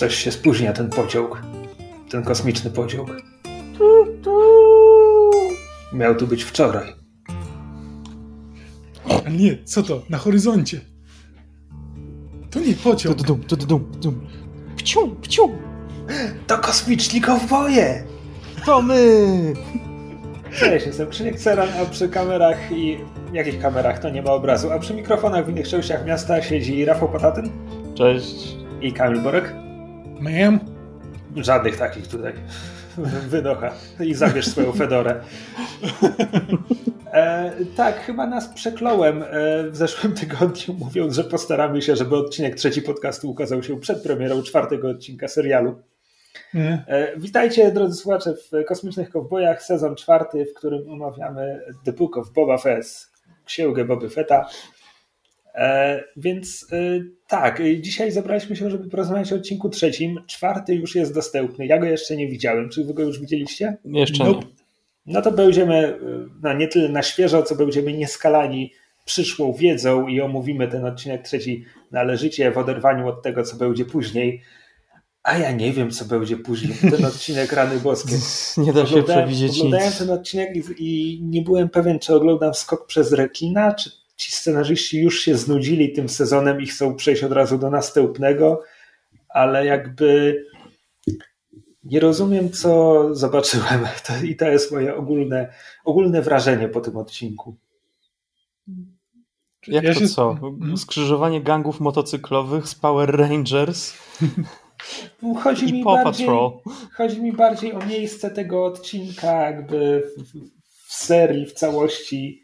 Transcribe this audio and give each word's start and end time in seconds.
Coś 0.00 0.14
się 0.14 0.32
spóźnia 0.32 0.72
ten 0.72 0.88
pociąg. 0.90 1.42
Ten 2.10 2.22
kosmiczny 2.22 2.70
pociąg. 2.70 3.22
Miał 5.92 6.14
tu 6.14 6.26
być 6.26 6.44
wczoraj. 6.44 6.92
Ale 9.08 9.30
nie, 9.30 9.64
co 9.64 9.82
to? 9.82 10.02
Na 10.10 10.18
horyzoncie. 10.18 10.80
To 12.50 12.60
nie 12.60 12.74
pociąg. 12.74 13.16
Dum, 13.16 13.40
dum, 13.40 13.58
dum, 13.58 13.92
dum. 14.00 14.26
Pciu, 14.76 15.16
pciu. 15.22 15.50
To 16.46 16.58
kosmiczni 16.58 17.20
kowboje! 17.20 18.04
To 18.66 18.82
my! 18.82 19.52
Cześć, 20.58 20.86
jestem 20.86 21.10
Krzyniek 21.10 21.38
Ceran, 21.38 21.68
a 21.82 21.84
przy 21.84 22.08
kamerach 22.08 22.72
i... 22.72 22.98
Jakich 23.32 23.60
kamerach? 23.60 23.98
To 23.98 24.10
nie 24.10 24.22
ma 24.22 24.32
obrazu. 24.32 24.72
A 24.72 24.78
przy 24.78 24.94
mikrofonach 24.94 25.46
w 25.46 25.48
innych 25.48 25.68
częściach 25.68 26.06
miasta 26.06 26.42
siedzi 26.42 26.84
Rafał 26.84 27.08
Patatyn 27.08 27.50
Cześć. 27.94 28.56
i 28.80 28.92
Kamil 28.92 29.20
Borek. 29.20 29.69
Ma'am? 30.20 30.58
Żadnych 31.36 31.76
takich 31.76 32.08
tutaj. 32.08 32.32
Wynocha. 33.28 33.72
I 34.00 34.14
zabierz 34.14 34.46
swoją 34.46 34.72
fedorę. 34.72 35.20
E, 37.12 37.52
tak, 37.76 38.00
chyba 38.00 38.26
nas 38.26 38.48
przekląłem 38.48 39.22
e, 39.22 39.26
w 39.70 39.76
zeszłym 39.76 40.12
tygodniu, 40.12 40.74
mówiąc, 40.74 41.14
że 41.14 41.24
postaramy 41.24 41.82
się, 41.82 41.96
żeby 41.96 42.16
odcinek 42.16 42.54
trzeci 42.54 42.82
podcastu 42.82 43.30
ukazał 43.30 43.62
się 43.62 43.80
przed 43.80 44.02
premierą 44.02 44.42
czwartego 44.42 44.88
odcinka 44.88 45.28
serialu. 45.28 45.82
Nie. 46.54 46.84
E, 46.86 47.18
witajcie, 47.18 47.72
drodzy 47.72 47.96
słuchacze, 47.96 48.34
w 48.34 48.64
Kosmicznych 48.64 49.10
Kowbojach, 49.10 49.62
sezon 49.62 49.96
czwarty, 49.96 50.46
w 50.46 50.54
którym 50.54 50.90
omawiamy 50.90 51.60
The 51.84 51.92
Book 51.92 52.16
of 52.16 52.32
Boba 52.32 52.58
Fett, 52.58 53.08
księgę 53.44 53.84
Boby 53.84 54.10
Fetta. 54.10 54.48
E, 55.54 56.04
więc 56.16 56.66
e, 56.72 56.76
tak, 57.28 57.60
e, 57.60 57.80
dzisiaj 57.80 58.12
zebraliśmy 58.12 58.56
się, 58.56 58.70
żeby 58.70 58.90
porozmawiać 58.90 59.32
o 59.32 59.36
odcinku 59.36 59.68
trzecim. 59.68 60.20
Czwarty 60.26 60.74
już 60.74 60.94
jest 60.94 61.14
dostępny. 61.14 61.66
Ja 61.66 61.78
go 61.78 61.86
jeszcze 61.86 62.16
nie 62.16 62.28
widziałem. 62.28 62.68
Czy 62.68 62.84
wy 62.84 62.94
go 62.94 63.02
już 63.02 63.20
widzieliście? 63.20 63.76
Jeszcze 63.84 64.24
Nope. 64.24 64.46
nie. 64.46 64.52
No 65.06 65.22
to 65.22 65.32
będziemy 65.32 65.98
no, 66.42 66.52
nie 66.52 66.68
tyle 66.68 66.88
na 66.88 67.02
świeżo, 67.02 67.42
co 67.42 67.54
będziemy 67.54 67.92
nieskalani 67.92 68.72
przyszłą 69.04 69.52
wiedzą 69.52 70.08
i 70.08 70.20
omówimy 70.20 70.68
ten 70.68 70.84
odcinek 70.84 71.22
trzeci 71.22 71.64
należycie 71.90 72.50
w 72.50 72.58
oderwaniu 72.58 73.08
od 73.08 73.22
tego, 73.22 73.42
co 73.42 73.56
będzie 73.56 73.84
później. 73.84 74.42
A 75.22 75.38
ja 75.38 75.52
nie 75.52 75.72
wiem, 75.72 75.90
co 75.90 76.04
będzie 76.04 76.36
później. 76.36 76.90
Ten 76.90 77.04
odcinek 77.04 77.52
Rany 77.52 77.80
Boskie. 77.80 78.16
Nie 78.64 78.72
da 78.72 78.86
się 78.86 78.90
Oglądałem, 78.90 79.28
przewidzieć 79.28 79.58
oglądałem 79.58 79.86
nic. 79.86 79.98
ten 79.98 80.10
odcinek 80.10 80.56
i, 80.56 80.62
i 80.78 81.22
nie 81.22 81.42
byłem 81.42 81.68
pewien, 81.68 81.98
czy 81.98 82.14
oglądam 82.14 82.54
skok 82.54 82.86
przez 82.86 83.12
rekina, 83.12 83.74
czy 83.74 83.90
ci 84.20 84.32
scenarzyści 84.32 85.00
już 85.00 85.20
się 85.20 85.36
znudzili 85.36 85.92
tym 85.92 86.08
sezonem 86.08 86.60
i 86.60 86.66
chcą 86.66 86.94
przejść 86.96 87.24
od 87.24 87.32
razu 87.32 87.58
do 87.58 87.70
następnego, 87.70 88.62
ale 89.28 89.66
jakby 89.66 90.44
nie 91.84 92.00
rozumiem, 92.00 92.50
co 92.50 93.08
zobaczyłem. 93.14 93.86
To, 94.06 94.24
I 94.24 94.36
to 94.36 94.48
jest 94.48 94.72
moje 94.72 94.96
ogólne, 94.96 95.52
ogólne 95.84 96.22
wrażenie 96.22 96.68
po 96.68 96.80
tym 96.80 96.96
odcinku. 96.96 97.56
Jak 99.66 99.84
Ja 99.84 99.94
to 99.94 100.00
się- 100.00 100.08
co? 100.08 100.30
Mhm. 100.30 100.76
Skrzyżowanie 100.76 101.40
gangów 101.42 101.80
motocyklowych 101.80 102.68
z 102.68 102.74
Power 102.74 103.16
Rangers 103.16 103.92
Chodzi 105.44 105.68
i 105.68 105.72
mi, 105.72 105.84
Paw 105.84 106.04
bardziej, 106.04 106.26
Patrol. 106.26 106.50
chodzi 106.96 107.22
mi 107.22 107.32
bardziej 107.32 107.72
o 107.72 107.86
miejsce 107.86 108.30
tego 108.30 108.64
odcinka, 108.64 109.32
jakby 109.32 110.02
w, 110.16 110.22
w, 110.22 110.50
w 110.88 110.92
serii, 110.94 111.46
w 111.46 111.52
całości. 111.52 112.42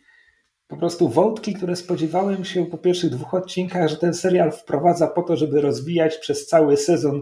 Po 0.69 0.77
prostu 0.77 1.09
wątki, 1.09 1.55
które 1.55 1.77
spodziewałem 1.77 2.45
się 2.45 2.67
po 2.67 2.78
pierwszych 2.78 3.11
dwóch 3.11 3.34
odcinkach, 3.34 3.89
że 3.89 3.97
ten 3.97 4.14
serial 4.14 4.53
wprowadza 4.53 5.06
po 5.06 5.23
to, 5.23 5.36
żeby 5.36 5.61
rozwijać 5.61 6.17
przez 6.17 6.46
cały 6.46 6.77
sezon, 6.77 7.20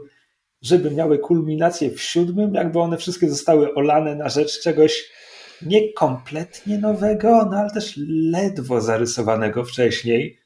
żeby 0.63 0.91
miały 0.91 1.19
kulminację 1.19 1.91
w 1.91 2.03
siódmym, 2.03 2.55
jakby 2.55 2.81
one 2.81 2.97
wszystkie 2.97 3.31
zostały 3.31 3.75
olane 3.75 4.15
na 4.15 4.29
rzecz 4.29 4.61
czegoś 4.61 5.11
nie 5.63 5.93
kompletnie 5.93 6.79
nowego, 6.79 7.49
no 7.51 7.57
ale 7.57 7.71
też 7.71 8.01
ledwo 8.09 8.81
zarysowanego 8.81 9.65
wcześniej. 9.65 10.39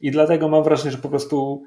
I 0.00 0.10
dlatego 0.10 0.48
mam 0.48 0.64
wrażenie, 0.64 0.90
że 0.90 0.98
po 0.98 1.08
prostu 1.08 1.62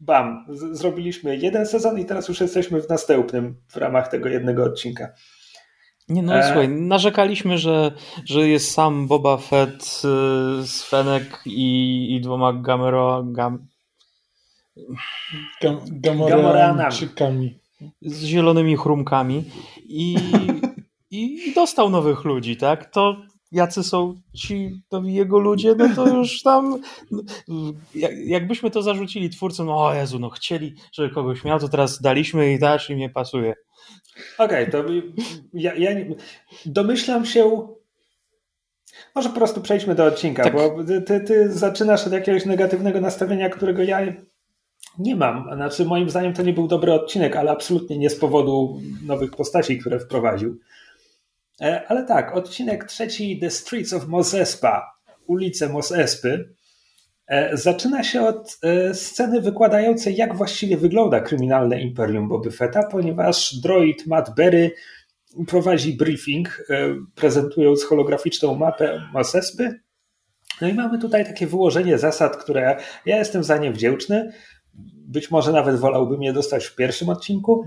bam, 0.00 0.46
zrobiliśmy 0.72 1.36
jeden 1.36 1.66
sezon 1.66 1.98
i 1.98 2.04
teraz 2.04 2.28
już 2.28 2.40
jesteśmy 2.40 2.82
w 2.82 2.88
następnym 2.88 3.56
w 3.68 3.76
ramach 3.76 4.08
tego 4.08 4.28
jednego 4.28 4.64
odcinka. 4.64 5.12
Nie 6.08 6.22
no, 6.22 6.34
E. 6.34 6.44
słuchaj, 6.44 6.68
narzekaliśmy, 6.68 7.58
że, 7.58 7.92
że 8.24 8.48
jest 8.48 8.70
sam 8.70 9.06
Boba 9.06 9.36
Fett 9.36 9.82
y, 9.82 10.66
z 10.66 10.82
Fenek 10.82 11.42
i, 11.46 12.14
i 12.14 12.20
dwoma 12.20 12.52
Gamero, 12.52 13.24
gam, 13.26 13.66
Gam, 15.62 15.78
Gamoranami. 15.86 16.90
Z 18.02 18.24
zielonymi 18.24 18.76
chrumkami 18.76 19.44
i, 19.84 20.16
i, 21.10 21.48
i 21.48 21.54
dostał 21.54 21.90
nowych 21.90 22.24
ludzi, 22.24 22.56
tak? 22.56 22.90
To 22.90 23.16
jacy 23.52 23.82
są 23.82 24.20
ci 24.34 24.82
jego 25.04 25.38
ludzie, 25.38 25.74
no 25.78 25.88
to 25.96 26.08
już 26.16 26.42
tam 26.42 26.82
jak, 27.94 28.12
jakbyśmy 28.26 28.70
to 28.70 28.82
zarzucili 28.82 29.30
twórcom, 29.30 29.66
no 29.66 29.84
o 29.84 29.94
Jezu, 29.94 30.18
no 30.18 30.30
chcieli, 30.30 30.74
żeby 30.92 31.14
kogoś 31.14 31.44
miał, 31.44 31.58
to 31.58 31.68
teraz 31.68 32.00
daliśmy 32.00 32.52
i 32.52 32.58
też 32.58 32.90
im 32.90 32.98
nie 32.98 33.10
pasuje. 33.10 33.54
Okej, 34.38 34.70
to 34.70 34.84
ja, 35.52 35.74
ja 35.74 35.90
domyślam 36.66 37.26
się. 37.26 37.68
Może 39.14 39.28
po 39.28 39.34
prostu 39.34 39.60
przejdźmy 39.60 39.94
do 39.94 40.04
odcinka, 40.04 40.42
Tak. 40.42 40.52
bo 40.52 40.84
ty, 41.06 41.20
ty 41.20 41.52
zaczynasz 41.52 42.06
od 42.06 42.12
jakiegoś 42.12 42.46
negatywnego 42.46 43.00
nastawienia, 43.00 43.48
którego 43.48 43.82
ja 43.82 44.00
nie 44.98 45.16
mam. 45.16 45.54
Znaczy, 45.54 45.84
moim 45.84 46.10
zdaniem 46.10 46.32
to 46.32 46.42
nie 46.42 46.52
był 46.52 46.68
dobry 46.68 46.92
odcinek, 46.92 47.36
ale 47.36 47.50
absolutnie 47.50 47.98
nie 47.98 48.10
z 48.10 48.16
powodu 48.16 48.80
nowych 49.06 49.30
postaci, 49.30 49.78
które 49.78 50.00
wprowadził. 50.00 50.58
E, 51.60 51.86
Ale 51.88 52.04
tak, 52.04 52.36
odcinek 52.36 52.84
trzeci 52.84 53.38
The 53.38 53.50
Streets 53.50 53.92
of 53.92 54.06
Mos 54.06 54.34
Espa, 54.34 54.92
ulice 55.26 55.68
Mos 55.68 55.92
Espy, 55.92 56.54
e, 57.26 57.56
zaczyna 57.56 58.04
się 58.04 58.22
od 58.22 58.58
e, 58.62 58.94
sceny 58.94 59.40
wykładającej, 59.40 60.16
jak 60.16 60.36
właściwie 60.36 60.76
wygląda 60.76 61.20
kryminalne 61.20 61.80
imperium 61.80 62.28
Boby 62.28 62.50
Fetta, 62.50 62.82
ponieważ 62.82 63.54
droid 63.54 64.06
Matt 64.06 64.34
Berry 64.34 64.70
prowadzi 65.46 65.96
briefing, 65.96 66.66
prezentując 67.14 67.84
holograficzną 67.84 68.54
mapę 68.54 69.02
Mos 69.12 69.34
Espy. 69.34 69.80
No 70.60 70.68
i 70.68 70.74
mamy 70.74 70.98
tutaj 70.98 71.24
takie 71.24 71.46
wyłożenie 71.46 71.98
zasad, 71.98 72.36
które 72.36 72.76
ja 73.06 73.16
jestem 73.16 73.44
za 73.44 73.58
nie 73.58 73.72
wdzięczny. 73.72 74.32
Być 74.94 75.30
może 75.30 75.52
nawet 75.52 75.76
wolałbym 75.76 76.22
je 76.22 76.32
dostać 76.32 76.66
w 76.66 76.76
pierwszym 76.76 77.08
odcinku. 77.08 77.64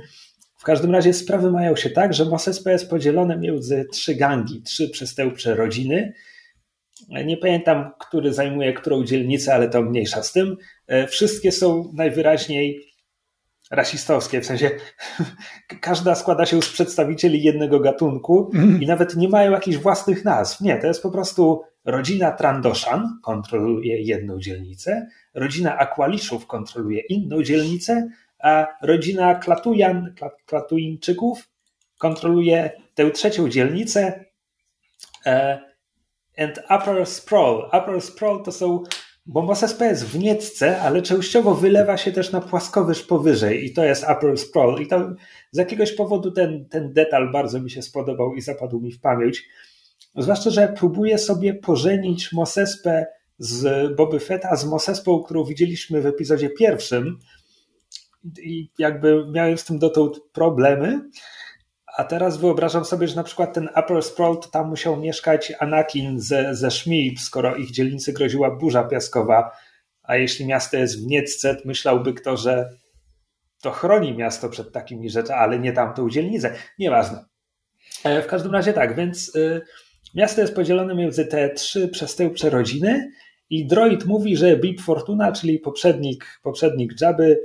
W 0.59 0.63
każdym 0.63 0.91
razie 0.91 1.13
sprawy 1.13 1.51
mają 1.51 1.75
się 1.75 1.89
tak, 1.89 2.13
że 2.13 2.25
Mos 2.25 2.47
Espa 2.47 2.71
jest 2.71 2.89
podzielone 2.89 3.37
między 3.37 3.85
trzy 3.91 4.15
gangi, 4.15 4.61
trzy 4.61 4.89
przestępcze 4.89 5.55
rodziny. 5.55 6.13
Nie 7.25 7.37
pamiętam, 7.37 7.91
który 7.99 8.33
zajmuje 8.33 8.73
którą 8.73 9.03
dzielnicę, 9.03 9.53
ale 9.53 9.69
to 9.69 9.81
mniejsza 9.81 10.23
z 10.23 10.31
tym. 10.31 10.57
E, 10.87 11.07
Wszystkie 11.07 11.51
są 11.51 11.91
najwyraźniej 11.93 12.81
rasistowskie, 13.71 14.41
w 14.41 14.45
sensie 14.45 14.71
każda 15.81 16.15
składa 16.15 16.45
się 16.45 16.61
z 16.61 16.69
przedstawicieli 16.69 17.43
jednego 17.43 17.79
gatunku 17.79 18.51
i 18.81 18.87
nawet 18.87 19.15
nie 19.15 19.29
mają 19.29 19.51
jakichś 19.51 19.77
własnych 19.77 20.25
nazw. 20.25 20.61
Nie, 20.61 20.77
to 20.77 20.87
jest 20.87 21.03
po 21.03 21.11
prostu 21.11 21.61
rodzina 21.85 22.31
Trandoshan 22.31 23.19
kontroluje 23.23 24.01
jedną 24.01 24.39
dzielnicę, 24.39 25.07
rodzina 25.33 25.77
Akwaliszów 25.77 26.47
kontroluje 26.47 27.01
inną 27.01 27.43
dzielnicę, 27.43 28.09
rodzina 28.81 29.35
Klatujan, 29.35 30.13
Kla- 30.19 30.29
Klatuińczyków 30.45 31.49
kontroluje 31.97 32.71
tę 32.95 33.11
trzecią 33.11 33.49
dzielnicę. 33.49 34.25
E, 35.25 35.59
and 36.37 36.59
Upper 36.69 37.05
Sprawl. 37.05 37.65
Upper 37.67 38.01
Sprawl 38.01 38.43
to 38.43 38.51
są, 38.51 38.83
bo 39.25 39.41
Mos 39.41 39.63
Espa 39.63 39.85
jest 39.85 40.05
w 40.05 40.19
Niecce, 40.19 40.81
ale 40.81 41.01
częściowo 41.01 41.55
wylewa 41.55 41.97
się 41.97 42.11
też 42.11 42.31
na 42.31 42.41
płaskowyż 42.41 43.03
powyżej 43.03 43.65
i 43.65 43.73
to 43.73 43.83
jest 43.83 44.03
Upper 44.03 44.37
Sprawl. 44.37 44.81
I 44.81 44.87
to 44.87 45.15
z 45.51 45.57
jakiegoś 45.57 45.91
powodu 45.91 46.31
ten, 46.31 46.65
ten 46.65 46.93
detal 46.93 47.31
bardzo 47.31 47.59
mi 47.61 47.71
się 47.71 47.81
spodobał 47.81 48.35
i 48.35 48.41
zapadł 48.41 48.79
mi 48.79 48.91
w 48.91 49.01
pamięć. 49.01 49.43
Zwłaszcza, 50.15 50.49
że 50.49 50.73
próbuję 50.77 51.17
sobie 51.17 51.53
pożenić 51.53 52.31
Mos 52.33 52.57
Espę 52.57 53.05
z 53.37 53.95
Boby 53.95 54.19
Fetta 54.19 54.55
z 54.55 54.65
Mos 54.65 54.89
Espą, 54.89 55.23
którą 55.23 55.43
widzieliśmy 55.43 56.01
w 56.01 56.05
epizodzie 56.05 56.49
pierwszym 56.49 57.19
i 58.41 58.71
jakby 58.77 59.25
miałem 59.31 59.57
z 59.57 59.65
tym 59.65 59.79
dotąd 59.79 60.19
problemy, 60.33 61.01
a 61.97 62.03
teraz 62.03 62.37
wyobrażam 62.37 62.85
sobie, 62.85 63.07
że 63.07 63.15
na 63.15 63.23
przykład 63.23 63.53
ten 63.53 63.69
Upper 63.75 64.03
Sprawl 64.03 64.37
to 64.37 64.49
tam 64.49 64.69
musiał 64.69 64.97
mieszkać 64.97 65.53
Anakin 65.59 66.19
ze, 66.19 66.55
ze 66.55 66.71
Shmi, 66.71 67.17
skoro 67.17 67.55
ich 67.55 67.71
dzielnicy 67.71 68.13
groziła 68.13 68.51
burza 68.51 68.83
piaskowa, 68.83 69.51
a 70.03 70.15
jeśli 70.15 70.45
miasto 70.45 70.77
jest 70.77 71.03
w 71.03 71.07
Niecce, 71.07 71.55
to 71.55 71.61
myślałby 71.65 72.13
kto, 72.13 72.37
że 72.37 72.69
to 73.61 73.71
chroni 73.71 74.17
miasto 74.17 74.49
przed 74.49 74.71
takimi 74.71 75.09
rzeczami, 75.09 75.39
ale 75.39 75.59
nie 75.59 75.73
tamtą 75.73 76.09
dzielnicę. 76.09 76.55
Nieważne. 76.79 77.25
E, 78.03 78.21
W 78.21 78.27
każdym 78.27 78.51
razie 78.51 78.73
tak, 78.73 78.95
więc 78.95 79.35
y, 79.35 79.61
miasto 80.15 80.41
jest 80.41 80.55
podzielone 80.55 80.95
między 80.95 81.25
te 81.25 81.49
trzy 81.49 81.87
przestępcze 81.87 82.49
rodziny 82.49 83.11
i 83.49 83.67
droid 83.67 84.05
mówi, 84.05 84.37
że 84.37 84.57
Bib 84.57 84.81
Fortuna, 84.81 85.31
czyli 85.31 85.59
poprzednik, 85.59 86.39
poprzednik 86.43 87.01
Jabby, 87.01 87.39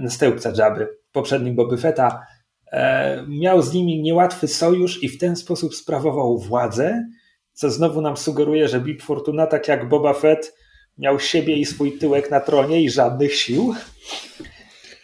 następca 0.00 0.52
Jabby, 0.56 0.88
poprzednim 1.12 1.54
Boba 1.54 1.76
Fetta, 1.76 2.26
e, 2.72 3.24
miał 3.28 3.62
z 3.62 3.72
nimi 3.72 4.02
niełatwy 4.02 4.48
sojusz 4.48 5.02
i 5.02 5.08
w 5.08 5.18
ten 5.18 5.36
sposób 5.36 5.74
sprawował 5.74 6.38
władzę, 6.38 7.06
co 7.52 7.70
znowu 7.70 8.00
nam 8.00 8.16
sugeruje, 8.16 8.68
że 8.68 8.80
Bib 8.80 9.02
Fortuna, 9.02 9.46
tak 9.46 9.68
jak 9.68 9.88
Boba 9.88 10.12
Fett, 10.12 10.54
miał 10.98 11.20
siebie 11.20 11.56
i 11.56 11.64
swój 11.64 11.98
tyłek 11.98 12.30
na 12.30 12.40
tronie 12.40 12.82
i 12.82 12.90
żadnych 12.90 13.34
sił. 13.34 13.74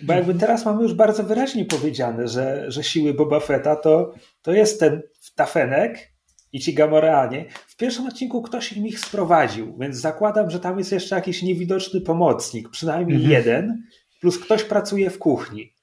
Bo 0.00 0.12
jakby 0.12 0.34
teraz 0.34 0.64
mamy 0.64 0.82
już 0.82 0.94
bardzo 0.94 1.24
wyraźnie 1.24 1.64
powiedziane, 1.64 2.28
że, 2.28 2.64
że 2.68 2.84
siły 2.84 3.14
Boba 3.14 3.40
Fetta 3.40 3.76
to, 3.76 4.14
to 4.42 4.52
jest 4.52 4.80
ten 4.80 5.02
tafenek 5.34 6.12
i 6.52 6.60
ci 6.60 6.74
Gamoreanie. 6.74 7.44
W 7.66 7.76
pierwszym 7.76 8.06
odcinku 8.06 8.42
ktoś 8.42 8.72
im 8.72 8.86
ich 8.86 9.00
sprowadził, 9.00 9.76
więc 9.80 9.96
zakładam, 9.96 10.50
że 10.50 10.60
tam 10.60 10.78
jest 10.78 10.92
jeszcze 10.92 11.14
jakiś 11.14 11.42
niewidoczny 11.42 12.00
pomocnik, 12.00 12.68
przynajmniej 12.68 13.16
mhm. 13.16 13.32
jeden, 13.32 13.82
plus 14.20 14.38
ktoś 14.38 14.64
pracuje 14.64 15.10
w 15.10 15.18
kuchni. 15.18 15.74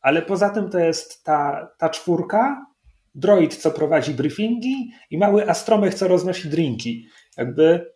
Ale 0.00 0.22
poza 0.22 0.50
tym 0.50 0.70
to 0.70 0.78
jest 0.78 1.24
ta, 1.24 1.68
ta 1.78 1.88
czwórka, 1.88 2.66
droid, 3.14 3.56
co 3.56 3.70
prowadzi 3.70 4.14
briefingi 4.14 4.90
i 5.10 5.18
mały 5.18 5.50
astromech, 5.50 5.94
co 5.94 6.08
roznosi 6.08 6.48
drinki. 6.48 7.08
Jakby 7.36 7.92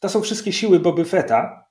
to 0.00 0.08
są 0.08 0.22
wszystkie 0.22 0.52
siły 0.52 0.80
Boby 0.80 1.04
Fetta. 1.04 1.66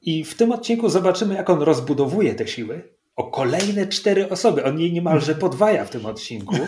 I 0.00 0.24
w 0.24 0.34
tym 0.34 0.52
odcinku 0.52 0.88
zobaczymy, 0.88 1.34
jak 1.34 1.50
on 1.50 1.62
rozbudowuje 1.62 2.34
te 2.34 2.48
siły 2.48 2.98
o 3.16 3.30
kolejne 3.30 3.86
cztery 3.86 4.30
osoby. 4.30 4.64
On 4.64 4.80
jej 4.80 4.92
niemalże 4.92 5.34
podwaja 5.34 5.84
w 5.84 5.90
tym 5.90 6.06
odcinku. 6.06 6.56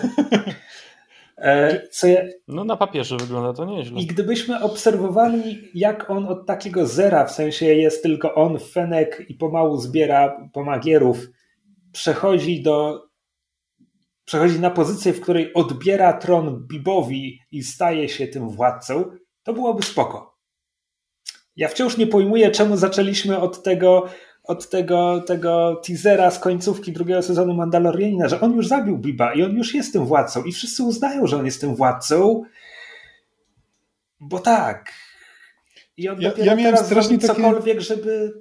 E, 1.40 1.82
ja... 2.02 2.22
No 2.48 2.64
na 2.64 2.76
papierze 2.76 3.16
wygląda 3.16 3.52
to 3.52 3.64
nieźle. 3.64 4.00
I 4.00 4.06
gdybyśmy 4.06 4.62
obserwowali, 4.62 5.68
jak 5.74 6.10
on 6.10 6.26
od 6.26 6.46
takiego 6.46 6.86
zera, 6.86 7.24
w 7.24 7.32
sensie 7.32 7.66
jest 7.66 8.02
tylko 8.02 8.34
on, 8.34 8.58
Fenek 8.58 9.24
i 9.28 9.34
pomału 9.34 9.76
zbiera 9.76 10.48
pomagierów, 10.52 11.26
przechodzi 11.92 12.62
do 12.62 13.02
przechodzi 14.24 14.60
na 14.60 14.70
pozycję, 14.70 15.12
w 15.12 15.20
której 15.20 15.54
odbiera 15.54 16.12
tron 16.12 16.66
Bibowi 16.66 17.40
i 17.50 17.62
staje 17.62 18.08
się 18.08 18.26
tym 18.26 18.48
władcą, 18.48 19.04
to 19.42 19.52
byłoby 19.52 19.82
spoko. 19.82 20.38
Ja 21.56 21.68
wciąż 21.68 21.96
nie 21.96 22.06
pojmuję, 22.06 22.50
czemu 22.50 22.76
zaczęliśmy 22.76 23.40
od 23.40 23.62
tego, 23.62 24.08
od 24.42 24.70
tego, 24.70 25.20
tego 25.26 25.80
teasera 25.86 26.30
z 26.30 26.38
końcówki 26.38 26.92
drugiego 26.92 27.22
sezonu 27.22 27.54
Mandalorianina, 27.54 28.28
że 28.28 28.40
on 28.40 28.56
już 28.56 28.68
zabił 28.68 28.98
Biba 28.98 29.34
i 29.34 29.42
on 29.42 29.56
już 29.56 29.74
jest 29.74 29.92
tym 29.92 30.06
władcą 30.06 30.44
i 30.44 30.52
wszyscy 30.52 30.82
uznają, 30.82 31.26
że 31.26 31.36
on 31.36 31.44
jest 31.44 31.60
tym 31.60 31.74
władcą, 31.74 32.42
bo 34.20 34.38
tak. 34.38 34.92
I 35.96 36.08
on 36.08 36.20
ja, 36.20 36.32
ja 36.38 36.54
miałem 36.54 36.76
strasznie 36.76 37.18
takie... 37.18 37.34
cokolwiek, 37.34 37.80
żeby 37.80 38.32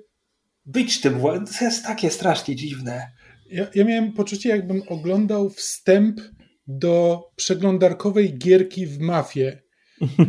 być 0.65 1.01
tym 1.01 1.19
władcą. 1.19 1.53
To 1.59 1.65
jest 1.65 1.85
takie 1.85 2.09
strasznie 2.09 2.55
dziwne. 2.55 3.11
Ja, 3.49 3.67
ja 3.75 3.85
miałem 3.85 4.13
poczucie, 4.13 4.49
jakbym 4.49 4.81
oglądał 4.87 5.49
wstęp 5.49 6.21
do 6.67 7.23
przeglądarkowej 7.35 8.37
gierki 8.37 8.85
w 8.85 8.99
Mafię. 8.99 9.61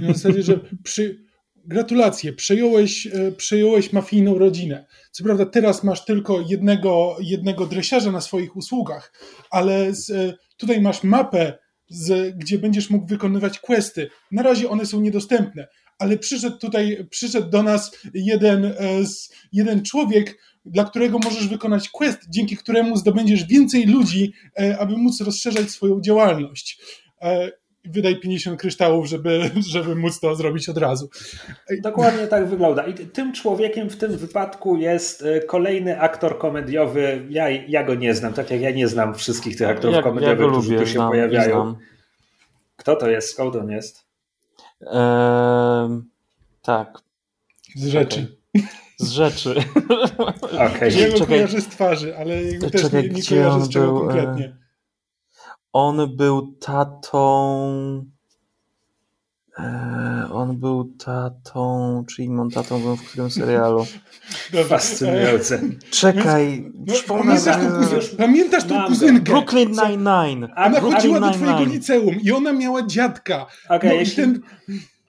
Na 0.00 0.12
zasadzie, 0.12 0.42
że 0.42 0.60
przy, 0.84 1.24
gratulacje, 1.64 2.32
przejąłeś, 2.32 3.06
e, 3.06 3.32
przejąłeś 3.32 3.92
mafijną 3.92 4.38
rodzinę. 4.38 4.86
Co 5.10 5.24
prawda 5.24 5.46
teraz 5.46 5.84
masz 5.84 6.04
tylko 6.04 6.40
jednego, 6.48 7.16
jednego 7.20 7.66
dresiarza 7.66 8.12
na 8.12 8.20
swoich 8.20 8.56
usługach, 8.56 9.12
ale 9.50 9.94
z, 9.94 10.10
e, 10.10 10.34
tutaj 10.56 10.80
masz 10.80 11.04
mapę, 11.04 11.58
z, 11.88 12.36
gdzie 12.36 12.58
będziesz 12.58 12.90
mógł 12.90 13.06
wykonywać 13.06 13.58
questy. 13.58 14.10
Na 14.32 14.42
razie 14.42 14.68
one 14.68 14.86
są 14.86 15.00
niedostępne, 15.00 15.68
ale 15.98 16.18
przyszedł 16.18 16.58
tutaj, 16.58 17.06
przyszedł 17.10 17.50
do 17.50 17.62
nas 17.62 17.98
jeden, 18.14 18.64
e, 18.64 18.74
jeden 19.52 19.82
człowiek, 19.82 20.38
dla 20.64 20.84
którego 20.84 21.18
możesz 21.18 21.48
wykonać 21.48 21.88
quest, 21.88 22.20
dzięki 22.28 22.56
któremu 22.56 22.96
zdobędziesz 22.96 23.44
więcej 23.44 23.86
ludzi, 23.86 24.32
aby 24.78 24.96
móc 24.96 25.20
rozszerzać 25.20 25.70
swoją 25.70 26.00
działalność 26.00 26.80
wydaj 27.84 28.20
50 28.20 28.60
kryształów, 28.60 29.06
żeby, 29.06 29.50
żeby 29.72 29.94
móc 29.94 30.20
to 30.20 30.34
zrobić 30.34 30.68
od 30.68 30.78
razu. 30.78 31.10
Dokładnie 31.82 32.26
tak 32.26 32.46
wygląda. 32.46 32.86
I 32.86 32.94
tym 32.94 33.32
człowiekiem 33.32 33.90
w 33.90 33.96
tym 33.96 34.16
wypadku 34.16 34.76
jest 34.76 35.22
e, 35.22 35.40
kolejny 35.40 36.00
aktor 36.00 36.38
komediowy. 36.38 37.26
Ja, 37.30 37.48
ja 37.48 37.84
go 37.84 37.94
nie 37.94 38.14
znam, 38.14 38.32
tak 38.32 38.50
jak 38.50 38.60
ja 38.60 38.70
nie 38.70 38.88
znam 38.88 39.14
wszystkich 39.14 39.56
tych 39.56 39.68
aktorów 39.68 39.96
ja, 39.96 40.02
komediowych, 40.02 40.40
ja 40.40 40.46
którzy 40.46 40.70
lubię, 40.70 40.80
tu 40.80 40.86
się 40.86 40.92
znam, 40.92 41.08
pojawiają. 41.08 41.74
Kto 42.76 42.96
to 42.96 43.10
jest? 43.10 43.28
Skąd 43.28 43.56
on 43.56 43.70
jest? 43.70 44.04
Eee, 44.80 46.00
tak. 46.62 46.98
Z 47.76 47.86
rzeczy. 47.86 48.36
Z 48.98 49.10
rzeczy. 49.10 49.54
Okay. 50.52 50.90
Ja 50.90 51.18
go 51.18 51.26
kojarzę 51.26 51.60
z 51.60 51.68
twarzy, 51.68 52.16
ale 52.16 52.42
jego 52.42 52.70
też 52.70 52.92
nie, 52.92 53.02
nie 53.02 53.22
kojarzę 53.22 53.60
z 53.60 53.68
czego 53.68 53.86
był, 53.86 54.00
konkretnie. 54.00 54.56
On 55.72 56.16
był 56.16 56.52
tatą. 56.60 58.04
E, 59.58 60.28
on 60.32 60.56
był 60.56 60.84
tatą, 60.84 62.04
czyli 62.08 62.28
on 62.28 62.50
tatą 62.50 62.80
był 62.80 62.96
w 62.96 63.08
którym 63.08 63.30
serialu? 63.30 63.86
Fascynujące. 64.68 65.60
Czekaj, 65.90 66.72
no, 66.74 66.94
pamiętasz, 67.08 67.56
tą 67.56 67.78
kuzyn, 67.78 68.16
pamiętasz 68.16 68.64
tą 68.64 68.86
kuzynkę? 68.86 69.32
Brooklyn 69.32 69.70
Nine-Nine. 69.70 70.48
Ona 70.56 70.80
chodziła 70.80 71.20
do 71.20 71.30
twojego 71.30 71.64
liceum 71.64 72.20
i 72.20 72.32
ona 72.32 72.52
miała 72.52 72.86
dziadka. 72.86 73.46
Okay, 73.68 73.90
no, 73.90 73.96
jeśli, 73.96 74.16
ten... 74.16 74.40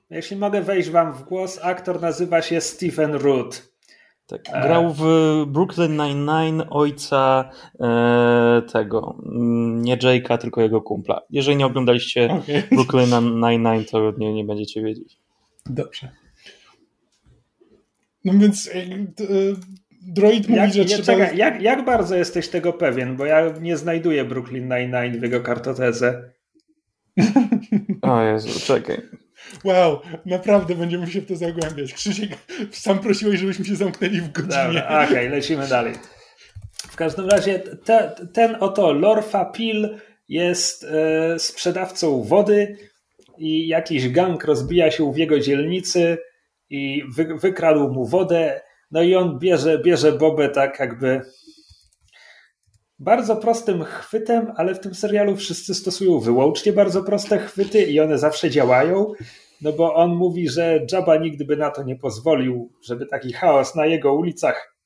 jeśli 0.09 0.37
mogę 0.37 0.61
wejść 0.61 0.89
wam 0.89 1.13
w 1.13 1.23
głos, 1.23 1.59
aktor 1.61 2.01
nazywa 2.01 2.41
się 2.41 2.61
Stephen 2.61 3.13
Root. 3.13 3.70
Tak, 4.31 4.41
e. 4.53 4.61
grał 4.61 4.93
w 4.93 5.03
Brooklyn 5.47 5.97
Nine-Nine 5.97 6.63
ojca 6.69 7.49
e, 7.79 8.61
tego, 8.73 9.17
mm, 9.25 9.81
nie 9.81 9.97
Jake'a, 9.97 10.37
tylko 10.37 10.61
jego 10.61 10.81
kumpla. 10.81 11.21
Jeżeli 11.29 11.57
nie 11.57 11.65
oglądaliście 11.65 12.25
okay. 12.31 12.63
Brooklyn 12.71 13.09
Nine-Nine, 13.39 13.85
to 13.85 14.13
nie, 14.17 14.33
nie 14.33 14.45
będziecie 14.45 14.81
wiedzieć. 14.81 15.17
Dobrze. 15.65 16.09
No 18.25 18.33
więc 18.33 18.69
e, 18.73 18.79
e 18.79 19.55
droid 20.01 20.49
mówi, 20.49 20.61
jak, 20.61 20.73
że 20.73 20.85
trzeba... 20.85 21.03
Czekaj, 21.03 21.37
jak, 21.37 21.61
jak 21.61 21.85
bardzo 21.85 22.15
jesteś 22.15 22.49
tego 22.49 22.73
pewien? 22.73 23.15
Bo 23.15 23.25
ja 23.25 23.53
nie 23.61 23.77
znajduję 23.77 24.25
Brooklyn 24.25 24.69
Nine-Nine 24.69 25.19
w 25.19 25.23
jego 25.23 25.41
kartotece. 25.41 26.31
o 28.01 28.21
Jezu, 28.21 28.59
czekaj. 28.59 29.20
Wow, 29.63 29.99
naprawdę 30.25 30.75
będziemy 30.75 31.07
się 31.07 31.21
w 31.21 31.27
to 31.27 31.35
zagłębiać. 31.35 31.93
Krzysiek, 31.93 32.29
sam 32.71 32.99
prosiłeś, 32.99 33.39
żebyśmy 33.39 33.65
się 33.65 33.75
zamknęli 33.75 34.21
w 34.21 34.31
godzinie. 34.31 34.85
Okej, 34.87 35.07
okay, 35.07 35.29
lecimy 35.29 35.67
dalej. 35.67 35.93
W 36.73 36.95
każdym 36.95 37.29
razie 37.29 37.59
te, 37.59 38.15
ten 38.33 38.57
oto 38.59 38.93
Lorfa 38.93 39.45
Pil 39.45 39.97
jest 40.27 40.83
e, 40.83 41.39
sprzedawcą 41.39 42.23
wody 42.23 42.77
i 43.37 43.67
jakiś 43.67 44.09
gang 44.09 44.43
rozbija 44.43 44.91
się 44.91 45.13
w 45.13 45.17
jego 45.17 45.39
dzielnicy 45.39 46.17
i 46.69 47.03
wy, 47.15 47.25
wykradł 47.25 47.89
mu 47.89 48.05
wodę. 48.05 48.61
No 48.91 49.01
i 49.01 49.15
on 49.15 49.39
bierze, 49.39 49.79
bierze 49.79 50.11
Bobę 50.11 50.49
tak 50.49 50.79
jakby 50.79 51.21
bardzo 53.01 53.35
prostym 53.35 53.83
chwytem, 53.83 54.51
ale 54.55 54.75
w 54.75 54.79
tym 54.79 54.95
serialu 54.95 55.35
wszyscy 55.35 55.75
stosują 55.75 56.19
wyłącznie 56.19 56.73
bardzo 56.73 57.03
proste 57.03 57.39
chwyty 57.39 57.83
i 57.83 57.99
one 57.99 58.17
zawsze 58.17 58.49
działają, 58.49 59.13
no 59.61 59.73
bo 59.73 59.95
on 59.95 60.15
mówi, 60.15 60.49
że 60.49 60.85
Jabba 60.91 61.17
nigdy 61.17 61.45
by 61.45 61.57
na 61.57 61.69
to 61.69 61.83
nie 61.83 61.95
pozwolił, 61.95 62.71
żeby 62.83 63.05
taki 63.05 63.33
chaos 63.33 63.75
na 63.75 63.85
jego 63.85 64.13
ulicach 64.13 64.77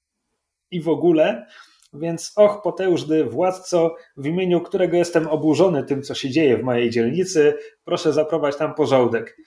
i 0.72 0.82
w 0.82 0.90
ogóle, 0.90 1.46
więc 1.94 2.34
och, 2.36 2.62
potężny 2.62 3.24
władco, 3.24 3.96
w 4.18 4.26
imieniu 4.26 4.62
którego 4.62 4.98
jestem 4.98 5.28
oburzony 5.28 5.84
tym, 5.84 6.02
co 6.02 6.16
się 6.16 6.30
dzieje 6.30 6.58
w 6.58 6.64
mojej 6.64 6.90
dzielnicy, 6.90 7.54
proszę 7.86 8.14
zaprowadź 8.14 8.56
tam 8.56 8.74
porządek. 8.74 9.38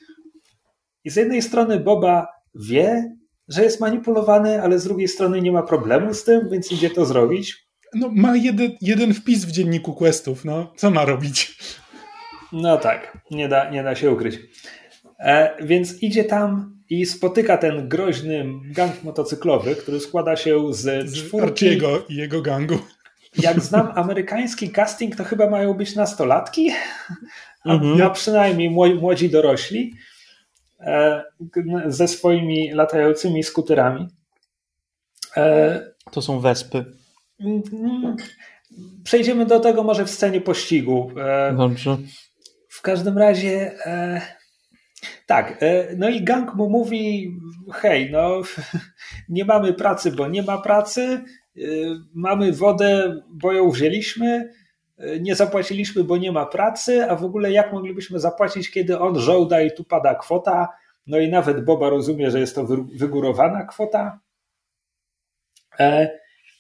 I 1.05 1.11
z 1.11 1.17
jednej 1.17 1.43
strony 1.43 1.81
Boba 1.81 2.27
wie, 2.55 3.17
że 3.49 3.63
jest 3.63 3.81
manipulowany, 3.81 4.63
ale 4.63 4.79
z 4.79 4.85
drugiej 4.85 5.09
strony 5.09 5.43
nie 5.43 5.53
ma 5.53 5.63
problemu 5.63 6.15
z 6.15 6.25
tym, 6.25 6.49
więc 6.51 6.73
idzie 6.73 6.91
to 6.91 7.05
zrobić. 7.05 7.68
No, 7.95 8.11
ma 8.12 8.37
jeden, 8.37 8.73
jeden 8.80 9.14
wpis 9.14 9.45
w 9.45 9.50
dzienniku 9.50 9.95
questów, 9.95 10.45
no, 10.45 10.73
co 10.76 10.90
ma 10.90 11.04
robić? 11.04 11.59
No 12.52 12.76
tak, 12.76 13.18
nie 13.30 13.49
da, 13.49 13.71
nie 13.71 13.83
da 13.83 13.95
się 13.95 14.11
ukryć. 14.11 14.38
E, 15.18 15.57
więc 15.66 16.02
idzie 16.02 16.25
tam 16.25 16.78
i 16.90 17.07
spotyka 17.07 17.59
ten 17.59 17.88
groźny 17.88 18.47
gang 18.64 19.04
motocyklowy, 19.04 19.76
który 19.76 20.00
składa 20.00 20.37
się 20.37 20.73
z 20.73 21.14
czwórki... 21.14 21.66
i 22.09 22.16
jego 22.16 22.42
gangu. 22.42 22.78
Jak 23.38 23.61
znam 23.61 23.92
amerykański 23.95 24.71
casting, 24.71 25.16
to 25.16 25.25
chyba 25.25 25.50
mają 25.50 25.75
być 25.75 25.95
nastolatki, 25.95 26.71
a, 27.64 27.73
mhm. 27.73 28.02
a 28.02 28.11
przynajmniej 28.11 28.71
młodzi 28.71 29.30
dorośli 29.30 29.95
e, 30.80 31.23
ze 31.87 32.09
swoimi 32.09 32.73
latającymi 32.73 33.42
skuterami. 33.42 34.09
E, 35.37 35.80
to 36.11 36.23
są 36.23 36.40
wespy. 36.40 36.85
Przejdziemy 39.04 39.47
do 39.47 39.61
tego 39.61 39.83
może 39.83 40.04
w 40.04 40.11
scenie 40.11 40.40
pościgu. 40.40 41.11
E, 41.21 41.54
Dobrze. 41.57 41.97
W 42.68 42.83
każdym 42.83 43.18
razie 43.18 43.87
e, 43.87 44.21
Tak, 45.26 45.62
e, 45.62 45.88
no 45.97 46.09
i 46.09 46.25
gang 46.25 46.54
mu 46.54 46.71
mówi, 46.71 47.33
hej, 47.75 48.11
no 48.11 48.40
nie 49.28 49.45
mamy 49.45 49.73
pracy, 49.73 50.12
bo 50.12 50.28
nie 50.28 50.42
ma 50.42 50.59
pracy, 50.59 51.25
mamy 52.14 52.52
wodę, 52.52 53.21
bo 53.30 53.52
ją 53.52 53.71
wzięliśmy, 53.71 54.52
nie 55.21 55.35
zapłaciliśmy, 55.35 56.04
bo 56.04 56.16
nie 56.16 56.33
ma 56.33 56.47
pracy, 56.47 57.11
a 57.11 57.16
w 57.16 57.25
ogóle 57.25 57.52
jak 57.52 57.73
moglibyśmy 57.73 58.18
zapłacić, 58.18 58.71
kiedy 58.71 58.99
on 58.99 59.18
żołda 59.18 59.61
i 59.61 59.73
tu 59.73 59.85
pada 59.85 60.14
kwota, 60.14 60.68
no 61.07 61.18
i 61.18 61.28
nawet 61.28 61.64
Boba 61.64 61.90
rozumie, 61.90 62.30
że 62.30 62.40
jest 62.40 62.54
to 62.54 62.66
wygórowana 62.95 63.64
kwota. 63.64 64.21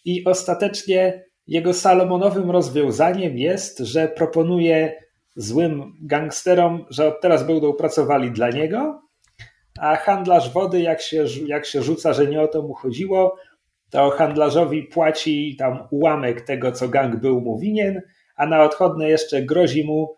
I 0.08 0.24
ostatecznie 0.24 1.24
jego 1.46 1.74
salomonowym 1.74 2.50
rozwiązaniem 2.50 3.38
jest, 3.38 3.78
że 3.78 4.08
proponuje 4.08 5.02
złym 5.36 5.92
gangsterom, 6.02 6.84
że 6.90 7.08
od 7.08 7.20
teraz 7.20 7.46
będą 7.46 7.72
pracowali 7.72 8.30
dla 8.30 8.50
niego, 8.50 9.02
a 9.80 9.96
handlarz 9.96 10.52
wody, 10.52 10.80
jak 10.80 11.00
się, 11.00 11.24
jak 11.46 11.66
się 11.66 11.82
rzuca, 11.82 12.12
że 12.12 12.26
nie 12.26 12.40
o 12.40 12.48
to 12.48 12.62
mu 12.62 12.74
chodziło, 12.74 13.36
to 13.90 14.10
handlarzowi 14.10 14.82
płaci 14.82 15.56
tam 15.58 15.78
ułamek 15.90 16.40
tego, 16.40 16.72
co 16.72 16.88
gang 16.88 17.16
był 17.16 17.40
mu 17.40 17.58
winien, 17.58 18.02
a 18.36 18.46
na 18.46 18.62
odchodne 18.62 19.08
jeszcze 19.08 19.42
grozi 19.42 19.84
mu, 19.84 20.14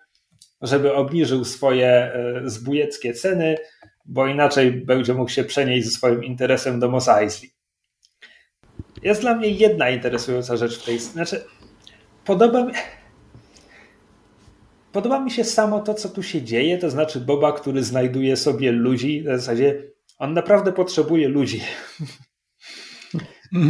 żeby 0.62 0.94
obniżył 0.94 1.44
swoje 1.44 1.88
e, 1.88 2.40
zbójeckie 2.44 3.12
ceny, 3.12 3.56
bo 4.04 4.26
inaczej 4.26 4.72
będzie 4.72 5.14
mógł 5.14 5.30
się 5.30 5.44
przenieść 5.44 5.86
ze 5.86 5.90
swoim 5.92 6.24
interesem 6.24 6.80
do 6.80 6.88
Mos 6.90 7.08
Eisley. 7.08 7.59
Jest 9.02 9.20
dla 9.20 9.34
mnie 9.34 9.48
jedna 9.48 9.90
interesująca 9.90 10.56
rzecz 10.56 10.78
w 10.78 10.84
tej... 10.84 10.98
Znaczy, 10.98 11.44
podoba 12.24 12.64
mi... 12.64 12.72
Podoba 14.92 15.20
mi 15.20 15.30
się 15.30 15.44
samo 15.44 15.80
to, 15.80 15.94
co 15.94 16.08
tu 16.08 16.22
się 16.22 16.42
dzieje, 16.42 16.78
to 16.78 16.90
znaczy 16.90 17.20
Boba, 17.20 17.52
który 17.52 17.82
znajduje 17.82 18.36
sobie 18.36 18.72
ludzi, 18.72 19.22
w 19.22 19.26
zasadzie 19.26 19.82
on 20.18 20.34
naprawdę 20.34 20.72
potrzebuje 20.72 21.28
ludzi. 21.28 21.60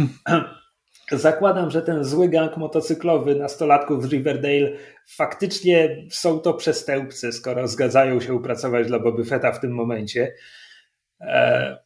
Zakładam, 1.11 1.71
że 1.71 1.81
ten 1.81 2.03
zły 2.03 2.29
gang 2.29 2.57
motocyklowy 2.57 3.35
nastolatków 3.35 4.03
z 4.03 4.11
Riverdale 4.11 4.71
faktycznie 5.07 6.05
są 6.09 6.39
to 6.39 6.53
przestępcy, 6.53 7.31
skoro 7.31 7.67
zgadzają 7.67 8.19
się 8.19 8.43
pracować 8.43 8.87
dla 8.87 8.99
Boby 8.99 9.25
Fetta 9.25 9.51
w 9.51 9.59
tym 9.59 9.71
momencie. 9.71 10.33
E, 11.21 11.77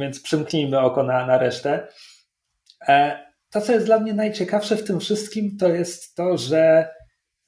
więc 0.00 0.20
przymknijmy 0.20 0.80
oko 0.80 1.02
na, 1.02 1.26
na 1.26 1.38
resztę. 1.38 1.88
E, 2.88 3.26
to, 3.50 3.60
co 3.60 3.72
jest 3.72 3.86
dla 3.86 4.00
mnie 4.00 4.14
najciekawsze 4.14 4.76
w 4.76 4.84
tym 4.84 5.00
wszystkim, 5.00 5.56
to 5.56 5.68
jest 5.68 6.14
to, 6.14 6.38
że 6.38 6.88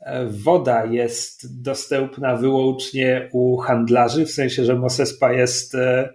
e, 0.01 0.27
woda 0.27 0.85
jest 0.85 1.63
dostępna 1.63 2.37
wyłącznie 2.37 3.29
u 3.33 3.57
handlarzy, 3.57 4.27
w 4.27 4.31
sensie, 4.31 4.65
że 4.65 4.75
Mosespa 4.75 5.33
jest. 5.33 5.75
E, 5.75 6.09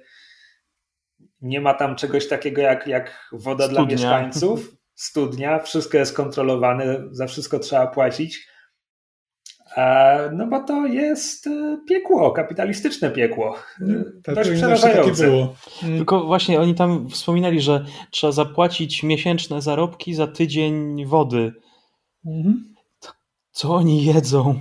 nie 1.41 1.61
ma 1.61 1.73
tam 1.73 1.95
czegoś 1.95 2.27
takiego 2.27 2.61
jak, 2.61 2.87
jak 2.87 3.29
woda 3.31 3.63
Studnia. 3.63 3.85
dla 3.85 3.91
mieszkańców, 3.91 4.75
studnia, 4.95 5.59
wszystko 5.59 5.97
jest 5.97 6.15
kontrolowane, 6.15 7.03
za 7.11 7.27
wszystko 7.27 7.59
trzeba 7.59 7.87
płacić. 7.87 8.47
No 10.31 10.47
bo 10.47 10.63
to 10.63 10.85
jest 10.85 11.47
e, 11.47 11.77
piekło, 11.89 12.31
kapitalistyczne 12.31 13.11
piekło. 13.11 13.55
Tak, 14.23 14.35
Dość 14.35 14.49
przerażające. 14.49 15.25
Było. 15.27 15.55
Mm. 15.83 15.97
Tylko 15.97 16.23
właśnie 16.23 16.59
oni 16.59 16.75
tam 16.75 17.09
wspominali, 17.09 17.61
że 17.61 17.85
trzeba 18.11 18.31
zapłacić 18.31 19.03
miesięczne 19.03 19.61
zarobki 19.61 20.13
za 20.13 20.27
tydzień 20.27 21.05
wody. 21.05 21.53
Mhm. 22.25 22.73
Co 23.51 23.75
oni 23.75 24.05
jedzą? 24.05 24.59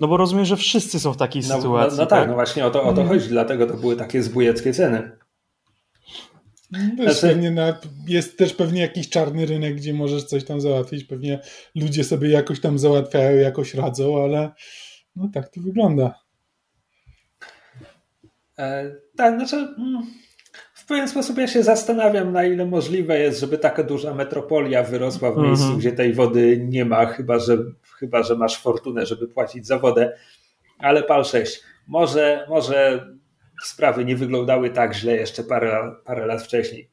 No 0.00 0.08
bo 0.08 0.16
rozumiem, 0.16 0.44
że 0.44 0.56
wszyscy 0.56 1.00
są 1.00 1.12
w 1.12 1.16
takiej 1.16 1.42
no, 1.48 1.56
sytuacji. 1.56 1.98
No, 1.98 2.04
no 2.04 2.10
tak, 2.10 2.20
tak, 2.20 2.28
no 2.28 2.34
właśnie 2.34 2.66
o 2.66 2.70
to, 2.70 2.82
o 2.82 2.92
to 2.92 3.00
mhm. 3.00 3.08
chodzi, 3.08 3.28
dlatego 3.28 3.66
to 3.66 3.74
były 3.74 3.96
takie 3.96 4.22
zbójeckie 4.22 4.72
ceny. 4.72 5.18
Wiesz, 6.70 7.20
znaczy... 7.20 7.50
na, 7.50 7.80
jest 8.08 8.38
też 8.38 8.54
pewnie 8.54 8.80
jakiś 8.80 9.08
czarny 9.08 9.46
rynek, 9.46 9.74
gdzie 9.74 9.94
możesz 9.94 10.24
coś 10.24 10.44
tam 10.44 10.60
załatwić. 10.60 11.04
Pewnie 11.04 11.40
ludzie 11.74 12.04
sobie 12.04 12.28
jakoś 12.28 12.60
tam 12.60 12.78
załatwiają, 12.78 13.36
jakoś 13.36 13.74
radzą, 13.74 14.22
ale 14.24 14.52
no 15.16 15.28
tak 15.34 15.48
to 15.48 15.60
wygląda. 15.60 16.14
E, 18.58 18.94
tak, 19.16 19.36
znaczy 19.36 19.56
mm, 19.56 20.06
w 20.74 20.86
pewien 20.86 21.08
sposób 21.08 21.38
ja 21.38 21.46
się 21.46 21.62
zastanawiam, 21.62 22.32
na 22.32 22.44
ile 22.44 22.66
możliwe 22.66 23.18
jest, 23.18 23.40
żeby 23.40 23.58
taka 23.58 23.82
duża 23.82 24.14
metropolia 24.14 24.82
wyrosła 24.82 25.32
w 25.32 25.36
miejscu, 25.36 25.66
-hmm. 25.66 25.78
gdzie 25.78 25.92
tej 25.92 26.14
wody 26.14 26.64
nie 26.68 26.84
ma, 26.84 27.06
chyba 27.06 27.38
że, 27.38 27.58
chyba 27.98 28.22
że 28.22 28.36
masz 28.36 28.62
fortunę, 28.62 29.06
żeby 29.06 29.28
płacić 29.28 29.66
za 29.66 29.78
wodę. 29.78 30.16
Ale 30.78 31.02
pal 31.02 31.24
6. 31.24 31.62
Może, 31.86 32.46
może 32.48 33.06
sprawy 33.64 34.04
nie 34.04 34.16
wyglądały 34.16 34.70
tak 34.70 34.94
źle 34.94 35.16
jeszcze 35.16 35.44
parę, 35.44 35.92
parę 36.04 36.26
lat 36.26 36.42
wcześniej. 36.42 36.90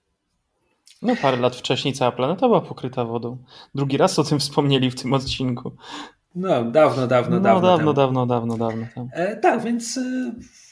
No 1.01 1.15
parę 1.22 1.38
lat 1.38 1.55
wcześniej 1.55 1.93
cała 1.93 2.12
planeta 2.12 2.48
była 2.48 2.62
pokryta 2.62 3.05
wodą. 3.05 3.38
Drugi 3.75 3.98
raz 3.98 4.20
o 4.20 4.24
tym 4.24 4.39
wspomnieli 4.39 4.91
w 4.91 5.01
tym 5.01 5.13
odcinku. 5.13 5.72
No, 6.36 6.63
dawno, 6.63 7.08
dawno, 7.08 7.36
no, 7.36 7.41
dawno. 7.41 7.67
Dawno, 7.67 7.93
dawno, 7.93 8.25
dawno, 8.25 8.58
dawno. 8.58 8.86
E, 9.13 9.36
tak, 9.36 9.63
więc 9.63 9.98
y, 9.98 10.32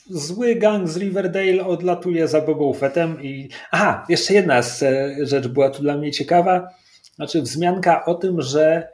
zły 0.09 0.55
gang 0.55 0.87
z 0.87 0.97
Riverdale 0.97 1.65
odlatuje 1.65 2.27
za 2.27 2.41
Bobą 2.41 2.73
Fettem 2.73 3.21
i... 3.21 3.49
Aha, 3.71 4.05
jeszcze 4.09 4.33
jedna 4.33 4.61
z, 4.61 4.83
e, 4.83 5.15
rzecz 5.25 5.47
była 5.47 5.69
tu 5.69 5.81
dla 5.81 5.97
mnie 5.97 6.11
ciekawa. 6.11 6.67
Znaczy 7.15 7.41
wzmianka 7.41 8.05
o 8.05 8.15
tym, 8.15 8.41
że 8.41 8.87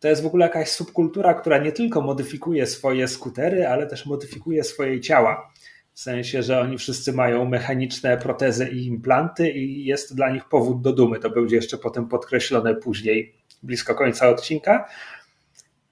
to 0.00 0.08
jest 0.08 0.22
w 0.22 0.26
ogóle 0.26 0.46
jakaś 0.46 0.68
subkultura, 0.68 1.34
która 1.34 1.58
nie 1.58 1.72
tylko 1.72 2.00
modyfikuje 2.00 2.66
swoje 2.66 3.08
skutery, 3.08 3.68
ale 3.68 3.86
też 3.86 4.06
modyfikuje 4.06 4.64
swoje 4.64 5.00
ciała. 5.00 5.50
W 5.94 6.00
sensie, 6.00 6.42
że 6.42 6.60
oni 6.60 6.78
wszyscy 6.78 7.12
mają 7.12 7.44
mechaniczne 7.44 8.16
protezy 8.16 8.68
i 8.68 8.86
implanty 8.86 9.50
i 9.50 9.84
jest 9.84 10.16
dla 10.16 10.30
nich 10.30 10.48
powód 10.48 10.82
do 10.82 10.92
dumy. 10.92 11.18
To 11.18 11.30
będzie 11.30 11.56
jeszcze 11.56 11.78
potem 11.78 12.08
podkreślone 12.08 12.74
później, 12.74 13.34
blisko 13.62 13.94
końca 13.94 14.28
odcinka. 14.28 14.88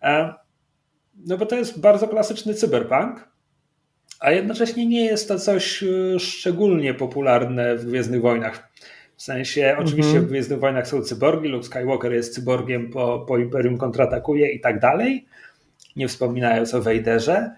E, 0.03 0.35
no 1.27 1.37
bo 1.37 1.47
to 1.47 1.57
jest 1.57 1.81
bardzo 1.81 2.09
klasyczny 2.09 2.55
cyberpunk, 2.55 3.29
a 4.21 4.31
jednocześnie 4.31 4.87
nie 4.87 5.05
jest 5.05 5.29
to 5.29 5.39
coś 5.39 5.83
e, 5.83 6.19
szczególnie 6.19 6.95
popularne 6.95 7.77
w 7.77 7.87
Gwiezdnych 7.87 8.21
Wojnach. 8.21 8.71
W 9.17 9.23
sensie, 9.23 9.77
oczywiście 9.79 10.13
mm 10.13 10.23
-hmm. 10.23 10.27
w 10.27 10.31
Gwiezdnych 10.31 10.61
Wojnach 10.61 10.89
są 10.89 11.03
cyborgi, 11.03 11.49
Luke 11.49 11.67
Skywalker 11.67 12.13
jest 12.13 12.35
cyborgiem 12.35 12.91
po, 12.91 13.25
po 13.29 13.39
Imperium 13.39 13.79
kontratakuje 13.79 14.53
i 14.53 14.61
tak 14.61 14.81
dalej, 14.81 15.27
nie 15.97 16.09
wspominając 16.09 16.75
o 16.75 16.83
Vaderze. 16.83 17.51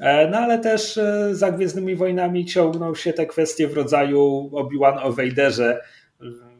E, 0.00 0.28
no 0.30 0.38
ale 0.38 0.58
też 0.58 0.98
e, 0.98 1.34
za 1.34 1.52
Gwiezdnymi 1.52 1.96
Wojnami 1.96 2.46
ciągną 2.46 2.94
się 2.94 3.12
te 3.12 3.26
kwestie 3.26 3.68
w 3.68 3.74
rodzaju 3.74 4.50
Obi-Wan 4.52 4.98
o 4.98 5.12
Vaderze 5.12 5.80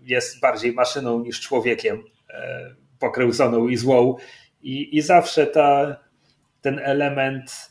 jest 0.02 0.40
bardziej 0.40 0.72
maszyną 0.72 1.20
niż 1.20 1.40
człowiekiem, 1.40 2.02
e, 2.30 2.74
pokręconą 2.98 3.68
i 3.68 3.76
złą. 3.76 4.16
I, 4.62 4.96
i 4.96 5.02
zawsze 5.02 5.46
ta, 5.46 5.96
ten 6.60 6.78
element. 6.78 7.70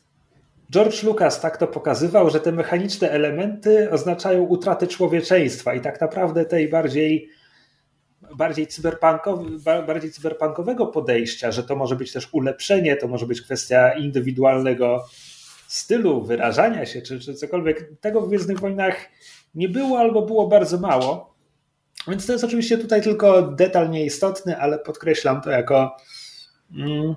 George 0.71 1.03
Lucas 1.03 1.41
tak 1.41 1.57
to 1.57 1.67
pokazywał, 1.67 2.29
że 2.29 2.39
te 2.39 2.51
mechaniczne 2.51 3.09
elementy 3.09 3.91
oznaczają 3.91 4.43
utratę 4.43 4.88
człowieczeństwa 4.88 5.73
i 5.73 5.81
tak 5.81 6.01
naprawdę 6.01 6.45
tej 6.45 6.69
bardziej, 6.69 7.29
bardziej, 8.38 8.67
bardziej 9.88 10.11
cyberpunkowego 10.11 10.88
podejścia, 10.88 11.51
że 11.51 11.63
to 11.63 11.75
może 11.75 11.95
być 11.95 12.11
też 12.11 12.29
ulepszenie, 12.31 12.95
to 12.95 13.07
może 13.07 13.25
być 13.25 13.41
kwestia 13.41 13.93
indywidualnego 13.93 15.05
stylu 15.69 16.25
wyrażania 16.25 16.85
się, 16.85 17.01
czy, 17.01 17.19
czy 17.19 17.33
cokolwiek, 17.33 17.89
tego 18.01 18.21
w 18.21 18.27
Gwiezdnych 18.27 18.59
Wojnach 18.59 19.09
nie 19.55 19.69
było 19.69 19.99
albo 19.99 20.21
było 20.21 20.47
bardzo 20.47 20.79
mało. 20.79 21.35
Więc 22.07 22.25
to 22.25 22.31
jest 22.31 22.45
oczywiście 22.45 22.77
tutaj 22.77 23.01
tylko 23.01 23.41
detal 23.41 23.89
nieistotny, 23.89 24.57
ale 24.57 24.79
podkreślam 24.79 25.41
to 25.41 25.51
jako 25.51 25.97
mm, 26.75 27.15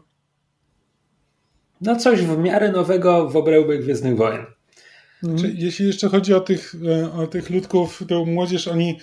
no 1.81 1.97
coś 1.97 2.21
w 2.21 2.39
miarę 2.39 2.73
nowego 2.73 3.29
w 3.29 3.37
obrębie 3.37 3.79
Gwiezdnych 3.79 4.17
Wojen. 4.17 4.47
Mhm. 5.25 5.55
Jeśli 5.57 5.87
jeszcze 5.87 6.09
chodzi 6.09 6.35
o 6.35 6.41
tych, 6.41 6.75
e, 6.89 7.13
o 7.13 7.27
tych 7.27 7.51
ludków, 7.51 8.05
to 8.09 8.25
młodzież, 8.25 8.69
oni 8.69 8.99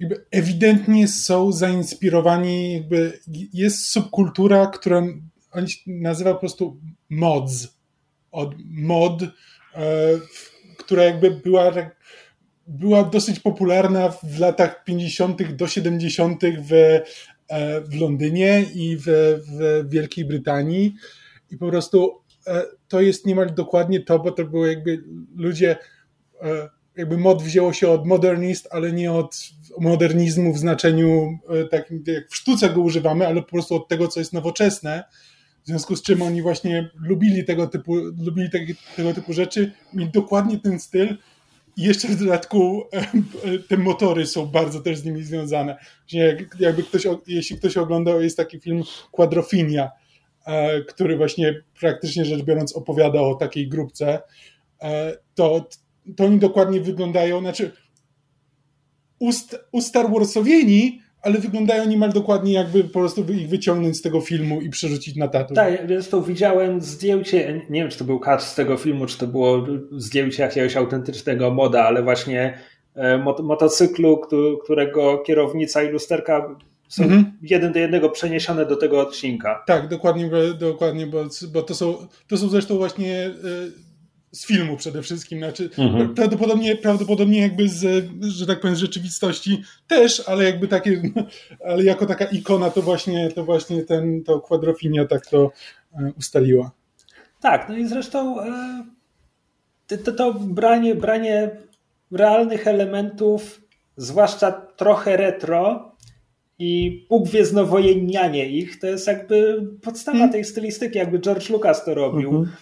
jakby 0.00 0.24
ewidentnie 0.30 1.08
są 1.08 1.52
zainspirowani, 1.52 2.74
jakby 2.74 3.20
jest 3.52 3.86
subkultura, 3.86 4.66
która 4.66 5.02
oni 5.52 5.66
nazywa 5.86 6.34
po 6.34 6.40
prostu 6.40 6.80
mods 7.10 7.81
od 8.32 8.54
mod, 8.70 9.22
e, 9.22 9.28
która 10.78 11.04
jakby 11.04 11.30
była, 11.30 11.72
tak, 11.72 11.96
była 12.66 13.04
dosyć 13.04 13.40
popularna 13.40 14.08
w 14.08 14.38
latach 14.38 14.84
50. 14.84 15.52
do 15.52 15.66
70. 15.66 16.42
w, 16.68 16.72
e, 17.48 17.80
w 17.80 18.00
Londynie 18.00 18.64
i 18.74 18.96
w, 18.96 19.04
w 19.48 19.84
Wielkiej 19.90 20.24
Brytanii. 20.24 20.94
I 21.50 21.56
po 21.56 21.68
prostu 21.68 22.20
e, 22.46 22.62
to 22.88 23.00
jest 23.00 23.26
niemal 23.26 23.54
dokładnie 23.54 24.00
to, 24.00 24.18
bo 24.18 24.32
to 24.32 24.44
było 24.44 24.66
jakby 24.66 25.02
ludzie, 25.36 25.76
jakby 26.96 27.18
mod 27.18 27.42
wzięło 27.42 27.72
się 27.72 27.88
od 27.88 28.06
modernist, 28.06 28.68
ale 28.70 28.92
nie 28.92 29.12
od 29.12 29.36
modernizmu 29.80 30.52
w 30.52 30.58
znaczeniu 30.58 31.38
takim, 31.70 32.04
jak 32.06 32.30
w 32.30 32.36
sztuce 32.36 32.70
go 32.70 32.80
używamy, 32.80 33.26
ale 33.26 33.42
po 33.42 33.48
prostu 33.48 33.74
od 33.74 33.88
tego, 33.88 34.08
co 34.08 34.20
jest 34.20 34.32
nowoczesne 34.32 35.04
w 35.62 35.66
związku 35.66 35.96
z 35.96 36.02
czym 36.02 36.22
oni 36.22 36.42
właśnie 36.42 36.90
lubili 37.00 37.44
tego 37.44 37.66
typu, 37.66 37.96
lubili 37.96 38.50
te, 38.50 38.58
tego 38.96 39.14
typu 39.14 39.32
rzeczy, 39.32 39.72
mieli 39.94 40.10
dokładnie 40.10 40.58
ten 40.58 40.80
styl 40.80 41.16
i 41.76 41.82
jeszcze 41.82 42.08
w 42.08 42.16
dodatku 42.16 42.82
te 43.68 43.76
motory 43.76 44.26
są 44.26 44.46
bardzo 44.46 44.80
też 44.80 44.98
z 44.98 45.04
nimi 45.04 45.22
związane. 45.22 45.76
Jakby 46.60 46.82
ktoś, 46.82 47.06
jeśli 47.26 47.56
ktoś 47.56 47.76
oglądał, 47.76 48.22
jest 48.22 48.36
taki 48.36 48.60
film 48.60 48.82
Quadrofinia, 49.10 49.90
e, 50.46 50.80
który 50.80 51.16
właśnie 51.16 51.62
praktycznie 51.80 52.24
rzecz 52.24 52.42
biorąc 52.42 52.76
opowiada 52.76 53.20
o 53.20 53.34
takiej 53.34 53.68
grupce, 53.68 54.22
e, 54.82 55.16
to, 55.34 55.68
to 56.16 56.24
oni 56.24 56.38
dokładnie 56.38 56.80
wyglądają, 56.80 57.40
znaczy 57.40 57.72
ust, 59.18 59.58
Star 59.80 60.10
Warsowieni 60.12 61.02
ale 61.22 61.38
wyglądają 61.38 61.86
niemal 61.86 62.12
dokładnie 62.12 62.52
jakby 62.52 62.84
po 62.84 63.00
prostu 63.00 63.24
ich 63.32 63.48
wyciągnąć 63.48 63.96
z 63.96 64.02
tego 64.02 64.20
filmu 64.20 64.60
i 64.60 64.70
przerzucić 64.70 65.16
na 65.16 65.28
tatu. 65.28 65.54
Tak, 65.54 65.84
zresztą 65.88 66.22
widziałem 66.22 66.80
zdjęcie, 66.80 67.62
nie 67.70 67.80
wiem 67.80 67.90
czy 67.90 67.98
to 67.98 68.04
był 68.04 68.20
cut 68.20 68.42
z 68.42 68.54
tego 68.54 68.76
filmu, 68.76 69.06
czy 69.06 69.18
to 69.18 69.26
było 69.26 69.66
zdjęcie 69.92 70.42
jakiegoś 70.42 70.76
autentycznego 70.76 71.50
moda, 71.50 71.84
ale 71.84 72.02
właśnie 72.02 72.58
e, 72.94 73.18
motocyklu, 73.42 74.20
którego 74.64 75.18
kierownica 75.18 75.82
i 75.82 75.88
lusterka 75.88 76.56
są 76.88 77.02
mhm. 77.04 77.38
jeden 77.42 77.72
do 77.72 77.78
jednego 77.78 78.10
przeniesione 78.10 78.66
do 78.66 78.76
tego 78.76 79.00
odcinka. 79.00 79.62
Tak, 79.66 79.88
dokładnie, 79.88 80.30
dokładnie 80.58 81.06
bo, 81.06 81.24
bo 81.52 81.62
to, 81.62 81.74
są, 81.74 82.06
to 82.28 82.36
są 82.36 82.48
zresztą 82.48 82.76
właśnie 82.76 83.26
e, 83.26 83.32
z 84.32 84.46
filmu 84.46 84.76
przede 84.76 85.02
wszystkim, 85.02 85.38
znaczy 85.38 85.70
mhm. 85.78 86.14
prawdopodobnie, 86.14 86.76
prawdopodobnie 86.76 87.40
jakby 87.40 87.68
z, 87.68 88.04
że 88.20 88.46
tak 88.46 88.60
powiem, 88.60 88.76
z 88.76 88.78
rzeczywistości 88.78 89.62
też, 89.88 90.28
ale 90.28 90.44
jakby 90.44 90.68
takie, 90.68 91.02
ale 91.68 91.84
jako 91.84 92.06
taka 92.06 92.24
ikona 92.24 92.70
to 92.70 92.82
właśnie, 92.82 93.30
to 93.30 93.44
właśnie 93.44 93.82
ten, 93.82 94.24
to 94.24 94.40
kwadrofinia 94.40 95.06
tak 95.06 95.26
to 95.26 95.52
e, 95.94 96.12
ustaliła. 96.18 96.70
Tak, 97.40 97.68
no 97.68 97.76
i 97.76 97.86
zresztą 97.86 98.40
e, 98.40 98.84
to, 100.04 100.12
to 100.12 100.34
branie, 100.34 100.94
branie 100.94 101.50
realnych 102.10 102.66
elementów, 102.66 103.60
zwłaszcza 103.96 104.52
trochę 104.52 105.16
retro 105.16 105.92
i 106.58 107.04
ugwiezdnowojennianie 107.08 108.46
ich, 108.46 108.78
to 108.78 108.86
jest 108.86 109.06
jakby 109.06 109.66
podstawa 109.82 110.18
hmm. 110.18 110.32
tej 110.32 110.44
stylistyki, 110.44 110.98
jakby 110.98 111.18
George 111.18 111.50
Lucas 111.50 111.84
to 111.84 111.94
robił. 111.94 112.30
Mhm 112.30 112.56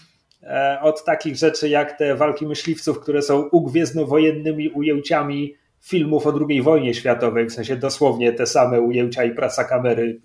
od 0.82 1.04
takich 1.04 1.36
rzeczy 1.36 1.68
jak 1.68 1.98
te 1.98 2.14
walki 2.14 2.46
myśliwców, 2.46 3.00
które 3.00 3.22
są 3.22 3.42
ugwiezdnowojennymi 3.42 4.68
ujęciami 4.68 5.54
filmów 5.80 6.26
o 6.26 6.34
II 6.48 6.62
wojnie 6.62 6.94
światowej, 6.94 7.46
w 7.46 7.52
sensie 7.52 7.76
dosłownie 7.76 8.32
te 8.32 8.46
same 8.46 8.80
ujęcia 8.80 9.24
i 9.24 9.34
praca 9.34 9.64
kamery. 9.64 10.20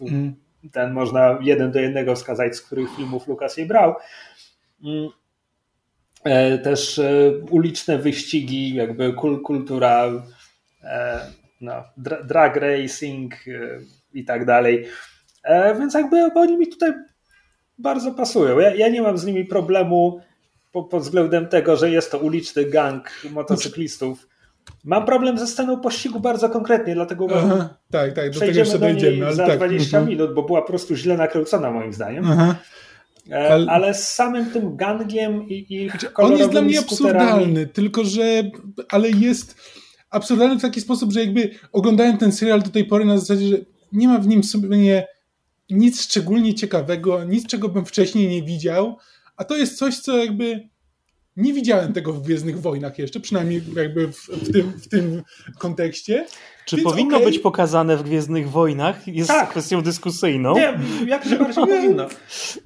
Mm. 0.00 0.34
Ten 0.72 0.92
można 0.92 1.38
jeden 1.42 1.72
do 1.72 1.80
jednego 1.80 2.14
wskazać, 2.14 2.56
z 2.56 2.62
których 2.62 2.96
filmów 2.96 3.28
Lukas 3.28 3.56
je 3.56 3.66
brał. 3.66 3.94
Mm. 4.84 5.08
E, 6.24 6.58
też 6.58 6.98
e, 6.98 7.32
uliczne 7.50 7.98
wyścigi, 7.98 8.74
jakby 8.74 9.12
kultura, 9.44 10.10
no, 11.60 11.84
drag 12.24 12.56
racing 12.56 13.34
i 14.12 14.24
tak 14.24 14.44
dalej. 14.44 14.86
Więc 15.78 15.94
jakby 15.94 16.16
oni 16.34 16.56
mi 16.56 16.68
tutaj 16.68 16.92
bardzo 17.78 18.12
pasują. 18.12 18.58
Ja, 18.58 18.74
ja 18.74 18.88
nie 18.88 19.02
mam 19.02 19.18
z 19.18 19.24
nimi 19.26 19.44
problemu 19.44 20.20
pod 20.72 21.02
względem 21.02 21.48
tego, 21.48 21.76
że 21.76 21.90
jest 21.90 22.10
to 22.10 22.18
uliczny 22.18 22.64
gang 22.64 23.10
motocyklistów. 23.30 24.28
Mam 24.84 25.06
problem 25.06 25.38
ze 25.38 25.46
sceną 25.46 25.80
pościgu 25.80 26.20
bardzo 26.20 26.48
konkretnie, 26.48 26.94
dlatego 26.94 27.26
Aha, 27.34 27.68
tak, 27.90 28.12
tak, 28.12 28.30
do 28.30 28.40
tego 28.40 28.58
jeszcze 28.58 28.78
dojdziemy. 28.78 29.26
Ale 29.26 29.34
za 29.34 29.46
tak. 29.46 29.56
20 29.56 29.88
uh 29.88 29.94
mhm. 29.94 30.08
minut, 30.08 30.34
bo 30.34 30.42
była 30.42 30.62
po 30.62 30.68
prostu 30.68 30.96
źle 30.96 31.16
nakręcona 31.16 31.70
moim 31.70 31.92
zdaniem. 31.92 32.24
-huh. 32.24 32.54
E, 33.30 33.52
ale... 33.52 33.66
ale... 33.70 33.94
z 33.94 34.08
samym 34.08 34.50
tym 34.50 34.76
gangiem 34.76 35.48
i, 35.48 35.66
i 35.68 35.90
znaczy, 35.90 36.14
On 36.14 36.36
jest 36.36 36.50
dla 36.50 36.62
mnie 36.62 36.78
absurdalny, 36.78 37.66
tylko 37.66 38.04
że 38.04 38.22
ale 38.90 39.10
jest 39.10 39.56
absurdalny 40.10 40.58
w 40.58 40.62
taki 40.62 40.80
sposób, 40.80 41.12
że 41.12 41.20
jakby 41.20 41.50
oglądałem 41.72 42.18
ten 42.18 42.32
serial 42.32 42.62
do 42.62 42.70
tej 42.70 42.84
pory 42.84 43.04
na 43.04 43.18
zasadzie, 43.18 43.46
że 43.46 43.56
nie 43.92 44.08
ma 44.08 44.18
w 44.18 44.26
nim 44.26 44.44
sobie 44.44 45.06
nic 45.70 46.02
szczególnie 46.02 46.54
ciekawego, 46.54 47.24
nic 47.24 47.46
czego 47.46 47.68
bym 47.68 47.84
wcześniej 47.84 48.28
nie 48.28 48.42
widział, 48.42 48.96
a 49.36 49.44
to 49.44 49.56
jest 49.56 49.78
coś, 49.78 49.98
co 49.98 50.16
jakby 50.16 50.68
nie 51.38 51.52
widziałem 51.52 51.92
tego 51.92 52.12
w 52.12 52.22
Gwiezdnych 52.22 52.60
Wojnach 52.60 52.98
jeszcze, 52.98 53.20
przynajmniej 53.20 53.62
jakby 53.76 54.12
w, 54.12 54.16
w, 54.16 54.52
tym, 54.52 54.72
w 54.72 54.88
tym 54.88 55.22
kontekście. 55.58 56.26
Czy 56.66 56.76
Więc 56.76 56.88
powinno 56.88 57.16
okay. 57.16 57.28
być 57.30 57.38
pokazane 57.38 57.96
w 57.96 58.02
Gwiezdnych 58.02 58.50
Wojnach? 58.50 59.08
Jest 59.08 59.28
tak. 59.28 59.50
kwestią 59.50 59.82
dyskusyjną. 59.82 60.54
Nie, 60.54 60.78
jak 61.06 61.26
najbardziej 61.26 61.66
powinno. 61.66 62.06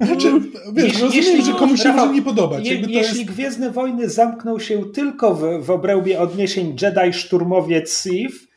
Znaczy, 0.00 0.32
wiesz, 0.72 0.84
jeśli, 0.84 1.02
rozumiem, 1.02 1.24
jeśli, 1.24 1.44
że 1.44 1.52
komuś 1.52 1.82
się 1.82 1.92
może 1.92 2.12
nie 2.12 2.22
podobać. 2.22 2.66
Je, 2.66 2.74
jeśli 2.74 2.94
jest... 2.94 3.24
Gwiezdne 3.24 3.70
Wojny 3.70 4.08
zamkną 4.08 4.58
się 4.58 4.84
tylko 4.84 5.34
w, 5.34 5.64
w 5.64 5.70
obrębie 5.70 6.20
odniesień 6.20 6.76
Jedi, 6.82 7.12
Szturmowiec, 7.12 7.92
Sith, 7.92 8.51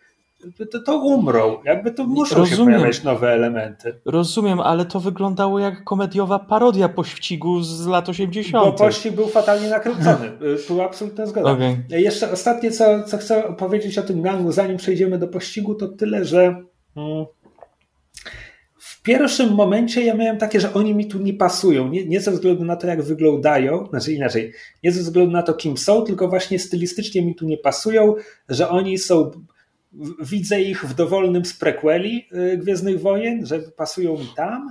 to, 0.71 0.79
to 0.79 0.97
umrą. 0.97 1.57
Jakby 1.65 1.91
to 1.91 2.03
muszą 2.07 2.35
Rozumiem. 2.35 2.57
się 2.57 2.65
pojawiać 2.65 3.03
nowe 3.03 3.31
elementy. 3.31 3.99
Rozumiem, 4.05 4.59
ale 4.59 4.85
to 4.85 4.99
wyglądało 4.99 5.59
jak 5.59 5.83
komediowa 5.83 6.39
parodia 6.39 6.89
pościgu 6.89 7.63
z 7.63 7.87
lat 7.87 8.09
80. 8.09 8.65
Bo 8.65 8.73
pościg 8.73 9.15
był 9.15 9.27
fatalnie 9.27 9.69
nakręcony. 9.69 10.31
Tu 10.67 10.81
absolutna 10.81 11.25
zgoda. 11.25 11.51
Okay. 11.51 11.77
Jeszcze 11.89 12.31
ostatnie, 12.31 12.71
co, 12.71 13.03
co 13.03 13.17
chcę 13.17 13.43
powiedzieć 13.57 13.97
o 13.97 14.03
tym 14.03 14.21
gangu, 14.21 14.51
zanim 14.51 14.77
przejdziemy 14.77 15.17
do 15.17 15.27
pościgu, 15.27 15.75
to 15.75 15.87
tyle, 15.87 16.25
że 16.25 16.61
hmm, 16.95 17.25
w 18.77 19.01
pierwszym 19.01 19.53
momencie 19.53 20.05
ja 20.05 20.13
miałem 20.13 20.37
takie, 20.37 20.59
że 20.59 20.73
oni 20.73 20.95
mi 20.95 21.07
tu 21.07 21.19
nie 21.19 21.33
pasują. 21.33 21.87
Nie, 21.87 22.05
nie 22.05 22.21
ze 22.21 22.31
względu 22.31 22.65
na 22.65 22.75
to, 22.75 22.87
jak 22.87 23.01
wyglądają, 23.01 23.87
znaczy 23.89 24.13
inaczej, 24.13 24.53
nie 24.83 24.91
ze 24.91 25.01
względu 25.01 25.31
na 25.31 25.43
to, 25.43 25.53
kim 25.53 25.77
są, 25.77 26.03
tylko 26.03 26.27
właśnie 26.27 26.59
stylistycznie 26.59 27.25
mi 27.25 27.35
tu 27.35 27.45
nie 27.45 27.57
pasują, 27.57 28.15
że 28.49 28.69
oni 28.69 28.97
są 28.97 29.31
widzę 30.19 30.61
ich 30.61 30.85
w 30.85 30.93
dowolnym 30.93 31.45
z 31.45 31.53
prequeli 31.53 32.27
y, 32.53 32.57
Gwiezdnych 32.57 33.01
Wojen, 33.01 33.45
że 33.45 33.59
pasują 33.59 34.17
mi 34.17 34.27
tam, 34.35 34.69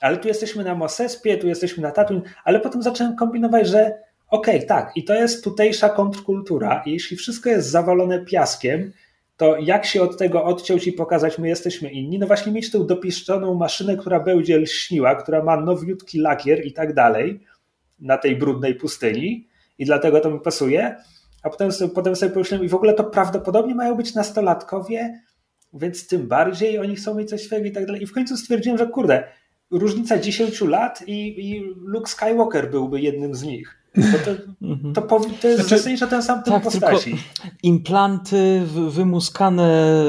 ale 0.00 0.16
tu 0.16 0.28
jesteśmy 0.28 0.64
na 0.64 0.74
Mosespie, 0.74 1.38
tu 1.38 1.48
jesteśmy 1.48 1.82
na 1.82 1.90
Tatooine, 1.90 2.22
ale 2.44 2.60
potem 2.60 2.82
zacząłem 2.82 3.16
kombinować, 3.16 3.68
że 3.68 3.98
okej, 4.28 4.56
okay, 4.56 4.66
tak, 4.66 4.92
i 4.96 5.04
to 5.04 5.14
jest 5.14 5.44
tutejsza 5.44 5.88
kontrkultura 5.88 6.82
i 6.86 6.92
jeśli 6.92 7.16
wszystko 7.16 7.50
jest 7.50 7.70
zawalone 7.70 8.24
piaskiem, 8.24 8.92
to 9.36 9.56
jak 9.58 9.86
się 9.86 10.02
od 10.02 10.18
tego 10.18 10.44
odciąć 10.44 10.86
i 10.86 10.92
pokazać, 10.92 11.38
my 11.38 11.48
jesteśmy 11.48 11.90
inni? 11.90 12.18
No 12.18 12.26
właśnie 12.26 12.52
mieć 12.52 12.70
tę 12.70 12.86
dopiszczoną 12.86 13.54
maszynę, 13.54 13.96
która 13.96 14.20
będzie 14.20 14.58
lśniła, 14.58 15.14
która 15.14 15.42
ma 15.42 15.60
nowiutki 15.60 16.18
lakier 16.18 16.66
i 16.66 16.72
tak 16.72 16.94
dalej 16.94 17.40
na 18.00 18.18
tej 18.18 18.36
brudnej 18.36 18.74
pustyni 18.74 19.48
i 19.78 19.84
dlatego 19.84 20.20
to 20.20 20.30
mi 20.30 20.40
pasuje. 20.40 20.96
A 21.42 21.50
potem, 21.50 21.70
potem 21.94 22.16
sobie 22.16 22.32
pomyślałem, 22.32 22.66
i 22.66 22.68
w 22.68 22.74
ogóle 22.74 22.94
to 22.94 23.04
prawdopodobnie 23.04 23.74
mają 23.74 23.94
być 23.94 24.14
nastolatkowie, 24.14 25.20
więc 25.72 26.06
tym 26.06 26.28
bardziej 26.28 26.78
oni 26.78 26.96
chcą 26.96 27.14
mieć 27.14 27.30
coś 27.30 27.42
swojego 27.42 27.68
i 27.68 27.72
tak 27.72 27.86
dalej. 27.86 28.02
I 28.02 28.06
w 28.06 28.12
końcu 28.12 28.36
stwierdziłem, 28.36 28.78
że 28.78 28.86
kurde, 28.86 29.24
różnica 29.70 30.18
10 30.18 30.60
lat 30.60 31.02
i, 31.06 31.50
i 31.50 31.60
Luke 31.84 32.10
Skywalker 32.10 32.70
byłby 32.70 33.00
jednym 33.00 33.34
z 33.34 33.42
nich. 33.42 33.76
Bo 33.96 34.18
to, 34.24 34.30
mhm. 34.62 34.94
to, 34.94 35.02
to, 35.02 35.20
to 35.40 35.48
jest 35.48 35.60
znaczy, 35.60 35.78
zasadniczo 35.78 36.06
ten 36.06 36.22
sam 36.22 36.42
typ 36.42 36.54
tak, 36.54 36.62
postaci. 36.62 37.16
Implanty, 37.62 38.62
wymuskane 38.90 40.02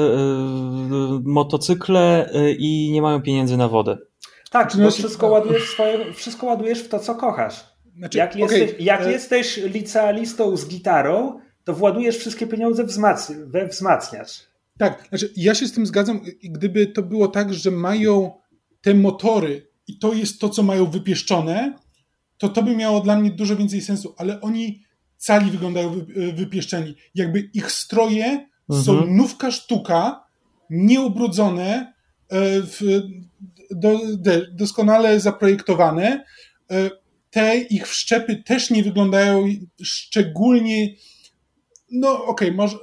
y, 1.16 1.22
motocykle 1.24 2.30
y, 2.34 2.56
i 2.58 2.90
nie 2.92 3.02
mają 3.02 3.22
pieniędzy 3.22 3.56
na 3.56 3.68
wodę. 3.68 3.98
Tak, 4.50 4.68
bo 4.68 4.74
znaczy, 4.74 4.98
wszystko 4.98 5.26
ładujesz, 5.26 5.70
swoje, 5.70 6.14
wszystko 6.14 6.46
ładujesz 6.46 6.82
w 6.82 6.88
to, 6.88 6.98
co 6.98 7.14
kochasz. 7.14 7.71
Znaczy, 7.96 8.18
jak, 8.18 8.30
okay, 8.30 8.58
jesteś, 8.58 8.80
jak 8.80 9.02
e... 9.02 9.12
jesteś 9.12 9.56
licealistą 9.56 10.56
z 10.56 10.68
gitarą, 10.68 11.40
to 11.64 11.74
władujesz 11.74 12.16
wszystkie 12.16 12.46
pieniądze 12.46 12.84
wzmac 12.84 13.32
we 13.46 13.66
wzmacniacz. 13.66 14.30
Tak, 14.78 15.04
znaczy 15.08 15.32
ja 15.36 15.54
się 15.54 15.66
z 15.66 15.72
tym 15.72 15.86
zgadzam, 15.86 16.20
gdyby 16.42 16.86
to 16.86 17.02
było 17.02 17.28
tak, 17.28 17.54
że 17.54 17.70
mają 17.70 18.32
te 18.80 18.94
motory 18.94 19.68
i 19.86 19.98
to 19.98 20.12
jest 20.12 20.40
to, 20.40 20.48
co 20.48 20.62
mają 20.62 20.86
wypieszczone, 20.86 21.78
to 22.38 22.48
to 22.48 22.62
by 22.62 22.76
miało 22.76 23.00
dla 23.00 23.16
mnie 23.16 23.30
dużo 23.30 23.56
więcej 23.56 23.80
sensu, 23.80 24.14
ale 24.18 24.40
oni 24.40 24.82
cali 25.16 25.50
wyglądają 25.50 25.92
e, 25.92 26.32
wypieszczeni. 26.32 26.94
Jakby 27.14 27.40
ich 27.40 27.72
stroje 27.72 28.48
mhm. 28.70 28.84
są 28.84 29.06
nówka 29.06 29.50
sztuka, 29.50 30.24
nieubrudzone, 30.70 31.92
e, 32.28 32.60
w, 32.62 33.02
do, 33.70 34.00
do, 34.16 34.30
doskonale 34.52 35.20
zaprojektowane, 35.20 36.24
te 37.32 37.56
ich 37.56 37.88
wszczepy 37.88 38.42
też 38.46 38.70
nie 38.70 38.82
wyglądają 38.82 39.48
szczególnie. 39.82 40.94
No, 41.90 42.24
okej, 42.24 42.48
okay, 42.48 42.52
może, 42.52 42.76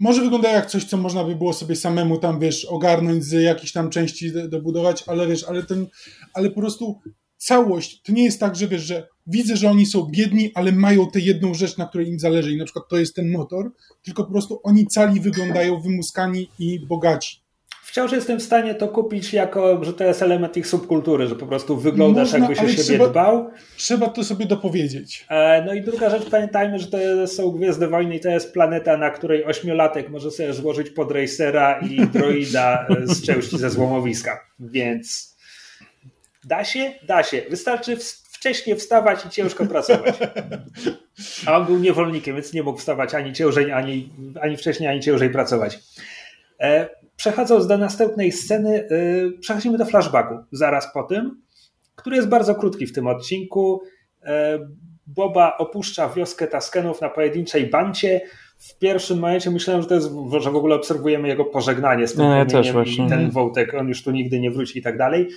może 0.00 0.22
wyglądają 0.22 0.54
jak 0.54 0.66
coś, 0.66 0.84
co 0.84 0.96
można 0.96 1.24
by 1.24 1.36
było 1.36 1.52
sobie 1.52 1.76
samemu 1.76 2.18
tam, 2.18 2.40
wiesz, 2.40 2.64
ogarnąć 2.64 3.24
z 3.24 3.32
jakichś 3.32 3.72
tam 3.72 3.90
części 3.90 4.32
dobudować, 4.48 5.04
ale 5.06 5.26
wiesz, 5.26 5.44
ale 5.44 5.62
ten, 5.62 5.86
ale 6.34 6.50
po 6.50 6.60
prostu 6.60 7.00
całość, 7.36 8.02
to 8.02 8.12
nie 8.12 8.24
jest 8.24 8.40
tak, 8.40 8.56
że 8.56 8.68
wiesz, 8.68 8.82
że 8.82 9.08
widzę, 9.26 9.56
że 9.56 9.70
oni 9.70 9.86
są 9.86 10.04
biedni, 10.04 10.50
ale 10.54 10.72
mają 10.72 11.10
tę 11.10 11.20
jedną 11.20 11.54
rzecz, 11.54 11.76
na 11.76 11.86
której 11.86 12.08
im 12.08 12.20
zależy 12.20 12.52
i 12.52 12.56
na 12.56 12.64
przykład 12.64 12.88
to 12.88 12.96
jest 12.96 13.14
ten 13.14 13.32
motor, 13.32 13.72
tylko 14.02 14.24
po 14.24 14.30
prostu 14.30 14.60
oni 14.62 14.86
cali 14.86 15.20
wyglądają 15.20 15.80
wymuskani 15.80 16.48
i 16.58 16.86
bogaci 16.86 17.47
wciąż 17.88 18.12
jestem 18.12 18.38
w 18.38 18.42
stanie 18.42 18.74
to 18.74 18.88
kupić 18.88 19.32
jako, 19.32 19.84
że 19.84 19.92
to 19.92 20.04
jest 20.04 20.22
element 20.22 20.56
ich 20.56 20.66
subkultury, 20.66 21.26
że 21.26 21.36
po 21.36 21.46
prostu 21.46 21.76
wyglądasz 21.76 22.32
Można, 22.32 22.38
jakbyś 22.38 22.58
o 22.58 22.68
siebie 22.68 22.82
trzeba, 22.82 23.08
dbał. 23.08 23.50
Trzeba 23.76 24.08
to 24.08 24.24
sobie 24.24 24.46
dopowiedzieć. 24.46 25.26
E, 25.28 25.64
no 25.66 25.74
i 25.74 25.82
druga 25.82 26.10
rzecz, 26.10 26.30
pamiętajmy, 26.30 26.78
że 26.78 26.86
to 26.86 27.26
są 27.26 27.50
Gwiezdne 27.50 27.88
Wojny 27.88 28.16
i 28.16 28.20
to 28.20 28.28
jest 28.28 28.52
planeta, 28.52 28.96
na 28.96 29.10
której 29.10 29.44
ośmiolatek 29.44 30.08
może 30.08 30.30
sobie 30.30 30.52
złożyć 30.52 30.90
pod 30.90 31.12
racera 31.12 31.80
i 31.80 32.06
droida 32.18 32.86
z 33.04 33.26
części 33.26 33.58
ze 33.58 33.70
złomowiska. 33.70 34.40
Więc 34.60 35.36
da 36.44 36.64
się? 36.64 36.92
Da 37.06 37.22
się. 37.22 37.42
Wystarczy 37.50 37.96
wcześniej 38.30 38.76
wstawać 38.76 39.26
i 39.26 39.30
ciężko 39.30 39.66
pracować. 39.66 40.14
A 41.46 41.56
on 41.56 41.66
był 41.66 41.78
niewolnikiem, 41.78 42.34
więc 42.34 42.52
nie 42.52 42.62
mógł 42.62 42.78
wstawać 42.78 43.14
ani 43.14 43.32
ciężej, 43.32 43.72
ani, 43.72 44.12
ani 44.40 44.56
wcześniej, 44.56 44.88
ani 44.88 45.00
ciężej 45.00 45.30
pracować. 45.30 45.78
E, 46.60 46.88
przechodząc 47.18 47.66
do 47.66 47.78
następnej 47.78 48.32
sceny, 48.32 48.88
e, 48.90 49.38
przechodzimy 49.40 49.78
do 49.78 49.84
flashbacku 49.84 50.34
zaraz 50.52 50.92
po 50.92 51.02
tym, 51.02 51.42
który 51.94 52.16
jest 52.16 52.28
bardzo 52.28 52.54
krótki 52.54 52.86
w 52.86 52.92
tym 52.92 53.06
odcinku. 53.06 53.82
E, 54.22 54.58
Boba 55.06 55.56
opuszcza 55.56 56.08
wioskę 56.08 56.46
Taskenów 56.46 57.00
na 57.00 57.08
pojedynczej 57.08 57.66
bancie. 57.66 58.20
W 58.58 58.78
pierwszym 58.78 59.18
momencie 59.18 59.50
myślałem, 59.50 59.82
że 59.82 59.88
to 59.88 59.94
jest, 59.94 60.10
że 60.40 60.50
w 60.50 60.56
ogóle 60.56 60.74
obserwujemy 60.74 61.28
jego 61.28 61.44
pożegnanie 61.44 62.06
z 62.08 62.14
tym 62.14 62.24
no, 62.24 62.36
ja 62.36 62.46
też 62.46 62.72
właśnie. 62.72 63.06
i 63.06 63.08
ten 63.08 63.30
wątek, 63.30 63.74
on 63.74 63.88
już 63.88 64.02
tu 64.02 64.10
nigdy 64.10 64.40
nie 64.40 64.50
wróci 64.50 64.78
i 64.78 64.82
tak 64.82 64.98
dalej 64.98 65.28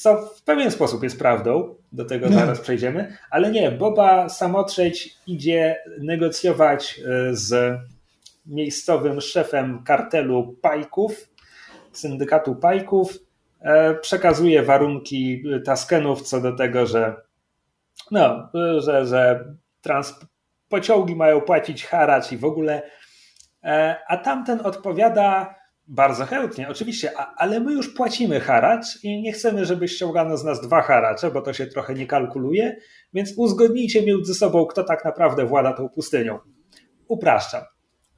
co 0.00 0.16
w 0.16 0.42
pewien 0.42 0.70
sposób 0.70 1.02
jest 1.02 1.18
prawdą, 1.18 1.74
do 1.92 2.04
tego 2.04 2.26
no. 2.30 2.38
zaraz 2.38 2.60
przejdziemy, 2.60 3.16
ale 3.30 3.50
nie, 3.50 3.70
Boba 3.70 4.28
Samotrzeć 4.28 5.16
idzie 5.26 5.76
negocjować 6.00 7.00
e, 7.00 7.36
z 7.36 7.78
miejscowym 8.50 9.20
szefem 9.20 9.82
kartelu 9.84 10.56
Pajków, 10.62 11.28
syndykatu 11.92 12.54
Pajków, 12.54 13.18
e, 13.60 13.94
przekazuje 13.94 14.62
warunki 14.62 15.42
Taskenów 15.64 16.22
co 16.22 16.40
do 16.40 16.56
tego, 16.56 16.86
że 16.86 17.16
no, 18.10 18.48
że, 18.78 19.06
że 19.06 19.44
trans, 19.80 20.20
pociągi 20.68 21.16
mają 21.16 21.40
płacić 21.40 21.86
haracz 21.86 22.32
i 22.32 22.36
w 22.36 22.44
ogóle, 22.44 22.82
e, 23.64 23.96
a 24.08 24.16
tamten 24.16 24.60
odpowiada 24.60 25.54
bardzo 25.88 26.26
chętnie, 26.26 26.68
oczywiście, 26.68 27.12
ale 27.36 27.60
my 27.60 27.72
już 27.72 27.94
płacimy 27.94 28.40
haracz 28.40 29.04
i 29.04 29.22
nie 29.22 29.32
chcemy, 29.32 29.64
żeby 29.64 29.88
ściągano 29.88 30.36
z 30.36 30.44
nas 30.44 30.60
dwa 30.60 30.82
haracze, 30.82 31.30
bo 31.30 31.42
to 31.42 31.52
się 31.52 31.66
trochę 31.66 31.94
nie 31.94 32.06
kalkuluje, 32.06 32.76
więc 33.12 33.32
uzgodnijcie 33.36 34.06
między 34.06 34.34
sobą, 34.34 34.66
kto 34.66 34.84
tak 34.84 35.04
naprawdę 35.04 35.46
włada 35.46 35.72
tą 35.72 35.88
pustynią. 35.88 36.38
Upraszczam. 37.08 37.62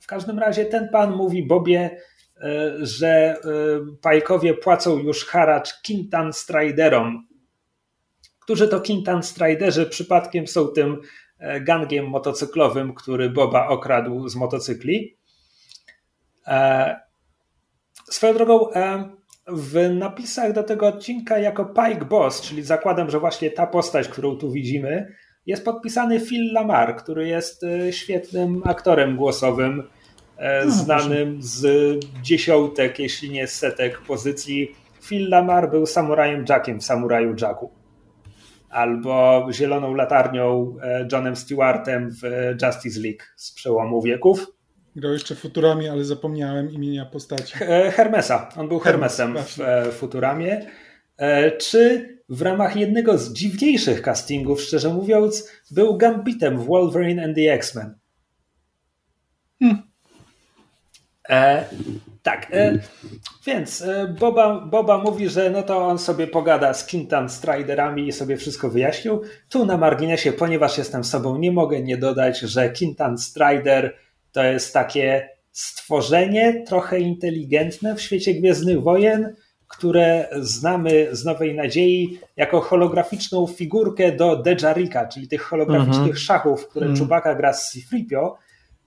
W 0.02 0.06
każdym 0.06 0.38
razie 0.38 0.64
ten 0.64 0.88
pan 0.88 1.16
mówi 1.16 1.46
Bobie, 1.46 1.90
e, 2.36 2.72
że 2.80 3.08
e, 3.08 3.38
pajkowie 4.02 4.54
płacą 4.54 4.98
już 4.98 5.24
haracz 5.24 5.82
Kintan 5.82 6.32
Striderom, 6.32 7.26
którzy 8.40 8.68
to 8.68 8.80
Kintan 8.80 9.22
Striderzy 9.22 9.86
przypadkiem 9.86 10.46
są 10.46 10.66
tym 10.66 11.00
e, 11.38 11.60
gangiem 11.60 12.08
motocyklowym, 12.08 12.94
który 12.94 13.30
Boba 13.30 13.68
okradł 13.68 14.28
z 14.28 14.36
motocykli. 14.36 15.16
Swoją 18.10 18.34
drogą, 18.34 18.68
w 19.46 19.90
napisach 19.94 20.52
do 20.52 20.62
tego 20.62 20.86
odcinka 20.86 21.38
jako 21.38 21.64
Pike 21.64 22.04
Boss, 22.04 22.40
czyli 22.40 22.62
zakładam, 22.62 23.10
że 23.10 23.20
właśnie 23.20 23.50
ta 23.50 23.66
postać, 23.66 24.08
którą 24.08 24.36
tu 24.36 24.52
widzimy, 24.52 25.14
jest 25.46 25.64
podpisany 25.64 26.20
Phil 26.20 26.52
Lamar, 26.52 26.96
który 26.96 27.28
jest 27.28 27.64
e, 27.64 27.92
świetnym 27.92 28.62
aktorem 28.64 29.16
głosowym, 29.16 29.82
e, 30.36 30.64
no, 30.64 30.70
znanym 30.70 31.42
z 31.42 31.64
dziesiątek, 32.22 32.98
jeśli 32.98 33.30
nie 33.30 33.46
setek 33.46 33.98
pozycji. 33.98 34.74
Phil 35.02 35.28
Lamar 35.28 35.70
był 35.70 35.86
samurajem 35.86 36.44
Jackiem 36.48 36.80
w 36.80 36.84
Samuraju 36.84 37.34
Jacku. 37.40 37.70
Albo 38.70 39.46
zieloną 39.52 39.94
latarnią 39.94 40.76
e, 40.82 41.08
Johnem 41.12 41.36
Stewartem 41.36 42.10
w 42.10 42.22
Justice 42.62 43.00
League 43.00 43.22
z 43.36 43.52
przełomu 43.52 44.02
wieków. 44.02 44.46
Grał 44.96 45.12
jeszcze 45.12 45.34
Futurami, 45.34 45.88
ale 45.88 46.04
zapomniałem 46.04 46.70
imienia 46.70 47.06
postaci. 47.06 47.54
Hermesa. 47.92 48.48
On 48.56 48.68
był 48.68 48.78
Hermesem 48.78 49.34
Hermes, 49.34 49.60
w 49.92 49.92
Futuramie. 49.92 50.66
Czy 51.58 52.08
w 52.32 52.42
ramach 52.42 52.76
jednego 52.76 53.18
z 53.18 53.32
dziwniejszych 53.32 54.02
castingów, 54.02 54.62
szczerze 54.62 54.94
mówiąc, 54.94 55.48
był 55.70 55.96
Gambitem 55.96 56.58
w 56.58 56.66
Wolverine 56.66 57.24
and 57.24 57.36
the 57.36 57.52
X-Men. 57.52 57.94
Hmm. 59.58 59.82
E, 61.28 61.64
tak, 62.22 62.46
e, 62.52 62.78
więc 63.46 63.82
e, 63.82 64.14
Boba, 64.20 64.60
Boba 64.60 64.98
mówi, 64.98 65.28
że 65.28 65.50
no 65.50 65.62
to 65.62 65.86
on 65.86 65.98
sobie 65.98 66.26
pogada 66.26 66.74
z 66.74 66.86
Kintan 66.86 67.28
Striderami 67.28 68.08
i 68.08 68.12
sobie 68.12 68.36
wszystko 68.36 68.70
wyjaśnił. 68.70 69.22
Tu 69.48 69.66
na 69.66 69.76
marginesie, 69.76 70.32
ponieważ 70.32 70.78
jestem 70.78 71.04
sobą, 71.04 71.38
nie 71.38 71.52
mogę 71.52 71.82
nie 71.82 71.96
dodać, 71.96 72.40
że 72.40 72.70
Kintan 72.70 73.18
Strider 73.18 73.96
to 74.32 74.44
jest 74.44 74.74
takie 74.74 75.28
stworzenie 75.50 76.64
trochę 76.66 77.00
inteligentne 77.00 77.94
w 77.94 78.02
świecie 78.02 78.34
Gwiezdnych 78.34 78.82
Wojen, 78.82 79.34
które 79.72 80.28
znamy 80.40 81.08
z 81.12 81.24
Nowej 81.24 81.54
Nadziei 81.54 82.18
jako 82.36 82.60
holograficzną 82.60 83.46
figurkę 83.46 84.12
do 84.12 84.36
Dejarika, 84.36 85.08
czyli 85.08 85.28
tych 85.28 85.42
holograficznych 85.42 85.98
mm 85.98 86.12
-hmm. 86.12 86.16
szachów, 86.16 86.68
które 86.68 86.86
mm. 86.86 86.98
Chewbacca 86.98 87.34
gra 87.34 87.52
z 87.52 87.72
Cifripio. 87.72 88.38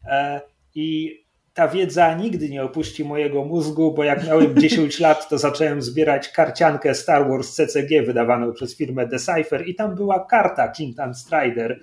E, 0.07 0.41
I 0.75 1.19
ta 1.53 1.67
wiedza 1.67 2.13
nigdy 2.13 2.49
nie 2.49 2.63
opuści 2.63 3.05
mojego 3.05 3.45
mózgu, 3.45 3.93
bo 3.93 4.03
jak 4.03 4.27
miałem 4.27 4.57
10 4.61 4.99
lat, 4.99 5.29
to 5.29 5.37
zacząłem 5.37 5.81
zbierać 5.81 6.29
karciankę 6.29 6.95
Star 6.95 7.29
Wars 7.29 7.55
CCG 7.55 8.03
wydawaną 8.03 8.53
przez 8.53 8.77
firmę 8.77 9.07
Decipher 9.07 9.67
i 9.67 9.75
tam 9.75 9.95
była 9.95 10.25
karta 10.25 10.67
Kintan 10.67 11.15
Strider, 11.15 11.79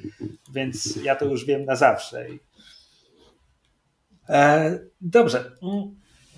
więc 0.54 0.98
ja 1.04 1.16
to 1.16 1.24
już 1.24 1.44
wiem 1.44 1.64
na 1.64 1.76
zawsze. 1.76 2.26
E, 4.28 4.78
dobrze. 5.00 5.50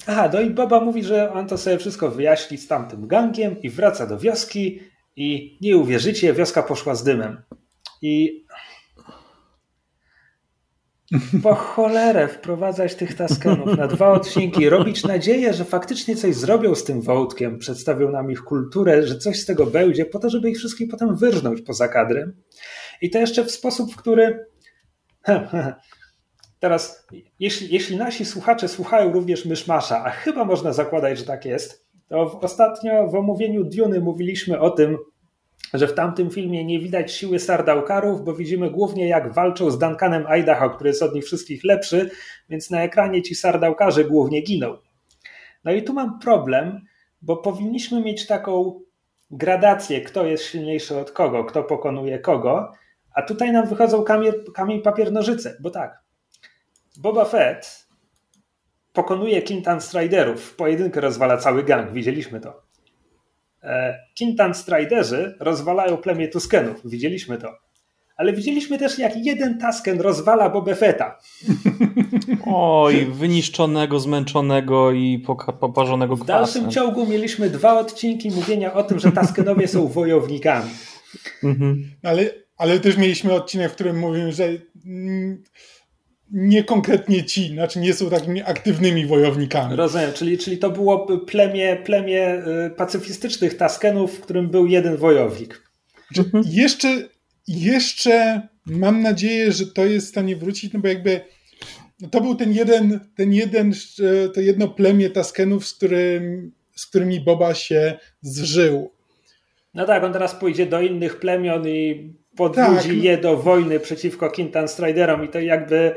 Aha, 0.06 0.30
no 0.32 0.40
i 0.40 0.50
Baba 0.50 0.80
mówi, 0.80 1.04
że 1.04 1.32
on 1.32 1.48
to 1.48 1.58
sobie 1.58 1.78
wszystko 1.78 2.10
wyjaśni 2.10 2.58
z 2.58 2.68
tamtym 2.68 3.06
gangiem 3.06 3.62
i 3.62 3.70
wraca 3.70 4.06
do 4.06 4.18
wioski 4.18 4.80
i 5.16 5.58
nie 5.60 5.76
uwierzycie, 5.76 6.34
wioska 6.34 6.62
poszła 6.62 6.94
z 6.94 7.04
dymem. 7.04 7.42
I 8.02 8.44
po 11.42 11.54
cholerę 11.54 12.28
wprowadzać 12.28 12.94
tych 12.94 13.14
taskenów 13.14 13.78
na 13.78 13.86
dwa 13.86 14.12
odcinki, 14.12 14.68
robić 14.68 15.04
nadzieję, 15.04 15.54
że 15.54 15.64
faktycznie 15.64 16.16
coś 16.16 16.34
zrobią 16.34 16.74
z 16.74 16.84
tym 16.84 17.00
wątkiem, 17.00 17.58
przedstawią 17.58 18.10
nam 18.10 18.30
ich 18.30 18.42
kulturę, 18.42 19.06
że 19.06 19.18
coś 19.18 19.40
z 19.40 19.46
tego 19.46 19.66
będzie, 19.66 20.04
po 20.04 20.18
to, 20.18 20.30
żeby 20.30 20.50
ich 20.50 20.58
wszystkich 20.58 20.90
potem 20.90 21.16
wyrżnąć 21.16 21.60
poza 21.60 21.88
kadrem. 21.88 22.42
I 23.02 23.10
to 23.10 23.18
jeszcze 23.18 23.44
w 23.44 23.50
sposób, 23.50 23.92
w 23.92 23.96
który 23.96 24.46
Teraz, 26.64 27.06
jeśli, 27.40 27.74
jeśli 27.74 27.96
nasi 27.96 28.24
słuchacze 28.24 28.68
słuchają 28.68 29.12
również 29.12 29.44
Myszmasza, 29.44 30.04
a 30.04 30.10
chyba 30.10 30.44
można 30.44 30.72
zakładać, 30.72 31.18
że 31.18 31.24
tak 31.24 31.44
jest, 31.44 31.86
to 32.08 32.28
w, 32.28 32.44
ostatnio 32.44 33.08
w 33.08 33.14
omówieniu 33.14 33.64
Duny 33.64 34.00
mówiliśmy 34.00 34.60
o 34.60 34.70
tym, 34.70 34.98
że 35.74 35.88
w 35.88 35.94
tamtym 35.94 36.30
filmie 36.30 36.64
nie 36.64 36.78
widać 36.78 37.12
siły 37.12 37.38
Sardaukarów, 37.38 38.24
bo 38.24 38.34
widzimy 38.34 38.70
głównie 38.70 39.08
jak 39.08 39.32
walczą 39.32 39.70
z 39.70 39.78
Duncanem 39.78 40.26
Idaho, 40.26 40.70
który 40.70 40.90
jest 40.90 41.02
od 41.02 41.14
nich 41.14 41.24
wszystkich 41.24 41.64
lepszy, 41.64 42.10
więc 42.48 42.70
na 42.70 42.82
ekranie 42.82 43.22
ci 43.22 43.34
Sardaukarze 43.34 44.04
głównie 44.04 44.42
giną. 44.42 44.76
No 45.64 45.72
i 45.72 45.82
tu 45.82 45.92
mam 45.92 46.18
problem, 46.18 46.80
bo 47.22 47.36
powinniśmy 47.36 48.00
mieć 48.00 48.26
taką 48.26 48.80
gradację, 49.30 50.00
kto 50.00 50.26
jest 50.26 50.44
silniejszy 50.44 50.98
od 50.98 51.10
kogo, 51.10 51.44
kto 51.44 51.62
pokonuje 51.62 52.18
kogo, 52.18 52.72
a 53.14 53.22
tutaj 53.22 53.52
nam 53.52 53.68
wychodzą 53.68 54.02
kamień, 54.02 54.32
kamień 54.54 54.82
papier, 54.82 55.12
nożyce, 55.12 55.56
bo 55.60 55.70
tak, 55.70 56.03
Boba 56.98 57.24
Fett 57.24 57.86
pokonuje 58.92 59.42
Kintan 59.42 59.80
Striderów. 59.80 60.42
W 60.44 60.56
pojedynkę 60.56 61.00
rozwala 61.00 61.36
cały 61.36 61.64
gang, 61.64 61.92
widzieliśmy 61.92 62.40
to. 62.40 62.62
E, 63.62 63.98
Kintan 64.14 64.54
Striderzy 64.54 65.36
rozwalają 65.40 65.96
plemię 65.96 66.28
Tuskenów, 66.28 66.80
widzieliśmy 66.84 67.38
to. 67.38 67.48
Ale 68.16 68.32
widzieliśmy 68.32 68.78
też, 68.78 68.98
jak 68.98 69.16
jeden 69.16 69.58
Tusken 69.60 70.00
rozwala 70.00 70.50
Boba 70.50 70.74
Fetta. 70.74 71.18
Oj, 72.46 73.06
wyniszczonego, 73.06 74.00
zmęczonego 74.00 74.92
i 74.92 75.24
poparzonego 75.60 76.16
kwasem. 76.16 76.26
W 76.26 76.38
dalszym 76.38 76.70
ciągu 76.70 77.06
mieliśmy 77.06 77.50
dwa 77.50 77.78
odcinki 77.78 78.30
mówienia 78.30 78.74
o 78.74 78.82
tym, 78.82 78.98
że 78.98 79.12
Tuskenowie 79.12 79.68
są 79.68 79.88
wojownikami. 79.88 80.70
Mhm. 81.44 81.90
Ale, 82.02 82.30
ale 82.56 82.80
też 82.80 82.96
mieliśmy 82.96 83.32
odcinek, 83.32 83.70
w 83.70 83.74
którym 83.74 83.98
mówimy, 83.98 84.32
że 84.32 84.48
nie 86.34 86.64
konkretnie 86.64 87.24
ci, 87.24 87.48
znaczy 87.48 87.78
nie 87.78 87.94
są 87.94 88.10
takimi 88.10 88.42
aktywnymi 88.42 89.06
wojownikami. 89.06 89.76
Rozumiem, 89.76 90.12
czyli, 90.12 90.38
czyli 90.38 90.58
to 90.58 90.70
było 90.70 91.18
plemię, 91.18 91.76
plemię 91.84 92.42
y, 92.66 92.70
pacyfistycznych 92.70 93.56
Taskenów, 93.56 94.18
w 94.18 94.20
którym 94.20 94.50
był 94.50 94.66
jeden 94.66 94.96
wojownik. 94.96 95.62
Mhm. 96.18 96.44
Jeszcze, 96.46 97.08
jeszcze 97.48 98.42
mam 98.66 99.02
nadzieję, 99.02 99.52
że 99.52 99.66
to 99.66 99.84
jest 99.84 100.06
w 100.06 100.10
stanie 100.10 100.36
wrócić, 100.36 100.72
no 100.72 100.80
bo 100.80 100.88
jakby 100.88 101.20
no 102.00 102.08
to 102.08 102.20
był 102.20 102.34
ten 102.34 102.52
jeden, 102.52 103.00
ten 103.16 103.32
jeden, 103.32 103.72
to 104.34 104.40
jedno 104.40 104.68
plemię 104.68 105.10
Taskenów, 105.10 105.66
z, 105.66 105.74
którym, 105.74 106.52
z 106.74 106.86
którymi 106.86 107.20
Boba 107.20 107.54
się 107.54 107.98
zżył. 108.22 108.90
No 109.74 109.86
tak, 109.86 110.04
on 110.04 110.12
teraz 110.12 110.34
pójdzie 110.34 110.66
do 110.66 110.80
innych 110.80 111.16
plemion 111.20 111.68
i 111.68 112.12
podbudzi 112.36 112.88
tak. 112.88 113.02
je 113.02 113.18
do 113.18 113.36
wojny 113.36 113.80
przeciwko 113.80 114.30
Kintan 114.30 114.68
Striderom 114.68 115.24
i 115.24 115.28
to 115.28 115.40
jakby 115.40 115.94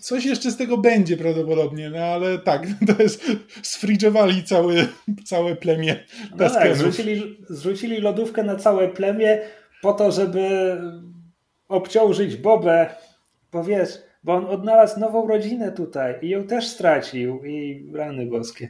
Coś 0.00 0.24
jeszcze 0.24 0.50
z 0.50 0.56
tego 0.56 0.78
będzie 0.78 1.16
prawdopodobnie, 1.16 1.90
no 1.90 1.98
ale 1.98 2.38
tak, 2.38 2.66
to 2.96 3.02
jest 3.02 3.24
sfridżowali 3.62 4.44
całe, 4.44 4.74
całe 5.24 5.56
plemię 5.56 6.04
no 6.30 6.50
tak, 6.50 6.76
zrzucili, 6.76 7.38
zrzucili 7.48 8.00
lodówkę 8.00 8.42
na 8.42 8.56
całe 8.56 8.88
plemię 8.88 9.38
po 9.82 9.92
to, 9.92 10.12
żeby 10.12 10.76
obciążyć 11.68 12.36
Bobę, 12.36 12.94
bo 13.52 13.64
wiesz, 13.64 13.90
bo 14.24 14.34
on 14.34 14.46
odnalazł 14.46 15.00
nową 15.00 15.28
rodzinę 15.28 15.72
tutaj 15.72 16.14
i 16.22 16.28
ją 16.28 16.46
też 16.46 16.68
stracił 16.68 17.44
i 17.44 17.86
rany 17.94 18.26
boskie. 18.26 18.68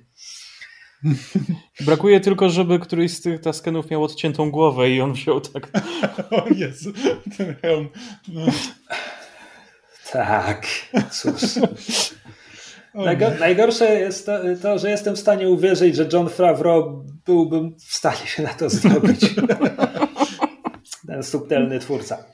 Brakuje 1.86 2.20
tylko, 2.20 2.50
żeby 2.50 2.78
któryś 2.78 3.12
z 3.12 3.20
tych 3.20 3.40
taskenów 3.40 3.90
miał 3.90 4.02
odciętą 4.02 4.50
głowę 4.50 4.90
i 4.90 5.00
on 5.00 5.12
wziął 5.12 5.40
tak. 5.40 5.68
o 6.30 6.44
Jezu, 6.54 6.92
ten 7.36 7.54
hełm. 7.62 7.88
No. 8.28 8.46
Tak, 10.12 10.66
cóż. 11.10 11.42
najgorsze 13.40 13.94
jest 14.00 14.26
to, 14.26 14.38
to, 14.62 14.78
że 14.78 14.90
jestem 14.90 15.16
w 15.16 15.18
stanie 15.20 15.48
uwierzyć, 15.48 15.96
że 15.96 16.08
John 16.12 16.28
Favreau 16.28 17.04
byłby 17.26 17.60
w 17.78 17.94
stanie 17.94 18.26
się 18.26 18.42
na 18.42 18.54
to 18.54 18.70
zrobić. 18.70 19.20
Ten 21.06 21.22
subtelny 21.22 21.78
twórca. 21.78 22.24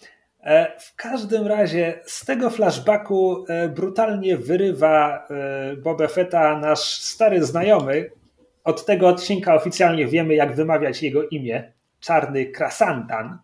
E, 0.42 0.78
w 0.80 0.96
każdym 0.96 1.46
razie 1.46 2.00
z 2.06 2.24
tego 2.24 2.50
flashbacku 2.50 3.44
e, 3.48 3.68
brutalnie 3.68 4.36
wyrywa 4.36 5.26
e, 5.30 5.76
Boba 5.76 6.08
Fetta 6.08 6.58
nasz 6.58 7.00
stary 7.00 7.44
znajomy. 7.44 8.10
Od 8.70 8.84
tego 8.84 9.08
odcinka 9.08 9.54
oficjalnie 9.54 10.06
wiemy, 10.06 10.34
jak 10.34 10.54
wymawiać 10.54 11.02
jego 11.02 11.28
imię. 11.28 11.72
Czarny 12.00 12.46
Krasantan. 12.46 13.38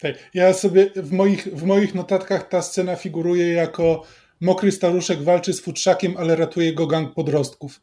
Tak, 0.00 0.14
ja 0.34 0.52
sobie 0.52 0.90
w 0.96 1.12
moich, 1.12 1.44
w 1.44 1.62
moich 1.62 1.94
notatkach 1.94 2.48
ta 2.48 2.62
scena 2.62 2.96
figuruje 2.96 3.52
jako 3.52 4.02
mokry 4.40 4.72
staruszek 4.72 5.22
walczy 5.22 5.52
z 5.52 5.60
futrzakiem, 5.60 6.14
ale 6.18 6.36
ratuje 6.36 6.74
go 6.74 6.86
gang 6.86 7.14
podrostków. 7.14 7.80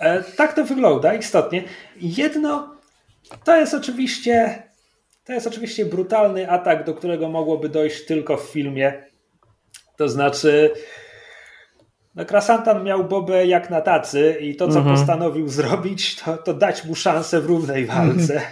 E, 0.00 0.22
tak 0.22 0.52
to 0.52 0.64
wygląda 0.64 1.14
istotnie. 1.14 1.64
Jedno 2.00 2.76
to 3.44 3.56
jest 3.56 3.74
oczywiście 3.74 4.62
to 5.24 5.32
jest 5.32 5.46
oczywiście 5.46 5.84
brutalny 5.84 6.50
atak, 6.50 6.84
do 6.84 6.94
którego 6.94 7.28
mogłoby 7.28 7.68
dojść 7.68 8.06
tylko 8.06 8.36
w 8.36 8.50
filmie. 8.50 9.02
To 9.96 10.08
znaczy 10.08 10.70
no 12.14 12.24
Krasantan 12.24 12.84
miał 12.84 13.08
Bobę 13.08 13.46
jak 13.46 13.70
na 13.70 13.80
tacy 13.80 14.36
i 14.40 14.56
to, 14.56 14.68
co 14.68 14.78
mhm. 14.78 14.96
postanowił 14.96 15.48
zrobić, 15.48 16.16
to, 16.16 16.36
to 16.36 16.54
dać 16.54 16.84
mu 16.84 16.94
szansę 16.94 17.40
w 17.40 17.46
równej 17.46 17.86
walce. 17.86 18.42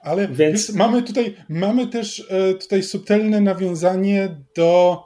Ale 0.00 0.28
Więc... 0.28 0.74
mamy 0.74 1.02
tutaj, 1.02 1.36
mamy 1.48 1.86
też 1.86 2.26
e, 2.30 2.54
tutaj 2.54 2.82
subtelne 2.82 3.40
nawiązanie 3.40 4.36
do 4.56 5.04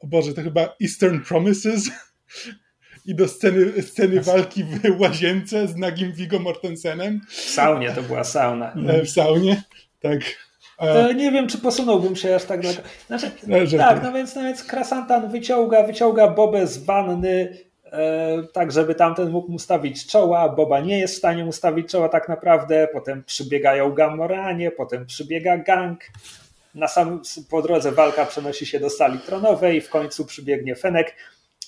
o 0.00 0.06
Boże, 0.06 0.34
to 0.34 0.42
chyba 0.42 0.76
Eastern 0.82 1.20
Promises 1.20 1.90
i 3.06 3.14
do 3.14 3.28
sceny, 3.28 3.82
sceny 3.82 4.20
walki 4.20 4.64
w 4.64 5.00
łazience 5.00 5.68
z 5.68 5.76
nagim 5.76 6.12
Viggo 6.12 6.38
Mortensenem. 6.38 7.20
W 7.28 7.34
saunie, 7.34 7.90
to 7.90 8.02
była 8.02 8.24
sauna. 8.24 8.72
E, 8.72 9.04
w 9.04 9.10
saunie, 9.10 9.62
tak. 10.00 10.47
E, 10.78 11.14
nie 11.14 11.32
wiem, 11.32 11.48
czy 11.48 11.58
posunąłbym 11.58 12.16
się 12.16 12.34
aż 12.34 12.44
tak 12.44 12.62
daleko. 12.62 12.82
Znaczy, 13.06 13.30
tak, 13.78 14.02
no 14.02 14.12
więc, 14.12 14.34
no 14.34 14.42
więc 14.42 14.64
Krasantan 14.64 15.30
wyciąga, 15.30 15.82
wyciąga 15.82 16.28
Bobę 16.28 16.66
z 16.66 16.84
wanny, 16.84 17.58
E, 17.92 18.42
tak 18.52 18.72
żeby 18.72 18.94
tamten 18.94 19.30
mógł 19.30 19.52
mu 19.52 19.58
stawić 19.58 20.06
czoła. 20.06 20.48
Boba 20.48 20.80
nie 20.80 20.98
jest 20.98 21.14
w 21.14 21.18
stanie 21.18 21.44
mu 21.44 21.52
stawić 21.52 21.90
czoła 21.90 22.08
tak 22.08 22.28
naprawdę. 22.28 22.88
Potem 22.92 23.24
przybiegają 23.24 23.92
Gamoranie, 23.92 24.70
potem 24.70 25.06
przybiega 25.06 25.58
gang. 25.58 26.00
Na 26.74 26.88
sam, 26.88 27.22
po 27.50 27.62
drodze 27.62 27.92
walka 27.92 28.26
przenosi 28.26 28.66
się 28.66 28.80
do 28.80 28.90
sali 28.90 29.18
tronowej, 29.18 29.80
w 29.80 29.90
końcu 29.90 30.24
przybiegnie 30.24 30.76
Fenek. 30.76 31.14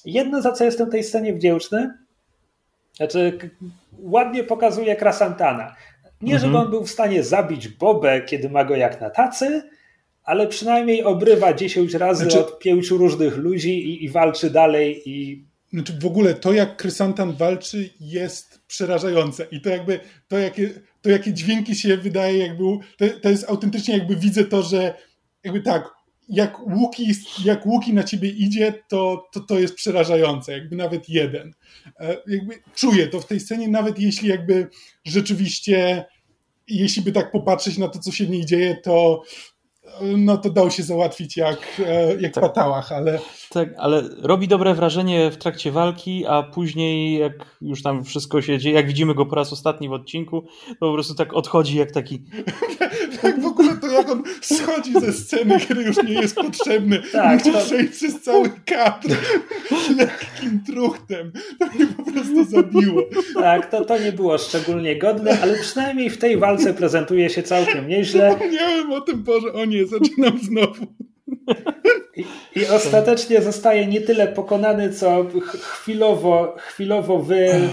Jedno, 0.05 0.43
za 0.43 0.53
co 0.53 0.65
jestem 0.65 0.91
tej 0.91 1.05
scenie 1.05 1.33
wdzięczny, 1.33 1.95
znaczy 2.97 3.39
ładnie 3.99 4.45
pokazuje 4.45 4.97
Krasantana. 4.97 5.75
Nie, 6.21 6.39
żeby 6.39 6.47
mhm. 6.47 6.65
on 6.65 6.71
był 6.71 6.85
w 6.85 6.91
stanie 6.91 7.25
zabić 7.25 7.69
Bobę, 7.69 8.21
kiedy 8.21 8.51
ma 8.51 8.65
go 8.65 8.77
jak 8.77 9.01
na 9.01 9.11
tacy, 9.11 9.63
ale 10.23 10.47
przynajmniej 10.47 11.05
obrywa 11.05 11.55
10 11.55 11.95
razy 11.95 12.25
znaczy... 12.25 12.41
od 12.41 12.59
pięciu 12.59 12.99
różnych 12.99 13.37
ludzi 13.37 13.89
i, 13.89 14.05
i 14.05 14.09
walczy 14.09 14.51
dalej 14.51 15.03
i 15.07 15.45
znaczy 15.73 15.99
w 16.01 16.07
ogóle 16.07 16.35
to, 16.35 16.53
jak 16.53 16.77
Krysantan 16.77 17.33
walczy, 17.33 17.91
jest 18.01 18.61
przerażające. 18.67 19.47
I 19.51 19.61
to 19.61 19.71
jakby, 19.71 20.01
to 20.29 20.39
jakie, 20.39 20.71
to 21.03 21.11
jakie 21.11 21.33
dźwięki 21.33 21.75
się 21.75 21.97
wydaje, 21.97 22.39
jakby, 22.39 22.65
to, 22.99 23.05
to 23.23 23.29
jest 23.29 23.51
autentycznie 23.51 23.99
jakby 23.99 24.17
widzę 24.17 24.45
to, 24.45 24.63
że 24.63 24.95
jakby 25.45 25.61
tak, 25.61 25.91
jak 26.31 26.67
łuki, 26.67 27.13
jak 27.45 27.67
łuki 27.67 27.95
na 27.95 28.05
ciebie 28.05 28.29
idzie, 28.29 28.75
to, 28.89 29.29
to, 29.33 29.41
to 29.41 29.59
jest 29.59 29.75
przerażające, 29.75 30.53
jakby 30.53 30.77
nawet 30.77 31.09
jeden. 31.09 31.55
E, 32.01 32.17
jakby 32.27 32.59
czuję 32.75 33.07
to 33.07 33.21
w 33.21 33.27
tej 33.27 33.41
scenie, 33.41 33.69
nawet 33.69 33.99
jeśli 33.99 34.29
jakby 34.29 34.69
rzeczywiście, 35.05 36.05
jeśli 36.69 37.03
by 37.03 37.13
tak 37.13 37.31
popatrzeć 37.31 37.79
na 37.79 37.89
to, 37.89 37.99
co 37.99 38.13
się 38.13 38.27
w 38.27 38.31
niej 38.31 38.47
dzieje, 38.47 38.77
to, 38.77 39.23
no 40.17 40.37
to 40.37 40.51
dał 40.51 40.71
się 40.71 40.83
załatwić 40.83 41.37
jak, 41.37 41.83
e, 41.87 42.21
jak 42.21 42.35
tak. 42.35 42.45
patałach, 42.45 42.93
ale... 42.93 43.19
Tak, 43.51 43.69
ale 43.79 44.03
robi 44.23 44.49
dobre 44.49 44.75
wrażenie 44.75 45.31
w 45.31 45.37
trakcie 45.37 45.73
walki, 45.73 46.27
a 46.27 46.43
później 46.43 47.19
jak 47.19 47.33
już 47.61 47.83
tam 47.83 48.05
wszystko 48.05 48.43
się 48.43 48.59
dzieje, 48.59 48.75
jak 48.75 48.87
widzimy 48.87 49.15
go 49.15 49.27
po 49.27 49.37
raz 49.37 49.53
ostatni 49.53 49.89
w 49.89 49.93
odcinku, 49.93 50.43
to 50.69 50.77
po 50.81 50.93
prostu 50.93 51.15
tak 51.15 51.35
odchodzi 51.35 51.77
jak 51.77 51.91
taki... 51.91 52.23
tak 53.23 53.41
w 53.41 53.47
jak 53.93 54.11
on 54.11 54.23
schodzi 54.41 54.93
ze 54.93 55.13
sceny, 55.13 55.61
kiedy 55.69 55.83
już 55.83 55.97
nie 56.03 56.15
jest 56.15 56.35
potrzebny, 56.35 57.03
tak, 57.13 57.39
musi 57.39 57.53
to... 57.53 57.59
przejść 57.59 57.93
przez 57.93 58.23
cały 58.23 58.51
kadr 58.67 59.17
lekkim 59.97 60.61
truchtem. 60.67 61.33
To 61.59 61.67
mnie 61.67 61.87
po 61.87 62.13
prostu 62.13 62.45
zabiło. 62.45 63.03
Tak, 63.35 63.71
to, 63.71 63.85
to 63.85 63.99
nie 63.99 64.13
było 64.13 64.39
szczególnie 64.39 64.99
godne, 64.99 65.39
ale 65.43 65.59
przynajmniej 65.59 66.11
w 66.11 66.19
tej 66.19 66.37
walce 66.37 66.75
prezentuje 66.75 67.31
się 67.31 67.43
całkiem 67.43 67.89
nieźle. 67.89 68.31
Zapomniałem 68.31 68.93
o 68.93 69.01
tym, 69.01 69.23
Boże, 69.23 69.53
o 69.53 69.65
nie, 69.65 69.87
zaczynam 69.87 70.39
znowu. 70.43 70.87
I, 72.17 72.25
I, 72.57 72.67
ostatecznie 72.67 73.43
zostaje 73.43 73.87
nie 73.87 74.01
tyle 74.01 74.29
pokonany, 74.29 74.93
co 74.93 75.27
chwilowo, 75.53 76.57
chwilowo 76.59 77.19
wy. 77.19 77.69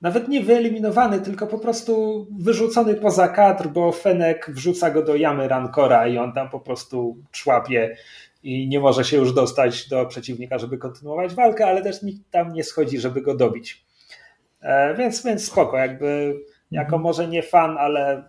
Nawet 0.00 0.28
nie 0.28 0.40
wyeliminowany, 0.40 1.20
tylko 1.20 1.46
po 1.46 1.58
prostu 1.58 2.26
wyrzucony 2.38 2.94
poza 2.94 3.28
kadr, 3.28 3.68
bo 3.68 3.92
Fenek 3.92 4.50
wrzuca 4.50 4.90
go 4.90 5.02
do 5.02 5.16
jamy 5.16 5.48
Rancora 5.48 6.06
i 6.06 6.18
on 6.18 6.32
tam 6.32 6.50
po 6.50 6.60
prostu 6.60 7.16
człapie 7.30 7.96
i 8.42 8.68
nie 8.68 8.80
może 8.80 9.04
się 9.04 9.16
już 9.16 9.32
dostać 9.32 9.88
do 9.88 10.06
przeciwnika, 10.06 10.58
żeby 10.58 10.78
kontynuować 10.78 11.34
walkę, 11.34 11.66
ale 11.66 11.82
też 11.82 12.02
nikt 12.02 12.30
tam 12.30 12.52
nie 12.52 12.64
schodzi, 12.64 12.98
żeby 12.98 13.20
go 13.20 13.36
dobić. 13.36 13.84
E, 14.60 14.94
więc, 14.94 15.24
więc 15.24 15.44
spoko, 15.44 15.76
jakby 15.76 16.34
jako 16.70 16.96
mhm. 16.96 17.02
może 17.02 17.28
nie 17.28 17.42
fan, 17.42 17.78
ale 17.78 18.28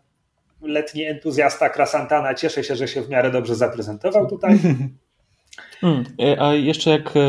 letni 0.62 1.05
entuzjasta 1.05 1.69
Krasantana 1.69 2.34
cieszę 2.34 2.63
się, 2.63 2.75
że 2.75 2.88
się 2.88 3.01
w 3.01 3.10
miarę 3.10 3.32
dobrze 3.32 3.55
zaprezentował 3.55 4.27
tutaj. 4.27 4.60
Hmm, 5.82 6.05
a 6.39 6.53
jeszcze 6.53 6.89
jak 6.89 7.12
e, 7.15 7.19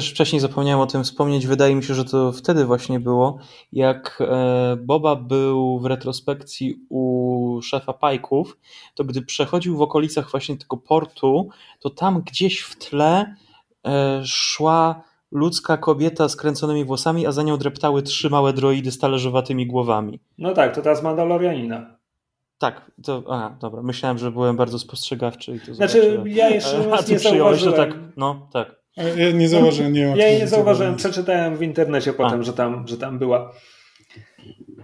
wcześniej 0.00 0.40
zapomniałem 0.40 0.80
o 0.80 0.86
tym 0.86 1.04
wspomnieć, 1.04 1.46
wydaje 1.46 1.74
mi 1.74 1.82
się, 1.84 1.94
że 1.94 2.04
to 2.04 2.32
wtedy 2.32 2.64
właśnie 2.64 3.00
było, 3.00 3.38
jak 3.72 4.18
e, 4.20 4.76
Boba 4.76 5.16
był 5.16 5.78
w 5.78 5.86
retrospekcji 5.86 6.86
u 6.88 7.60
szefa 7.62 7.92
Pajków, 7.92 8.58
to 8.94 9.04
gdy 9.04 9.22
przechodził 9.22 9.76
w 9.76 9.82
okolicach 9.82 10.30
właśnie 10.30 10.56
tego 10.56 10.76
portu, 10.76 11.48
to 11.80 11.90
tam 11.90 12.22
gdzieś 12.22 12.60
w 12.60 12.78
tle 12.78 13.34
szła 14.24 15.02
ludzka 15.30 15.76
kobieta 15.76 16.28
z 16.28 16.36
kręconymi 16.36 16.84
włosami, 16.84 17.26
a 17.26 17.32
za 17.32 17.42
nią 17.42 17.56
dreptały 17.56 18.02
trzy 18.02 18.30
małe 18.30 18.52
droidy 18.52 18.90
z 18.92 18.98
talerzowatymi 18.98 19.66
głowami. 19.66 20.20
No 20.38 20.54
tak, 20.54 20.74
to 20.74 20.82
teraz 20.82 21.02
Mandalorianina. 21.02 21.96
Tak, 22.58 22.90
to, 23.04 23.22
a, 23.28 23.50
dobra, 23.50 23.82
myślałem, 23.82 24.18
że 24.18 24.30
byłem 24.30 24.56
bardzo 24.56 24.78
spostrzegawczy 24.78 25.56
i 25.56 25.60
to 25.60 25.74
Znaczy, 25.74 25.92
zobaczyłem. 26.02 26.28
ja 26.28 26.48
jeszcze 26.50 26.88
raz 26.88 27.08
nie 27.08 27.18
zauważyłem. 27.18 27.76
tak, 27.76 27.98
no, 28.16 28.48
tak. 28.52 28.81
Ja 28.96 29.30
nie 29.30 29.48
zauważyłem, 29.48 29.92
nie 29.92 30.00
Ja 30.00 30.28
jej 30.28 30.40
nie 30.40 30.48
zauważyłem, 30.48 30.96
przeczytałem 30.96 31.56
w 31.56 31.62
internecie 31.62 32.12
potem, 32.12 32.42
że 32.42 32.52
tam, 32.52 32.88
że 32.88 32.98
tam 32.98 33.18
była. 33.18 33.52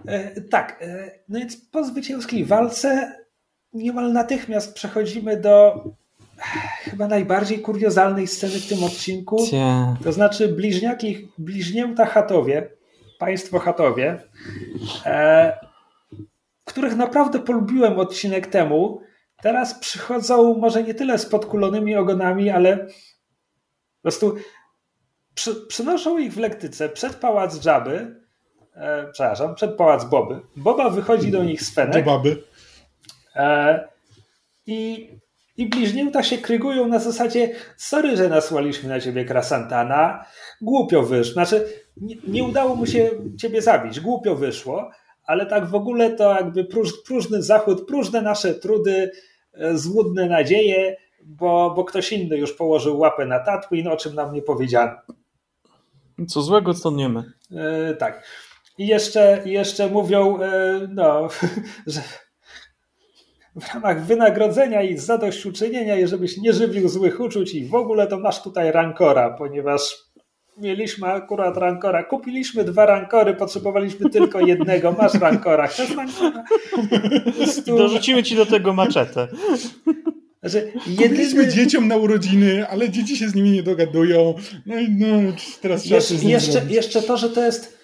E, 0.07 0.41
tak, 0.41 0.77
e, 0.81 1.11
no 1.29 1.39
więc 1.39 1.57
po 1.57 1.83
zwycięskiej 1.83 2.45
walce 2.45 3.15
niemal 3.73 4.13
natychmiast 4.13 4.73
przechodzimy 4.73 5.41
do 5.41 5.83
chyba 6.83 7.07
najbardziej 7.07 7.59
kuriozalnej 7.59 8.27
sceny 8.27 8.59
w 8.59 8.67
tym 8.67 8.83
odcinku. 8.83 9.47
To 10.03 10.11
znaczy 10.11 10.47
bliźniaki, 10.47 11.31
bliźnięta 11.37 12.05
chatowie, 12.05 12.69
państwo 13.19 13.59
chatowie, 13.59 14.17
e, 15.05 15.57
których 16.65 16.95
naprawdę 16.95 17.39
polubiłem 17.39 17.99
odcinek 17.99 18.47
temu, 18.47 19.01
teraz 19.41 19.79
przychodzą 19.79 20.57
może 20.57 20.83
nie 20.83 20.93
tyle 20.93 21.19
z 21.19 21.25
podkulonymi 21.25 21.95
ogonami, 21.95 22.49
ale 22.49 22.87
po 23.99 24.03
prostu 24.03 24.35
przy, 25.35 25.55
przynoszą 25.55 26.17
ich 26.17 26.33
w 26.33 26.37
lektyce 26.37 26.89
przed 26.89 27.15
pałac 27.15 27.59
Dżaby, 27.59 28.15
e, 28.75 29.07
przepraszam, 29.11 29.55
przed 29.55 29.75
pałac 29.75 30.05
Boby. 30.05 30.39
Boba 30.55 30.89
wychodzi 30.89 31.31
do 31.31 31.43
nich 31.43 31.61
z 31.61 31.73
fenek. 31.73 32.05
Do 32.05 32.11
baby. 32.11 32.43
E, 33.35 33.87
I, 34.65 35.09
I 35.57 35.65
bliźnięta 35.65 36.23
się 36.23 36.37
krygują 36.37 36.87
na 36.87 36.99
zasadzie 36.99 37.55
sorry, 37.77 38.17
że 38.17 38.29
nasłaliśmy 38.29 38.89
na 38.89 38.99
ciebie 38.99 39.25
Krasantana, 39.25 40.25
głupio 40.61 41.03
wyszło. 41.03 41.33
Znaczy, 41.33 41.65
nie, 41.97 42.15
nie 42.27 42.43
udało 42.43 42.75
mu 42.75 42.85
się 42.85 43.09
ciebie 43.37 43.61
zabić, 43.61 43.99
głupio 43.99 44.35
wyszło, 44.35 44.91
ale 45.23 45.45
tak 45.45 45.65
w 45.65 45.75
ogóle 45.75 46.09
to 46.09 46.33
jakby 46.33 46.65
próż, 46.65 47.03
próżny 47.03 47.43
zachód, 47.43 47.87
próżne 47.87 48.21
nasze 48.21 48.53
trudy, 48.53 49.11
e, 49.53 49.77
złudne 49.77 50.25
nadzieje, 50.25 50.97
bo, 51.25 51.73
bo 51.75 51.83
ktoś 51.83 52.11
inny 52.11 52.37
już 52.37 52.53
położył 52.53 52.99
łapę 52.99 53.25
na 53.25 53.39
Tatwin, 53.39 53.87
o 53.87 53.97
czym 53.97 54.15
nam 54.15 54.33
nie 54.33 54.41
powiedziano. 54.41 54.91
Co 56.27 56.41
złego, 56.41 56.73
co 56.73 56.91
nie 56.91 57.09
my. 57.09 57.23
E, 57.51 57.93
tak. 57.93 58.23
I 58.77 58.87
jeszcze, 58.87 59.41
jeszcze 59.45 59.89
mówią, 59.89 60.41
e, 60.41 60.79
no, 60.93 61.27
że 61.87 62.01
w 63.55 63.73
ramach 63.73 64.05
wynagrodzenia 64.05 64.81
i 64.81 64.97
zadośćuczynienia, 64.97 65.99
i 65.99 66.07
żebyś 66.07 66.37
nie 66.37 66.53
żywił 66.53 66.89
złych 66.89 67.19
uczuć 67.19 67.53
i 67.55 67.65
w 67.65 67.75
ogóle 67.75 68.07
to 68.07 68.19
masz 68.19 68.43
tutaj 68.43 68.71
rankora, 68.71 69.29
ponieważ 69.29 70.09
mieliśmy 70.57 71.07
akurat 71.07 71.57
rankora. 71.57 72.03
Kupiliśmy 72.03 72.63
dwa 72.63 72.85
rankory, 72.85 73.33
potrzebowaliśmy 73.33 74.09
tylko 74.09 74.39
jednego. 74.39 74.91
Masz 74.91 75.13
rankora. 75.13 75.67
Chcesz 75.67 75.95
rankora? 75.95 76.43
Dorzucimy 77.77 78.23
ci 78.23 78.35
do 78.35 78.45
tego 78.45 78.73
maczetę. 78.73 79.27
Znaczy, 80.43 80.71
Kupiliśmy 80.97 81.47
dzieciom 81.47 81.87
na 81.87 81.97
urodziny, 81.97 82.67
ale 82.67 82.89
dzieci 82.89 83.17
się 83.17 83.29
z 83.29 83.35
nimi 83.35 83.51
nie 83.51 83.63
dogadują. 83.63 84.33
No 84.65 84.79
i 84.79 84.89
no, 84.89 85.07
teraz 85.61 85.81
trzeba 85.81 85.95
jeszcze, 85.95 86.15
jeszcze, 86.15 86.61
jeszcze 86.69 87.01
to, 87.01 87.17
że 87.17 87.29
to 87.29 87.45
jest 87.45 87.79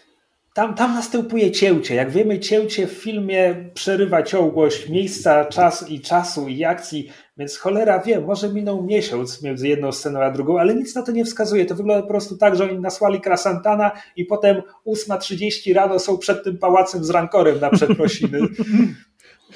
tam, 0.56 0.76
tam 0.76 0.94
następuje 0.94 1.52
cięcie. 1.52 1.96
Jak 1.96 2.12
wiemy, 2.12 2.40
cięcie 2.40 2.88
w 2.88 2.92
filmie 2.92 3.72
przerywa 3.74 4.24
ciągłość 4.24 4.90
miejsca, 4.90 5.46
czas 5.46 5.90
i 5.90 6.02
czasu 6.02 6.48
i 6.48 6.64
akcji, 6.64 7.10
więc 7.38 7.58
cholera 7.58 8.00
wie, 8.00 8.22
może 8.22 8.50
minął 8.50 8.84
miesiąc 8.84 9.44
między 9.44 9.68
jedną 9.68 9.92
sceną 9.92 10.24
a 10.24 10.32
drugą, 10.32 10.60
ale 10.60 10.76
nic 10.76 10.96
na 10.96 11.04
to 11.04 11.12
nie 11.12 11.26
wskazuje. 11.26 11.66
To 11.66 11.76
wygląda 11.76 12.02
po 12.02 12.08
prostu 12.08 12.38
tak, 12.38 12.56
że 12.56 12.64
oni 12.64 12.80
nasłali 12.80 13.22
Krasantana 13.22 13.92
i 14.16 14.26
potem 14.26 14.62
8.30 14.88 15.74
rano 15.74 16.00
są 16.00 16.18
przed 16.18 16.44
tym 16.44 16.58
pałacem 16.58 17.04
z 17.04 17.10
rankorem 17.10 17.60
na 17.60 17.70
przeprosiny. 17.70 18.40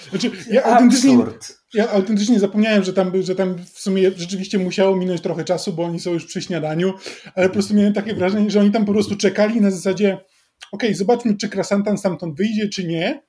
Znaczy, 0.10 0.32
ja, 0.52 0.64
autentycznie, 0.64 1.18
ja 1.74 1.92
autentycznie 1.92 2.40
zapomniałem, 2.40 2.84
że 2.84 2.94
tam, 2.94 3.24
że 3.24 3.36
tam 3.36 3.56
w 3.74 3.80
sumie 3.80 4.12
rzeczywiście 4.16 4.58
musiało 4.60 4.96
minąć 4.96 5.22
trochę 5.22 5.44
czasu, 5.44 5.74
bo 5.74 5.84
oni 5.84 6.00
są 6.00 6.14
już 6.14 6.26
przy 6.26 6.42
śniadaniu, 6.42 6.94
ale 7.36 7.48
po 7.48 7.54
prostu 7.54 7.74
miałem 7.74 7.94
takie 7.94 8.16
wrażenie, 8.16 8.52
że 8.52 8.60
oni 8.60 8.72
tam 8.72 8.86
po 8.86 8.94
prostu 8.94 9.16
czekali 9.16 9.62
na 9.62 9.72
zasadzie 9.72 10.18
ok, 10.72 10.84
zobaczmy, 10.92 11.38
czy 11.38 11.50
Krasantan 11.50 11.98
stamtąd 11.98 12.38
wyjdzie, 12.38 12.70
czy 12.70 12.84
nie. 12.88 13.22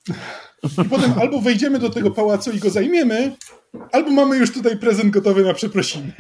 I 0.85 0.89
potem 0.89 1.13
albo 1.19 1.41
wejdziemy 1.41 1.79
do 1.79 1.91
tego 1.91 2.11
pałacu 2.11 2.51
i 2.51 2.59
go 2.59 2.71
zajmiemy, 2.71 3.37
albo 3.93 4.11
mamy 4.11 4.37
już 4.37 4.53
tutaj 4.53 4.79
prezent 4.79 5.11
gotowy 5.11 5.45
na 5.45 5.55
przeprosiny. 5.55 6.13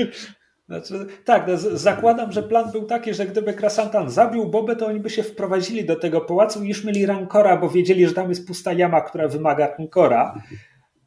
Znaczy, 0.70 1.06
tak, 1.24 1.46
no, 1.48 1.56
zakładam, 1.78 2.32
że 2.32 2.42
plan 2.42 2.72
był 2.72 2.84
taki, 2.84 3.14
że 3.14 3.26
gdyby 3.26 3.54
Krasantan 3.54 4.10
zabił 4.10 4.46
Bobę, 4.46 4.76
to 4.76 4.86
oni 4.86 5.00
by 5.00 5.10
się 5.10 5.22
wprowadzili 5.22 5.84
do 5.84 5.96
tego 5.96 6.20
pałacu 6.20 6.64
i 6.64 6.68
już 6.68 6.84
mieli 6.84 7.06
rankora, 7.06 7.56
bo 7.56 7.68
wiedzieli, 7.68 8.06
że 8.06 8.14
tam 8.14 8.28
jest 8.28 8.46
pusta 8.46 8.72
jama, 8.72 9.00
która 9.00 9.28
wymaga 9.28 9.68
rankora 9.78 10.34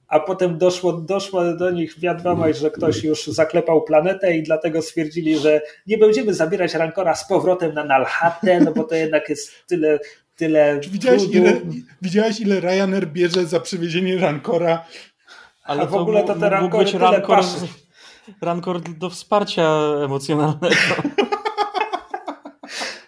a 0.07 0.19
potem 0.19 0.57
doszło, 0.57 0.93
doszło 0.93 1.53
do 1.53 1.71
nich 1.71 1.99
wiadomość, 1.99 2.59
że 2.59 2.71
ktoś 2.71 3.03
już 3.03 3.27
zaklepał 3.27 3.81
planetę 3.81 4.37
i 4.37 4.43
dlatego 4.43 4.81
stwierdzili, 4.81 5.37
że 5.37 5.61
nie 5.87 5.97
będziemy 5.97 6.33
zabierać 6.33 6.73
Rankora 6.73 7.15
z 7.15 7.27
powrotem 7.27 7.73
na 7.73 7.83
Nalhatę, 7.83 8.59
no 8.59 8.71
bo 8.71 8.83
to 8.83 8.95
jednak 8.95 9.29
jest 9.29 9.67
tyle 9.67 9.99
tyle 10.35 10.79
widziałeś 10.79 11.23
ile, 11.23 11.61
widziałeś, 12.01 12.39
ile 12.39 12.59
Ryanair 12.59 13.07
bierze 13.07 13.45
za 13.45 13.59
przywiezienie 13.59 14.17
Rankora? 14.17 14.85
Ale 15.63 15.81
a 15.81 15.85
w 15.85 15.93
ogóle 15.93 16.23
to 16.23 16.35
te 16.35 16.49
Rankory 16.49 16.85
tyle 16.85 17.11
rankor, 17.11 17.39
rankor 18.41 18.81
do 18.81 19.09
wsparcia 19.09 19.69
emocjonalnego. 20.05 20.75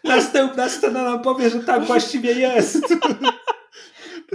Następna 0.03 0.69
scena 0.69 1.03
nam 1.03 1.21
powie, 1.21 1.49
że 1.49 1.59
tak 1.59 1.85
właściwie 1.85 2.31
jest. 2.31 2.87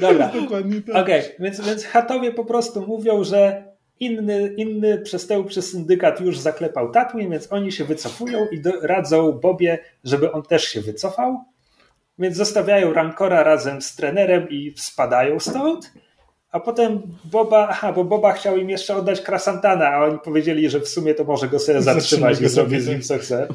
Dobra. 0.00 0.28
Dokładnie 0.28 0.80
tak. 0.80 0.96
Okej, 0.96 1.20
okay. 1.20 1.34
więc, 1.38 1.60
więc 1.60 1.84
Hatowie 1.84 2.32
po 2.32 2.44
prostu 2.44 2.86
mówią, 2.86 3.24
że 3.24 3.70
inny, 4.00 4.54
inny 4.56 4.98
przestępczy 4.98 5.62
syndykat 5.62 6.20
już 6.20 6.38
zaklepał 6.38 6.90
Tatooine, 6.90 7.30
więc 7.30 7.52
oni 7.52 7.72
się 7.72 7.84
wycofują 7.84 8.46
i 8.52 8.60
do, 8.60 8.72
radzą 8.82 9.32
Bobie, 9.32 9.78
żeby 10.04 10.32
on 10.32 10.42
też 10.42 10.64
się 10.64 10.80
wycofał. 10.80 11.44
Więc 12.18 12.36
zostawiają 12.36 12.92
Rancora 12.92 13.42
razem 13.42 13.82
z 13.82 13.96
trenerem 13.96 14.48
i 14.48 14.74
spadają 14.76 15.40
stąd. 15.40 15.92
A 16.52 16.60
potem 16.60 17.02
Boba, 17.24 17.68
aha, 17.70 17.92
bo 17.92 18.04
Boba 18.04 18.32
chciał 18.32 18.56
im 18.56 18.70
jeszcze 18.70 18.96
oddać 18.96 19.20
Krasantana, 19.20 19.88
a 19.88 20.04
oni 20.04 20.18
powiedzieli, 20.18 20.70
że 20.70 20.80
w 20.80 20.88
sumie 20.88 21.14
to 21.14 21.24
może 21.24 21.48
go 21.48 21.58
sobie 21.58 21.82
zatrzymać 21.82 22.40
i 22.40 22.48
zrobić 22.48 22.82
z 22.82 22.88
nim 22.88 23.02
co 23.02 23.18
chce. 23.18 23.48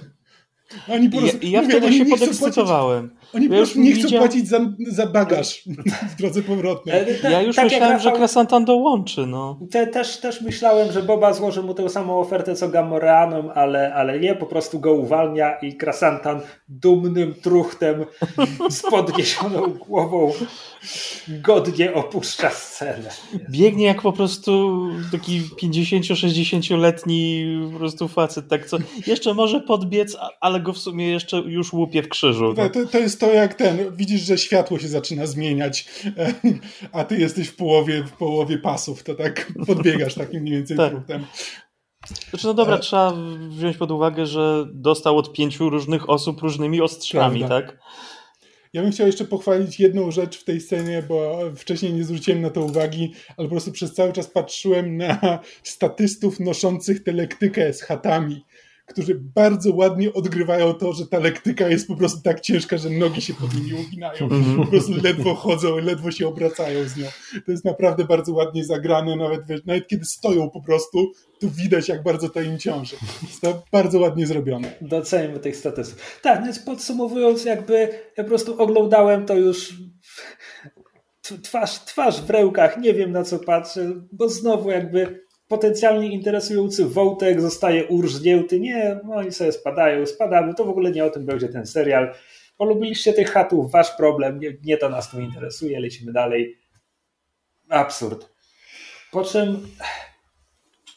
Oni 0.89 1.09
po 1.09 1.17
prostu, 1.17 1.37
I 1.37 1.51
ja, 1.51 1.61
ja 1.61 1.65
mówię, 1.67 1.77
wtedy 1.77 1.93
się 1.93 2.05
podekscytowałem. 2.05 3.09
Oni 3.35 3.49
po 3.49 3.55
prostu 3.55 3.79
nie 3.79 3.93
chcą 3.93 4.03
widział... 4.03 4.19
płacić 4.19 4.47
za, 4.47 4.59
za 4.87 5.07
bagaż 5.07 5.63
w 6.11 6.15
drodze 6.15 6.41
powrotnej. 6.41 6.95
E, 7.23 7.31
ja 7.31 7.41
już 7.41 7.55
tak 7.55 7.65
myślałem, 7.65 7.99
że 7.99 8.11
Krasantan 8.11 8.65
dołączy. 8.65 9.27
No. 9.27 9.59
Te, 9.71 9.87
też, 9.87 10.17
też 10.17 10.41
myślałem, 10.41 10.91
że 10.91 11.03
Boba 11.03 11.33
złoży 11.33 11.63
mu 11.63 11.73
tę 11.73 11.89
samą 11.89 12.19
ofertę 12.19 12.55
co 12.55 12.69
Gamoreanom, 12.69 13.51
ale, 13.55 13.93
ale 13.93 14.19
nie, 14.19 14.35
po 14.35 14.45
prostu 14.45 14.79
go 14.79 14.93
uwalnia 14.93 15.59
i 15.59 15.75
Krasantan 15.75 16.39
dumnym 16.69 17.33
truchtem 17.33 18.05
z 18.69 18.81
podniesioną 18.81 19.67
głową 19.67 20.31
godnie 21.27 21.93
opuszcza 21.93 22.49
scenę. 22.49 23.09
Biegnie 23.49 23.85
jak 23.85 24.01
po 24.01 24.13
prostu 24.13 24.81
taki 25.11 25.41
50-60-letni 25.41 27.45
po 27.71 27.79
prostu 27.79 28.07
facet, 28.07 28.47
tak 28.47 28.65
co 28.65 28.77
jeszcze 29.07 29.33
może 29.33 29.61
podbiec, 29.61 30.17
ale 30.39 30.59
go 30.59 30.73
w 30.73 30.77
sumie 30.77 31.11
jeszcze 31.11 31.37
już 31.37 31.73
łupie 31.73 32.03
w 32.03 32.09
krzyżu. 32.09 32.53
No. 32.57 32.69
To, 32.69 32.85
to 32.85 32.99
jest 32.99 33.19
to 33.19 33.24
jak 33.33 33.53
ten, 33.53 33.95
widzisz, 33.95 34.21
że 34.21 34.37
światło 34.37 34.79
się 34.79 34.87
zaczyna 34.87 35.25
zmieniać, 35.25 35.85
a 36.91 37.03
ty 37.03 37.17
jesteś 37.17 37.47
w 37.47 37.55
połowie, 37.55 38.03
w 38.03 38.11
połowie 38.11 38.57
pasów, 38.57 39.03
to 39.03 39.15
tak 39.15 39.51
podbiegasz 39.67 40.15
takim 40.15 40.41
mniej 40.41 40.55
więcej 40.55 40.77
tak. 40.77 40.91
Truchtem. 40.91 41.25
Znaczy, 42.29 42.47
no 42.47 42.53
dobra, 42.53 42.75
e... 42.75 42.79
trzeba 42.79 43.13
wziąć 43.49 43.77
pod 43.77 43.91
uwagę, 43.91 44.25
że 44.25 44.65
dostał 44.73 45.17
od 45.17 45.33
pięciu 45.33 45.69
różnych 45.69 46.09
osób 46.09 46.41
różnymi 46.41 46.81
ostrzami, 46.81 47.39
Prawda. 47.39 47.61
tak? 47.61 47.77
Ja 48.73 48.81
bym 48.81 48.91
chciał 48.91 49.07
jeszcze 49.07 49.25
pochwalić 49.25 49.79
jedną 49.79 50.11
rzecz 50.11 50.37
w 50.37 50.43
tej 50.43 50.61
scenie, 50.61 51.03
bo 51.07 51.39
wcześniej 51.55 51.93
nie 51.93 52.03
zwróciłem 52.03 52.41
na 52.41 52.49
to 52.49 52.61
uwagi, 52.61 53.13
ale 53.37 53.47
po 53.47 53.51
prostu 53.51 53.71
przez 53.71 53.93
cały 53.93 54.13
czas 54.13 54.27
patrzyłem 54.27 54.97
na 54.97 55.39
statystów 55.63 56.39
noszących 56.39 57.03
tę 57.03 57.11
lektykę 57.11 57.73
z 57.73 57.81
chatami 57.81 58.45
którzy 58.85 59.15
bardzo 59.35 59.75
ładnie 59.75 60.13
odgrywają 60.13 60.73
to, 60.73 60.93
że 60.93 61.07
ta 61.07 61.19
lektyka 61.19 61.69
jest 61.69 61.87
po 61.87 61.95
prostu 61.95 62.21
tak 62.21 62.41
ciężka, 62.41 62.77
że 62.77 62.89
nogi 62.89 63.21
się 63.21 63.33
pod 63.33 63.53
nimi 63.55 63.73
uginają. 63.73 64.23
Mhm. 64.23 64.57
Po 64.57 64.65
prostu 64.65 64.91
ledwo 65.03 65.35
chodzą, 65.35 65.77
ledwo 65.77 66.11
się 66.11 66.27
obracają 66.27 66.87
z 66.87 66.97
nią. 66.97 67.07
To 67.45 67.51
jest 67.51 67.65
naprawdę 67.65 68.03
bardzo 68.03 68.33
ładnie 68.33 68.65
zagrane, 68.65 69.15
nawet, 69.15 69.65
nawet 69.65 69.87
kiedy 69.87 70.05
stoją 70.05 70.49
po 70.49 70.61
prostu, 70.61 71.11
to 71.39 71.47
widać, 71.49 71.89
jak 71.89 72.03
bardzo 72.03 72.29
to 72.29 72.41
im 72.41 72.57
ciąży. 72.57 72.95
Jest 73.21 73.41
to 73.41 73.63
bardzo 73.71 73.99
ładnie 73.99 74.27
zrobione. 74.27 74.71
Doceniamy 74.81 75.39
tych 75.39 75.55
statystów. 75.55 76.19
Tak, 76.21 76.43
więc 76.43 76.59
podsumowując, 76.59 77.45
jakby 77.45 77.89
ja 78.17 78.23
po 78.23 78.29
prostu 78.29 78.61
oglądałem 78.61 79.25
to 79.25 79.35
już 79.35 79.73
twarz, 81.43 81.79
twarz 81.79 82.21
w 82.21 82.29
rełkach, 82.29 82.77
nie 82.77 82.93
wiem 82.93 83.11
na 83.11 83.23
co 83.23 83.39
patrzę, 83.39 83.93
bo 84.11 84.29
znowu 84.29 84.71
jakby 84.71 85.24
potencjalnie 85.47 86.11
interesujący 86.11 86.85
wątek 86.85 87.41
zostaje 87.41 87.85
urżnięty. 87.85 88.59
Nie, 88.59 88.99
no 89.03 89.15
oni 89.15 89.31
sobie 89.31 89.51
spadają, 89.51 90.05
spadamy, 90.05 90.53
to 90.53 90.65
w 90.65 90.69
ogóle 90.69 90.91
nie 90.91 91.05
o 91.05 91.09
tym 91.09 91.25
będzie 91.25 91.49
ten 91.49 91.65
serial. 91.65 92.13
Polubiliście 92.57 93.13
tych 93.13 93.31
chatów, 93.31 93.71
wasz 93.71 93.91
problem, 93.97 94.39
nie, 94.39 94.53
nie 94.63 94.77
to 94.77 94.89
nas 94.89 95.11
tu 95.11 95.19
interesuje, 95.19 95.79
lecimy 95.79 96.13
dalej. 96.13 96.57
Absurd. 97.69 98.29
Po 99.11 99.23
czym 99.23 99.67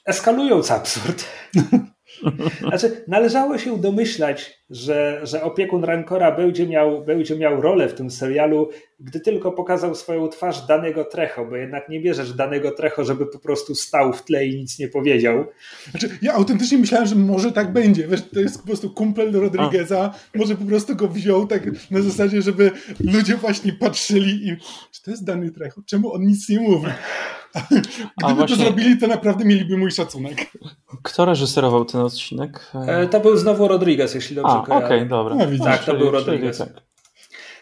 eskalując 0.07 0.71
absurd, 0.71 1.25
Znaczy, 2.69 3.05
należało 3.09 3.59
się 3.59 3.81
domyślać, 3.81 4.59
że, 4.71 5.21
że 5.23 5.43
opiekun 5.43 5.85
Rancora 5.85 6.37
będzie 6.37 6.67
miał, 6.67 7.05
będzie 7.05 7.37
miał 7.37 7.61
rolę 7.61 7.89
w 7.89 7.95
tym 7.95 8.11
serialu, 8.11 8.69
gdy 9.01 9.21
tylko 9.21 9.53
pokazał 9.53 9.95
swoją 9.95 10.29
twarz 10.29 10.67
danego 10.67 11.05
Trecho, 11.05 11.45
bo 11.45 11.57
jednak 11.57 11.89
nie 11.89 12.01
bierzesz 12.01 12.33
danego 12.33 12.71
Trecho, 12.71 13.05
żeby 13.05 13.27
po 13.27 13.39
prostu 13.39 13.75
stał 13.75 14.13
w 14.13 14.25
tle 14.25 14.47
i 14.47 14.57
nic 14.57 14.79
nie 14.79 14.89
powiedział. 14.89 15.45
Znaczy, 15.91 16.19
ja 16.23 16.33
autentycznie 16.33 16.79
myślałem, 16.79 17.07
że 17.07 17.15
może 17.15 17.53
tak 17.53 17.73
będzie. 17.73 18.09
Wiesz, 18.09 18.23
to 18.35 18.41
jest 18.41 18.61
po 18.61 18.67
prostu 18.67 18.91
kumpel 18.91 19.33
Rodrigueza, 19.33 20.15
może 20.35 20.55
po 20.55 20.65
prostu 20.65 20.97
go 20.97 21.09
wziął 21.09 21.47
tak 21.47 21.91
na 21.91 22.03
zasadzie, 22.03 22.43
żeby 22.43 22.71
ludzie 23.01 23.37
właśnie 23.37 23.73
patrzyli 23.73 24.49
i 24.49 24.57
czy 24.93 25.03
to 25.03 25.11
jest 25.11 25.25
dany 25.25 25.51
Trecho? 25.51 25.83
Czemu 25.87 26.13
on 26.13 26.23
nic 26.23 26.49
nie 26.49 26.61
mówi? 26.61 26.87
Gdyby 28.19 28.35
właśnie... 28.35 28.57
to 28.57 28.63
zrobili, 28.63 28.99
to 28.99 29.07
naprawdę 29.07 29.45
mieliby 29.45 29.77
mój 29.77 29.91
szacunek. 29.91 30.47
Kto 31.03 31.25
reżyserował 31.25 31.85
ten 31.85 32.01
odcinek? 32.01 32.73
E, 32.87 33.07
to 33.07 33.21
był 33.21 33.37
znowu 33.37 33.69
Rodriguez, 33.69 34.15
jeśli 34.15 34.37
dobrze 34.37 34.53
A, 34.53 34.61
okej, 34.61 34.77
okay, 34.77 35.07
dobra. 35.07 35.35
No, 35.35 35.65
tak, 35.65 35.85
to 35.85 35.95
był 35.95 36.11
Rodriguez. 36.11 36.59
Tak. 36.59 36.69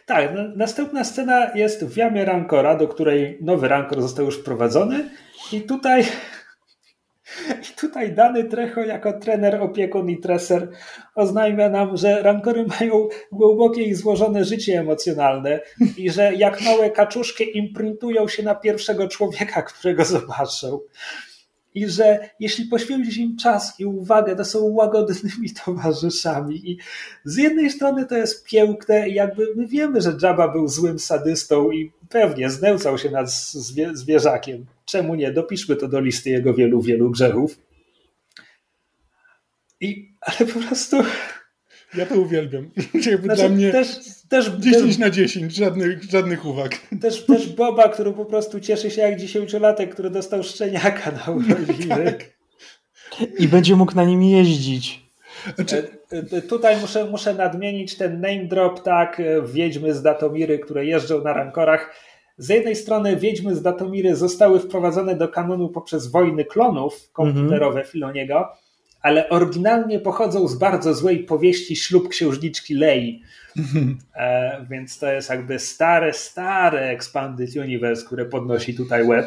tak, 0.06 0.30
następna 0.56 1.04
scena 1.04 1.54
jest 1.54 1.84
w 1.84 1.96
jamie 1.96 2.24
Rancora, 2.24 2.76
do 2.76 2.88
której 2.88 3.38
nowy 3.40 3.68
Rancor 3.68 4.02
został 4.02 4.24
już 4.24 4.38
wprowadzony 4.38 5.10
i 5.52 5.60
tutaj 5.60 6.04
i 7.62 7.76
tutaj 7.80 8.12
dany 8.12 8.44
Trecho 8.44 8.80
jako 8.80 9.12
trener, 9.12 9.62
opiekun 9.62 10.10
i 10.10 10.18
treser 10.18 10.68
oznajmia 11.14 11.68
nam, 11.68 11.96
że 11.96 12.22
rankory 12.22 12.66
mają 12.80 13.08
głębokie 13.32 13.82
i 13.82 13.94
złożone 13.94 14.44
życie 14.44 14.80
emocjonalne 14.80 15.60
i 15.96 16.10
że 16.10 16.34
jak 16.34 16.60
małe 16.60 16.90
kaczuszki 16.90 17.58
imprintują 17.58 18.28
się 18.28 18.42
na 18.42 18.54
pierwszego 18.54 19.08
człowieka, 19.08 19.62
którego 19.62 20.04
zobaczą. 20.04 20.78
I 21.76 21.88
że 21.88 22.30
jeśli 22.40 22.64
poświęcisz 22.64 23.16
im 23.16 23.36
czas 23.36 23.80
i 23.80 23.84
uwagę, 23.84 24.36
to 24.36 24.44
są 24.44 24.58
łagodnymi 24.62 25.50
towarzyszami. 25.64 26.70
I 26.70 26.78
z 27.24 27.36
jednej 27.36 27.70
strony 27.70 28.06
to 28.06 28.16
jest 28.16 28.44
piękne, 28.44 29.08
i 29.08 29.14
jakby 29.14 29.46
my 29.56 29.66
wiemy, 29.66 30.00
że 30.00 30.16
Jabba 30.22 30.48
był 30.48 30.68
złym 30.68 30.98
sadystą 30.98 31.70
i 31.70 31.92
pewnie 32.08 32.50
znęcał 32.50 32.98
się 32.98 33.10
nad 33.10 33.30
zwierzakiem 33.92 34.66
czemu 34.86 35.14
nie? 35.14 35.32
Dopiszmy 35.32 35.76
to 35.76 35.88
do 35.88 36.00
listy 36.00 36.30
jego 36.30 36.54
wielu, 36.54 36.82
wielu 36.82 37.10
grzechów. 37.10 37.58
I, 39.80 40.14
ale 40.20 40.52
po 40.52 40.60
prostu... 40.60 40.96
Ja 41.96 42.06
to 42.06 42.14
uwielbiam. 42.14 42.70
Jakby 43.10 43.26
znaczy, 43.26 43.40
dla 43.40 43.48
mnie 43.48 43.72
też, 43.72 43.88
też, 44.28 44.46
10 44.46 44.84
też, 44.84 44.98
na 44.98 45.10
10, 45.10 45.54
żadnych, 45.54 46.02
żadnych 46.02 46.44
uwag. 46.44 46.78
Też, 47.00 47.26
też 47.26 47.48
Boba, 47.48 47.88
który 47.88 48.12
po 48.12 48.24
prostu 48.24 48.60
cieszy 48.60 48.90
się 48.90 49.02
jak 49.02 49.20
dziesięciolatek, 49.20 49.92
który 49.92 50.10
dostał 50.10 50.42
szczeniaka 50.42 51.12
na 51.12 51.32
urodziny. 51.32 52.04
tak. 52.04 52.36
I 53.38 53.48
będzie 53.48 53.76
mógł 53.76 53.94
na 53.94 54.04
nim 54.04 54.22
jeździć. 54.22 55.06
Znaczy... 55.54 55.88
E, 56.12 56.36
e, 56.36 56.42
tutaj 56.42 56.80
muszę, 56.80 57.04
muszę 57.04 57.34
nadmienić 57.34 57.96
ten 57.96 58.20
name 58.20 58.44
drop, 58.44 58.82
tak, 58.82 59.22
wiedźmy 59.46 59.94
z 59.94 60.02
Datomiry, 60.02 60.58
które 60.58 60.86
jeżdżą 60.86 61.22
na 61.22 61.32
rankorach. 61.32 61.94
Z 62.38 62.48
jednej 62.48 62.76
strony 62.76 63.16
Wiedźmy 63.16 63.54
z 63.54 63.62
Datomiry 63.62 64.16
zostały 64.16 64.60
wprowadzone 64.60 65.16
do 65.16 65.28
kanonu 65.28 65.68
poprzez 65.68 66.06
wojny 66.06 66.44
klonów 66.44 67.10
komputerowe 67.12 67.80
mm 67.80 67.86
-hmm. 67.86 67.92
Filoniego, 67.92 68.48
ale 69.06 69.28
oryginalnie 69.28 70.00
pochodzą 70.00 70.48
z 70.48 70.54
bardzo 70.54 70.94
złej 70.94 71.18
powieści 71.18 71.76
Ślub 71.76 72.08
księżniczki 72.08 72.74
Lei. 72.74 73.22
E, 74.14 74.66
więc 74.70 74.98
to 74.98 75.12
jest 75.12 75.30
jakby 75.30 75.58
stare, 75.58 76.12
stare 76.12 76.90
Expanded 76.90 77.56
Universe, 77.56 78.06
które 78.06 78.24
podnosi 78.24 78.74
tutaj 78.74 79.06
web. 79.06 79.26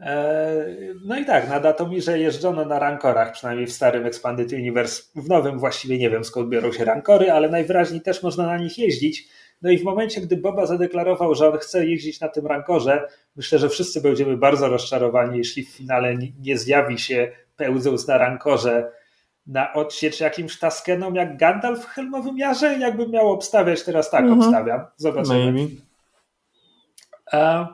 E, 0.00 0.66
no 1.04 1.18
i 1.18 1.24
tak, 1.24 1.48
na 1.48 1.60
Datomirze 1.60 2.18
jeżdżono 2.18 2.64
na 2.64 2.78
rankorach, 2.78 3.32
przynajmniej 3.32 3.66
w 3.66 3.72
starym 3.72 4.06
Expanded 4.06 4.52
Universe. 4.52 5.02
W 5.16 5.28
nowym 5.28 5.58
właściwie 5.58 5.98
nie 5.98 6.10
wiem 6.10 6.24
skąd 6.24 6.48
biorą 6.48 6.72
się 6.72 6.84
rankory, 6.84 7.32
ale 7.32 7.48
najwyraźniej 7.48 8.00
też 8.00 8.22
można 8.22 8.46
na 8.46 8.58
nich 8.58 8.78
jeździć. 8.78 9.28
No 9.62 9.70
i 9.70 9.78
w 9.78 9.84
momencie, 9.84 10.20
gdy 10.20 10.36
Boba 10.36 10.66
zadeklarował, 10.66 11.34
że 11.34 11.48
on 11.48 11.58
chce 11.58 11.86
jeździć 11.86 12.20
na 12.20 12.28
tym 12.28 12.46
rankorze, 12.46 13.08
myślę, 13.36 13.58
że 13.58 13.68
wszyscy 13.68 14.00
będziemy 14.00 14.36
bardzo 14.36 14.68
rozczarowani, 14.68 15.38
jeśli 15.38 15.64
w 15.64 15.68
finale 15.68 16.16
nie 16.40 16.58
zjawi 16.58 16.98
się 16.98 17.32
pełząc 17.56 18.08
na 18.08 18.18
rankorze 18.18 18.92
na 19.46 19.72
odsiecz 19.72 20.20
jakimś 20.20 20.58
taskenom 20.58 21.14
jak 21.14 21.36
Gandalf 21.36 21.84
w 21.84 21.88
Helmowym 21.88 22.38
Jarze. 22.38 22.78
Jakbym 22.78 23.10
miał 23.10 23.30
obstawiać, 23.30 23.82
teraz 23.82 24.10
tak 24.10 24.24
mhm. 24.24 24.40
obstawiam. 24.40 24.86
Zobaczymy. 24.96 25.52
Maybe. 25.52 25.70
A, 27.32 27.68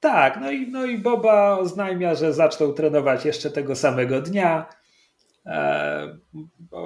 tak, 0.00 0.40
no 0.40 0.50
i, 0.50 0.70
no 0.70 0.84
i 0.84 0.98
Boba 0.98 1.58
oznajmia, 1.58 2.14
że 2.14 2.32
zaczął 2.32 2.72
trenować 2.72 3.24
jeszcze 3.24 3.50
tego 3.50 3.76
samego 3.76 4.20
dnia. 4.20 4.66
E, 5.46 6.18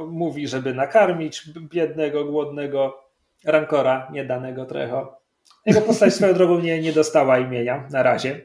mówi, 0.06 0.48
żeby 0.48 0.74
nakarmić 0.74 1.42
biednego, 1.58 2.24
głodnego 2.24 3.04
Rancora, 3.44 4.08
niedanego 4.12 4.64
Trecho. 4.64 5.20
Jego 5.66 5.80
postać 5.80 6.14
swoją 6.14 6.34
drogą 6.34 6.60
nie, 6.60 6.82
nie 6.82 6.92
dostała 6.92 7.38
imienia 7.38 7.88
na 7.90 8.02
razie. 8.02 8.40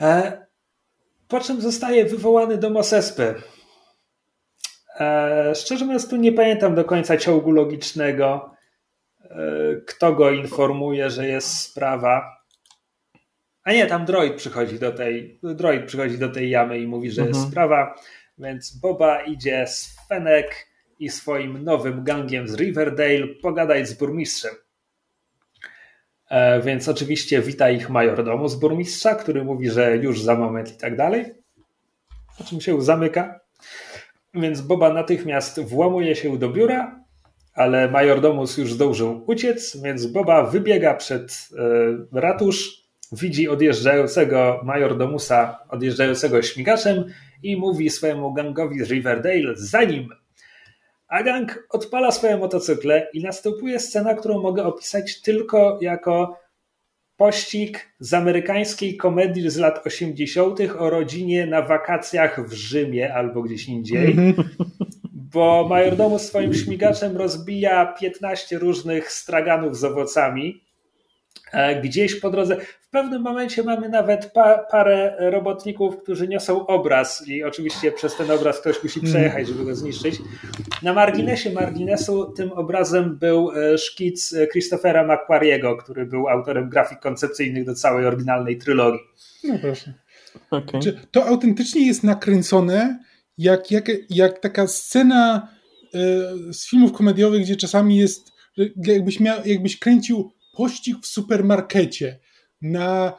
E, 0.00 0.47
po 1.28 1.40
czym 1.40 1.60
zostaje 1.60 2.04
wywołany 2.04 2.58
do 2.58 2.70
Mosespy. 2.70 3.34
E, 5.00 5.52
szczerze 5.54 5.84
mówiąc, 5.84 6.08
tu 6.08 6.16
nie 6.16 6.32
pamiętam 6.32 6.74
do 6.74 6.84
końca 6.84 7.16
ciągu 7.16 7.50
logicznego, 7.50 8.54
e, 9.20 9.36
kto 9.86 10.12
go 10.12 10.30
informuje, 10.30 11.10
że 11.10 11.28
jest 11.28 11.56
sprawa. 11.56 12.38
A 13.64 13.72
nie, 13.72 13.86
tam 13.86 14.04
droid 14.04 14.34
przychodzi 14.34 14.78
do 14.78 14.92
tej, 14.92 15.40
droid 15.42 15.86
przychodzi 15.86 16.18
do 16.18 16.28
tej 16.28 16.50
jamy 16.50 16.78
i 16.78 16.86
mówi, 16.86 17.10
że 17.10 17.22
mhm. 17.22 17.36
jest 17.36 17.50
sprawa, 17.50 17.94
więc 18.38 18.78
Boba 18.78 19.22
idzie 19.22 19.66
z 19.66 19.96
Fenek 20.08 20.66
i 20.98 21.08
swoim 21.08 21.64
nowym 21.64 22.04
gangiem 22.04 22.48
z 22.48 22.54
Riverdale 22.54 23.26
pogadać 23.42 23.88
z 23.88 23.94
burmistrzem. 23.94 24.54
E, 26.30 26.62
więc 26.62 26.88
oczywiście 26.88 27.42
wita 27.42 27.70
ich 27.70 27.90
majordomu 27.90 28.48
z 28.48 28.54
burmistrza, 28.56 29.14
który 29.14 29.44
mówi, 29.44 29.70
że 29.70 29.96
już 29.96 30.22
za 30.22 30.34
moment 30.34 30.74
i 30.74 30.76
tak 30.76 30.96
dalej. 30.96 31.24
Po 32.38 32.44
czym 32.44 32.60
się 32.60 32.82
zamyka. 32.82 33.40
Więc 34.34 34.60
Boba 34.60 34.92
natychmiast 34.92 35.60
włamuje 35.60 36.16
się 36.16 36.38
do 36.38 36.48
biura, 36.48 37.04
ale 37.54 37.90
majordomus 37.90 38.58
już 38.58 38.72
zdążył 38.72 39.24
uciec, 39.26 39.82
więc 39.82 40.06
Boba 40.06 40.42
wybiega 40.42 40.94
przed 40.94 41.48
e, 42.12 42.20
ratusz, 42.20 42.88
widzi 43.12 43.48
odjeżdżającego 43.48 44.60
majordomusa, 44.64 45.58
odjeżdżającego 45.68 46.42
śmigaczem 46.42 47.04
i 47.42 47.56
mówi 47.56 47.90
swojemu 47.90 48.34
gangowi 48.34 48.84
z 48.84 48.90
Riverdale, 48.90 49.52
zanim 49.54 50.08
gang 51.24 51.66
odpala 51.70 52.10
swoje 52.10 52.36
motocykle 52.36 53.08
i 53.14 53.22
następuje 53.22 53.80
scena, 53.80 54.14
którą 54.14 54.42
mogę 54.42 54.64
opisać 54.64 55.20
tylko 55.20 55.78
jako 55.80 56.38
pościg 57.16 57.94
z 58.00 58.14
amerykańskiej 58.14 58.96
komedii 58.96 59.50
z 59.50 59.56
lat 59.56 59.86
80. 59.86 60.60
o 60.78 60.90
rodzinie 60.90 61.46
na 61.46 61.62
wakacjach 61.62 62.48
w 62.48 62.52
Rzymie 62.52 63.14
albo 63.14 63.42
gdzieś 63.42 63.68
indziej. 63.68 64.10
Mhm. 64.10 64.48
Bo 65.12 65.66
majordomus 65.68 66.22
swoim 66.22 66.54
śmigaczem 66.54 67.16
rozbija 67.16 67.86
15 67.86 68.58
różnych 68.58 69.12
straganów 69.12 69.76
z 69.76 69.84
owocami. 69.84 70.60
E, 71.52 71.80
gdzieś 71.80 72.20
po 72.20 72.30
drodze 72.30 72.56
w 72.80 72.90
pewnym 72.90 73.22
momencie 73.22 73.62
mamy 73.62 73.88
nawet 73.88 74.32
pa, 74.32 74.58
parę 74.70 75.16
robotników, 75.30 76.02
którzy 76.02 76.28
niosą 76.28 76.66
obraz 76.66 77.28
i 77.28 77.44
oczywiście 77.44 77.92
przez 77.92 78.16
ten 78.16 78.30
obraz 78.30 78.60
ktoś 78.60 78.82
musi 78.82 79.00
przejechać, 79.00 79.48
żeby 79.48 79.64
go 79.64 79.74
zniszczyć. 79.74 80.16
Na 80.82 80.92
marginesie 80.92 81.52
marginesu 81.52 82.32
tym 82.32 82.52
obrazem 82.52 83.18
był 83.18 83.50
e, 83.50 83.78
szkic 83.78 84.34
Christophera 84.52 85.14
McQuarriego, 85.14 85.76
który 85.76 86.06
był 86.06 86.28
autorem 86.28 86.68
grafik 86.68 87.00
koncepcyjnych 87.00 87.64
do 87.64 87.74
całej 87.74 88.06
oryginalnej 88.06 88.58
trylogii. 88.58 89.00
No 89.44 89.58
proszę. 89.60 89.94
Okay. 90.50 90.80
To 91.10 91.26
autentycznie 91.26 91.86
jest 91.86 92.04
nakręcone 92.04 92.98
jak, 93.38 93.70
jak, 93.70 93.84
jak 94.10 94.38
taka 94.38 94.66
scena 94.66 95.48
e, 95.94 95.98
z 96.52 96.68
filmów 96.70 96.92
komediowych, 96.92 97.42
gdzie 97.42 97.56
czasami 97.56 97.96
jest, 97.96 98.32
jakbyś, 98.86 99.20
miał, 99.20 99.38
jakbyś 99.44 99.78
kręcił 99.78 100.32
pościg 100.58 100.96
w 101.02 101.06
supermarkecie 101.06 102.18
na 102.62 103.12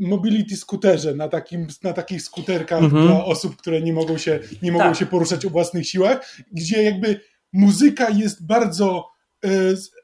mobility 0.00 0.56
skuterze, 0.56 1.14
na, 1.14 1.28
takim, 1.28 1.66
na 1.82 1.92
takich 1.92 2.22
skuterkach 2.22 2.82
mhm. 2.82 3.06
dla 3.06 3.24
osób, 3.24 3.56
które 3.56 3.80
nie 3.80 3.92
mogą 3.92 4.18
się, 4.18 4.40
nie 4.62 4.72
mogą 4.72 4.84
tak. 4.84 4.96
się 4.96 5.06
poruszać 5.06 5.46
o 5.46 5.50
własnych 5.50 5.88
siłach, 5.88 6.36
gdzie 6.52 6.82
jakby 6.82 7.20
muzyka 7.52 8.10
jest 8.10 8.46
bardzo 8.46 9.08
e, 9.44 9.48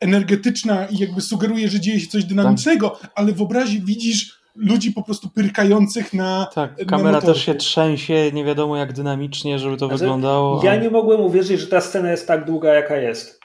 energetyczna 0.01 0.87
i 0.87 0.99
jakby 0.99 1.21
sugeruje, 1.21 1.69
że 1.69 1.81
dzieje 1.81 2.01
się 2.01 2.07
coś 2.07 2.25
dynamicznego, 2.25 2.91
tak. 2.91 3.11
ale 3.15 3.33
w 3.33 3.43
obrazie 3.43 3.81
widzisz 3.81 4.39
ludzi 4.57 4.93
po 4.93 5.03
prostu 5.03 5.29
pyrkających 5.29 6.13
na 6.15 6.47
Tak, 6.55 6.87
kamera 6.87 7.13
na 7.13 7.21
też 7.21 7.45
się 7.45 7.55
trzęsie, 7.55 8.31
nie 8.33 8.45
wiadomo 8.45 8.77
jak 8.77 8.93
dynamicznie, 8.93 9.59
żeby 9.59 9.77
to 9.77 9.87
znaczy, 9.87 10.01
wyglądało. 10.01 10.65
Ja 10.65 10.77
nie 10.77 10.91
mogłem 10.91 11.21
uwierzyć, 11.21 11.61
że 11.61 11.67
ta 11.67 11.81
scena 11.81 12.11
jest 12.11 12.27
tak 12.27 12.45
długa, 12.45 12.75
jaka 12.75 12.97
jest. 12.97 13.41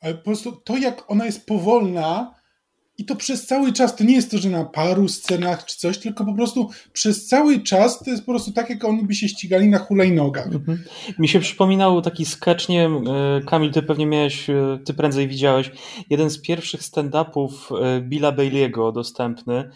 Ale 0.00 0.14
po 0.14 0.24
prostu 0.24 0.52
to, 0.52 0.76
jak 0.76 1.10
ona 1.10 1.24
jest 1.24 1.46
powolna, 1.46 2.35
i 2.98 3.04
to 3.04 3.16
przez 3.16 3.46
cały 3.46 3.72
czas, 3.72 3.96
to 3.96 4.04
nie 4.04 4.14
jest 4.14 4.30
to, 4.30 4.38
że 4.38 4.50
na 4.50 4.64
paru 4.64 5.08
scenach 5.08 5.64
czy 5.64 5.76
coś, 5.76 5.98
tylko 5.98 6.24
po 6.24 6.34
prostu 6.34 6.70
przez 6.92 7.26
cały 7.26 7.60
czas 7.60 7.98
to 7.98 8.10
jest 8.10 8.26
po 8.26 8.32
prostu 8.32 8.52
tak, 8.52 8.70
jak 8.70 8.84
oni 8.84 9.02
by 9.02 9.14
się 9.14 9.28
ścigali 9.28 9.68
na 9.68 9.78
hulajnogach. 9.78 10.46
Mhm. 10.46 10.84
Mi 11.18 11.28
się 11.28 11.40
przypominał 11.40 12.02
taki 12.02 12.24
sketch, 12.24 12.68
nie 12.68 12.80
wiem, 12.80 13.04
e, 13.08 13.40
Kamil, 13.46 13.72
ty 13.72 13.82
pewnie 13.82 14.06
miałeś, 14.06 14.50
e, 14.50 14.78
ty 14.84 14.94
prędzej 14.94 15.28
widziałeś, 15.28 15.70
jeden 16.10 16.30
z 16.30 16.38
pierwszych 16.38 16.82
stand-upów 16.82 17.50
e, 17.82 18.00
Billa 18.00 18.32
Bailey'ego 18.32 18.92
dostępny, 18.92 19.70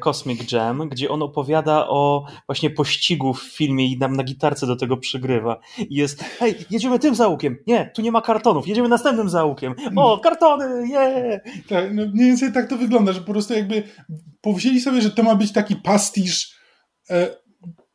Cosmic 0.00 0.52
Jam, 0.52 0.88
gdzie 0.88 1.08
on 1.08 1.22
opowiada 1.22 1.88
o 1.88 2.24
właśnie 2.46 2.70
pościgu 2.70 3.34
w 3.34 3.42
filmie 3.42 3.92
i 3.92 3.98
nam 3.98 4.16
na 4.16 4.22
gitarce 4.24 4.66
do 4.66 4.76
tego 4.76 4.96
przygrywa. 4.96 5.60
I 5.78 5.94
jest, 5.94 6.22
hej, 6.22 6.54
jedziemy 6.70 6.98
tym 6.98 7.14
załukiem, 7.14 7.56
nie, 7.66 7.90
tu 7.94 8.02
nie 8.02 8.12
ma 8.12 8.22
kartonów, 8.22 8.68
jedziemy 8.68 8.88
następnym 8.88 9.28
załukiem, 9.28 9.74
o, 9.96 10.18
kartony, 10.18 10.88
je! 10.88 10.90
Yeah. 10.90 11.40
Tak, 11.68 11.94
no 11.94 12.02
mniej 12.06 12.26
więcej 12.26 12.49
tak 12.52 12.68
to 12.68 12.76
wygląda, 12.76 13.12
że 13.12 13.20
po 13.20 13.32
prostu 13.32 13.54
jakby 13.54 13.82
powzięli 14.40 14.80
sobie, 14.80 15.02
że 15.02 15.10
to 15.10 15.22
ma 15.22 15.34
być 15.34 15.52
taki 15.52 15.76
pastisz 15.76 16.56
e, 17.10 17.36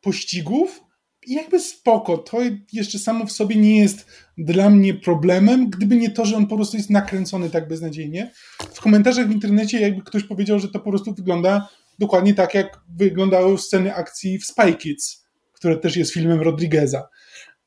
pościgów 0.00 0.80
i 1.26 1.34
jakby 1.34 1.60
spoko, 1.60 2.18
to 2.18 2.38
jeszcze 2.72 2.98
samo 2.98 3.26
w 3.26 3.32
sobie 3.32 3.56
nie 3.56 3.80
jest 3.80 4.06
dla 4.38 4.70
mnie 4.70 4.94
problemem, 4.94 5.70
gdyby 5.70 5.96
nie 5.96 6.10
to, 6.10 6.26
że 6.26 6.36
on 6.36 6.46
po 6.46 6.56
prostu 6.56 6.76
jest 6.76 6.90
nakręcony 6.90 7.50
tak 7.50 7.68
beznadziejnie. 7.68 8.32
W 8.74 8.80
komentarzach 8.80 9.28
w 9.28 9.32
internecie 9.32 9.80
jakby 9.80 10.02
ktoś 10.02 10.24
powiedział, 10.24 10.58
że 10.58 10.68
to 10.68 10.80
po 10.80 10.90
prostu 10.90 11.14
wygląda 11.14 11.68
dokładnie 11.98 12.34
tak, 12.34 12.54
jak 12.54 12.80
wyglądały 12.88 13.58
sceny 13.58 13.94
akcji 13.94 14.38
w 14.38 14.44
Spy 14.44 14.74
Kids, 14.74 15.26
które 15.52 15.76
też 15.76 15.96
jest 15.96 16.12
filmem 16.12 16.40
Rodrigueza 16.40 17.08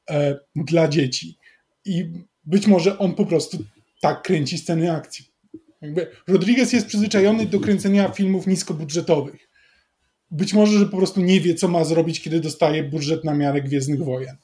e, 0.09 0.39
dla 0.55 0.87
dzieci. 0.87 1.37
I 1.85 2.13
być 2.45 2.67
może 2.67 2.97
on 2.99 3.15
po 3.15 3.25
prostu 3.25 3.57
tak 4.01 4.21
kręci 4.21 4.57
sceny 4.57 4.91
akcji. 4.91 5.28
Jakby 5.81 6.07
Rodriguez 6.27 6.73
jest 6.73 6.87
przyzwyczajony 6.87 7.45
do 7.45 7.59
kręcenia 7.59 8.09
filmów 8.09 8.47
niskobudżetowych. 8.47 9.49
Być 10.31 10.53
może, 10.53 10.79
że 10.79 10.85
po 10.85 10.97
prostu 10.97 11.21
nie 11.21 11.41
wie, 11.41 11.55
co 11.55 11.67
ma 11.67 11.83
zrobić, 11.83 12.21
kiedy 12.21 12.39
dostaje 12.39 12.83
budżet 12.83 13.23
na 13.23 13.33
miarę 13.33 13.61
Gwiezdnych 13.61 14.03
Wojen. 14.03 14.35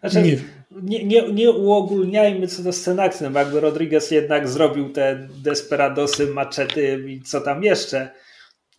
Znaczy, 0.00 0.22
nie, 0.22 0.38
nie, 0.82 1.04
nie, 1.04 1.32
nie 1.32 1.50
uogólniajmy 1.50 2.46
co 2.46 2.62
do 2.62 2.72
scen 2.72 3.00
akcji, 3.00 3.24
no 3.24 3.30
bo 3.30 3.38
jakby 3.38 3.60
Rodriguez 3.60 4.10
jednak 4.10 4.48
zrobił 4.48 4.92
te 4.92 5.28
desperadosy, 5.42 6.26
maczety 6.26 7.04
i 7.08 7.22
co 7.22 7.40
tam 7.40 7.62
jeszcze, 7.62 8.10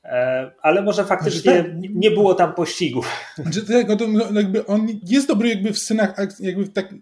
e, 0.04 0.52
ale 0.62 0.82
może 0.82 1.06
faktycznie 1.06 1.42
znaczy, 1.52 1.64
tak, 1.64 1.92
nie 1.96 2.12
było 2.12 2.34
tam 2.34 2.54
pościgów. 2.54 3.12
Znaczy, 3.38 3.66
tak, 3.66 3.90
jakby 4.34 4.66
on 4.66 4.88
jest 5.04 5.28
dobry 5.28 5.50
jakby 5.50 5.74
w 5.74 5.80
scenach, 5.80 6.16
jakby 6.40 6.66
w, 6.66 6.74
tak, 6.74 6.94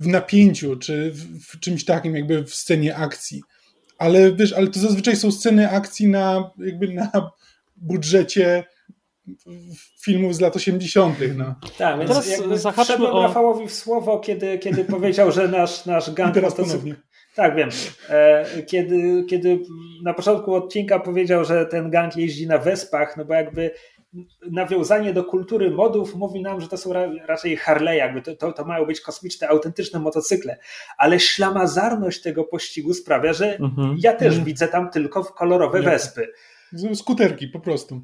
w 0.00 0.06
napięciu, 0.06 0.76
czy 0.76 1.10
w, 1.10 1.46
w 1.46 1.60
czymś 1.60 1.84
takim 1.84 2.16
jakby 2.16 2.44
w 2.44 2.54
scenie 2.54 2.96
akcji 2.96 3.42
ale 3.98 4.32
wiesz, 4.32 4.52
ale 4.52 4.66
to 4.66 4.80
zazwyczaj 4.80 5.16
są 5.16 5.32
sceny 5.32 5.70
akcji 5.70 6.08
na 6.08 6.50
jakby 6.58 6.88
na 6.88 7.30
budżecie 7.76 8.64
filmów 10.02 10.34
z 10.34 10.40
lat 10.40 10.56
80. 10.56 11.18
No. 11.36 11.54
Tak, 11.78 11.98
więc 11.98 12.10
teraz 12.10 12.62
zahaczmy 12.62 13.10
o... 13.10 13.22
Rafałowi 13.22 13.66
w 13.68 13.72
słowo, 13.72 14.18
kiedy, 14.18 14.58
kiedy 14.58 14.84
powiedział, 14.84 15.32
że 15.32 15.48
nasz, 15.48 15.86
nasz 15.86 16.10
gang 16.14 16.42
motocykl... 16.42 16.94
Tak, 17.34 17.56
wiem. 17.56 17.68
E, 18.10 18.46
kiedy, 18.62 19.24
kiedy 19.28 19.58
na 20.04 20.14
początku 20.14 20.54
odcinka 20.54 21.00
powiedział, 21.00 21.44
że 21.44 21.66
ten 21.66 21.90
gang 21.90 22.16
jeździ 22.16 22.46
na 22.46 22.58
wespach, 22.58 23.16
no 23.16 23.24
bo 23.24 23.34
jakby 23.34 23.70
nawiązanie 24.50 25.12
do 25.12 25.24
kultury 25.24 25.70
modów 25.70 26.14
mówi 26.14 26.42
nam, 26.42 26.60
że 26.60 26.68
to 26.68 26.76
są 26.76 26.92
raczej 27.26 27.56
Harley, 27.56 27.98
jakby 27.98 28.22
to, 28.22 28.36
to, 28.36 28.52
to 28.52 28.64
mają 28.64 28.86
być 28.86 29.00
kosmiczne, 29.00 29.48
autentyczne 29.48 30.00
motocykle, 30.00 30.58
ale 30.98 31.20
ślamazarność 31.20 32.22
tego 32.22 32.44
pościgu 32.44 32.94
sprawia, 32.94 33.32
że 33.32 33.56
mhm. 33.56 33.96
ja 33.98 34.12
też 34.12 34.28
mhm. 34.28 34.44
widzę 34.44 34.68
tam 34.68 34.90
tylko 34.90 35.24
kolorowe 35.24 35.82
wespy. 35.82 36.32
Skuterki 36.94 37.48
po 37.48 37.60
prostu. 37.60 38.02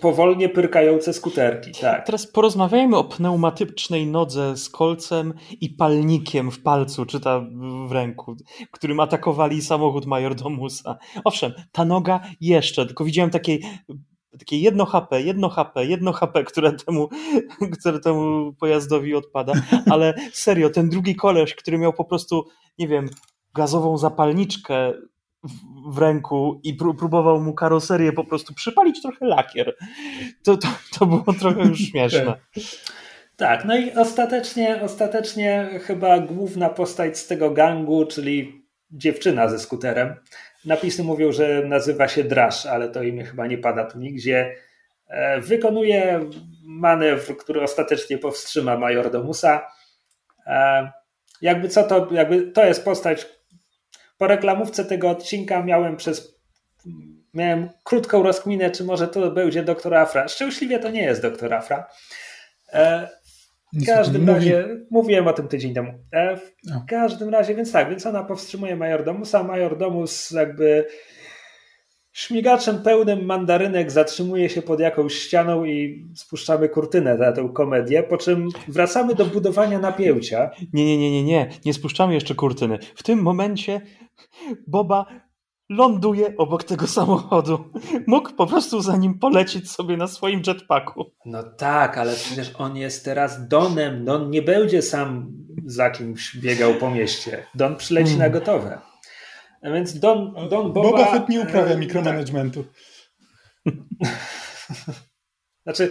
Powolnie 0.00 0.48
pyrkające 0.48 1.12
skuterki, 1.12 1.72
tak. 1.80 2.06
Teraz 2.06 2.26
porozmawiajmy 2.26 2.96
o 2.96 3.04
pneumatycznej 3.04 4.06
nodze 4.06 4.56
z 4.56 4.68
kolcem 4.68 5.34
i 5.60 5.70
palnikiem 5.70 6.50
w 6.50 6.62
palcu, 6.62 7.06
czy 7.06 7.20
ta 7.20 7.44
w 7.88 7.92
ręku, 7.92 8.36
którym 8.70 9.00
atakowali 9.00 9.62
samochód 9.62 10.06
majordomusa. 10.06 10.98
Owszem, 11.24 11.52
ta 11.72 11.84
noga 11.84 12.20
jeszcze, 12.40 12.86
tylko 12.86 13.04
widziałem 13.04 13.30
takiej 13.30 13.62
takie 14.38 14.58
jedno 14.58 14.86
HP, 14.86 15.22
jedno 15.22 15.48
HP, 15.48 15.86
jedno 15.86 16.12
HP, 16.12 16.44
które 16.44 16.72
temu, 16.72 17.08
które 17.80 18.00
temu 18.00 18.52
pojazdowi 18.52 19.14
odpada, 19.14 19.52
ale 19.92 20.14
serio, 20.32 20.70
ten 20.70 20.88
drugi 20.88 21.16
koleś, 21.16 21.54
który 21.54 21.78
miał 21.78 21.92
po 21.92 22.04
prostu, 22.04 22.44
nie 22.78 22.88
wiem, 22.88 23.08
gazową 23.54 23.98
zapalniczkę 23.98 24.92
w, 25.86 25.98
ręku 25.98 26.60
i 26.62 26.74
pró 26.74 26.94
próbował 26.94 27.40
mu 27.40 27.54
karoserię 27.54 28.12
po 28.12 28.24
prostu 28.24 28.54
przypalić 28.54 29.02
trochę 29.02 29.26
lakier. 29.26 29.76
To, 30.42 30.56
to, 30.56 30.68
to 30.98 31.06
było 31.06 31.32
trochę 31.40 31.60
już 31.60 31.78
śmieszne. 31.78 32.34
Tak, 33.36 33.64
no 33.64 33.76
i 33.76 33.92
ostatecznie, 33.92 34.82
ostatecznie 34.82 35.70
chyba 35.82 36.18
główna 36.18 36.68
postać 36.68 37.18
z 37.18 37.26
tego 37.26 37.50
gangu, 37.50 38.06
czyli 38.06 38.66
dziewczyna 38.90 39.48
ze 39.48 39.58
skuterem, 39.58 40.14
Napisy 40.64 41.04
mówią, 41.04 41.32
że 41.32 41.62
nazywa 41.64 42.08
się 42.08 42.24
Drasz, 42.24 42.66
ale 42.66 42.88
to 42.88 43.02
imię 43.02 43.24
chyba 43.24 43.46
nie 43.46 43.58
pada 43.58 43.84
tu 43.84 43.98
nigdzie. 43.98 44.54
E, 45.08 45.40
wykonuje 45.40 46.20
manewr, 46.64 47.36
który 47.36 47.62
ostatecznie 47.62 48.18
powstrzyma 48.18 48.78
majordomusa. 48.78 49.66
E, 50.46 50.90
jakby 51.42 51.68
co 51.68 51.82
to, 51.82 52.08
jakby 52.12 52.52
to 52.52 52.64
jest 52.64 52.84
postać. 52.84 53.26
Po 54.18 54.26
reklamówce 54.26 54.84
tego 54.84 55.10
odcinka 55.10 55.62
miałem 55.62 55.96
przez 55.96 56.42
miałem 57.34 57.70
krótką 57.84 58.22
rozkminę, 58.22 58.70
czy 58.70 58.84
może 58.84 59.08
to 59.08 59.30
będzie 59.30 59.62
doktor 59.62 59.94
Afra. 59.94 60.28
Szczęśliwie 60.28 60.78
to 60.78 60.90
nie 60.90 61.02
jest 61.02 61.22
doktor 61.22 61.54
Afra. 61.54 61.88
W 63.72 63.86
każdym 63.86 64.28
razie, 64.28 64.68
mówiłem 64.90 65.28
o 65.28 65.32
tym 65.32 65.48
tydzień 65.48 65.74
temu. 65.74 65.92
E, 66.12 66.36
w 66.36 66.52
no. 66.64 66.84
każdym 66.88 67.28
razie, 67.28 67.54
więc 67.54 67.72
tak, 67.72 67.90
więc 67.90 68.06
ona 68.06 68.24
powstrzymuje 68.24 68.76
Majordomusa. 68.76 69.42
Majordomus 69.42 70.30
jakby 70.30 70.86
śmigaczem 72.12 72.82
pełnym 72.82 73.24
mandarynek 73.24 73.90
zatrzymuje 73.90 74.48
się 74.48 74.62
pod 74.62 74.80
jakąś 74.80 75.14
ścianą 75.14 75.64
i 75.64 76.06
spuszczamy 76.14 76.68
kurtynę 76.68 77.16
na 77.16 77.32
tę 77.32 77.48
komedię, 77.54 78.02
po 78.02 78.18
czym 78.18 78.48
wracamy 78.68 79.14
do 79.14 79.24
budowania 79.24 79.78
napięcia. 79.78 80.50
Nie, 80.72 80.84
nie, 80.84 80.98
nie, 80.98 81.10
nie, 81.10 81.24
nie, 81.24 81.48
nie 81.64 81.74
spuszczamy 81.74 82.14
jeszcze 82.14 82.34
kurtyny. 82.34 82.78
W 82.94 83.02
tym 83.02 83.22
momencie 83.22 83.80
Boba 84.66 85.06
ląduje 85.76 86.36
obok 86.36 86.64
tego 86.64 86.86
samochodu. 86.86 87.64
Mógł 88.06 88.32
po 88.32 88.46
prostu 88.46 88.80
za 88.80 88.96
nim 88.96 89.18
polecieć 89.18 89.70
sobie 89.70 89.96
na 89.96 90.06
swoim 90.06 90.42
jetpacku. 90.46 91.04
No 91.26 91.42
tak, 91.42 91.98
ale 91.98 92.14
przecież 92.14 92.52
on 92.58 92.76
jest 92.76 93.04
teraz 93.04 93.48
Donem. 93.48 94.04
Don 94.04 94.30
nie 94.30 94.42
będzie 94.42 94.82
sam 94.82 95.32
za 95.66 95.90
kimś 95.90 96.36
biegał 96.36 96.74
po 96.74 96.90
mieście. 96.90 97.46
Don 97.54 97.76
przyleci 97.76 98.10
hmm. 98.10 98.32
na 98.32 98.38
gotowe. 98.38 98.78
A 99.62 99.70
więc 99.70 99.98
Don, 99.98 100.34
Don 100.48 100.72
Boba... 100.72 100.90
Boba 100.90 101.10
Fett 101.10 101.28
nie 101.28 101.40
uprawia 101.40 101.74
e, 101.74 101.78
mikromanagementu. 101.78 102.64
Znaczy, 105.64 105.90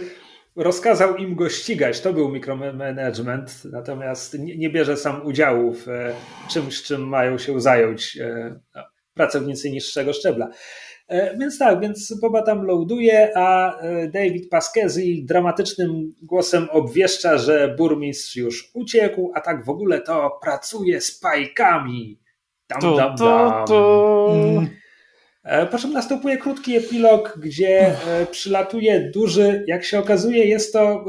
rozkazał 0.56 1.16
im 1.16 1.34
go 1.34 1.48
ścigać, 1.48 2.00
to 2.00 2.12
był 2.12 2.28
mikromanagement, 2.28 3.64
natomiast 3.64 4.38
nie, 4.38 4.56
nie 4.56 4.70
bierze 4.70 4.96
sam 4.96 5.26
udziału 5.26 5.74
w 5.74 5.88
e, 5.88 6.14
czymś, 6.48 6.82
czym 6.82 7.08
mają 7.08 7.38
się 7.38 7.60
zająć 7.60 8.16
e, 8.16 8.60
no, 8.74 8.82
pracownicy 9.14 9.70
niższego 9.70 10.12
szczebla. 10.12 10.48
E, 11.08 11.36
więc 11.38 11.58
tak, 11.58 11.80
więc 11.80 12.20
Boba 12.20 12.42
tam 12.42 12.62
loaduje, 12.62 13.32
a 13.36 13.78
e, 13.78 14.08
David 14.08 14.48
Paskezi 14.50 15.24
dramatycznym 15.24 16.12
głosem 16.22 16.68
obwieszcza, 16.70 17.38
że 17.38 17.74
burmistrz 17.78 18.36
już 18.36 18.70
uciekł, 18.74 19.32
a 19.34 19.40
tak 19.40 19.64
w 19.64 19.68
ogóle 19.68 20.00
to 20.00 20.38
pracuje 20.42 21.00
z 21.00 21.18
pajkami. 21.18 22.20
Dam, 22.68 22.80
to, 22.80 22.96
dam, 22.96 23.14
dam. 23.16 23.66
To, 23.66 24.32
mm. 24.34 24.68
e, 25.44 25.66
Po 25.66 25.78
czym 25.78 25.92
następuje 25.92 26.36
krótki 26.36 26.76
epilog, 26.76 27.38
gdzie 27.38 27.96
przylatuje 28.30 29.10
duży, 29.14 29.64
jak 29.66 29.84
się 29.84 29.98
okazuje, 29.98 30.44
jest 30.44 30.72
to 30.72 31.04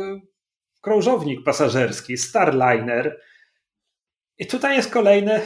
krążownik 0.82 1.43
pasażerski, 1.43 2.18
Starliner. 2.18 3.20
I 4.38 4.47
tutaj 4.47 4.76
jest 4.76 4.91
kolejne 4.91 5.41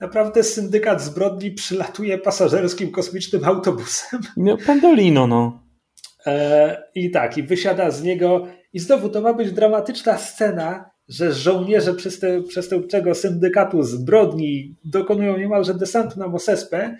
naprawdę 0.00 0.42
syndykat 0.42 1.02
zbrodni 1.02 1.50
przylatuje 1.50 2.18
pasażerskim 2.18 2.90
kosmicznym 2.90 3.44
autobusem. 3.44 4.20
No, 4.36 4.56
pendolino, 4.66 5.26
no. 5.26 5.62
E, 6.26 6.82
I 6.94 7.10
tak, 7.10 7.38
i 7.38 7.42
wysiada 7.42 7.90
z 7.90 8.02
niego. 8.02 8.46
I 8.72 8.78
znowu 8.78 9.08
to 9.08 9.20
ma 9.20 9.34
być 9.34 9.52
dramatyczna 9.52 10.18
scena, 10.18 10.90
że 11.08 11.32
żołnierze 11.32 11.94
przestępczego 12.48 13.14
syndykatu 13.14 13.82
zbrodni 13.82 14.76
dokonują 14.84 15.38
niemalże 15.38 15.74
desantu 15.74 16.18
na 16.18 16.28
Mosespę, 16.28 16.96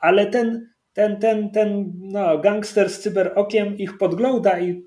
ale 0.00 0.26
ten, 0.26 0.70
ten, 0.92 1.16
ten, 1.20 1.50
ten 1.50 1.92
no, 2.00 2.38
gangster 2.38 2.90
z 2.90 3.00
cyberokiem 3.00 3.78
ich 3.78 3.98
podgląda 3.98 4.60
i 4.60 4.84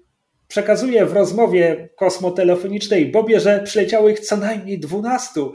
przekazuje 0.48 1.06
w 1.06 1.14
rozmowie 1.14 1.90
kosmotelefonicznej 1.98 3.12
Bobie, 3.12 3.40
że 3.40 3.60
przyleciało 3.64 4.10
ich 4.10 4.20
co 4.20 4.38
najmniej 4.38 4.80
dwunastu 4.80 5.54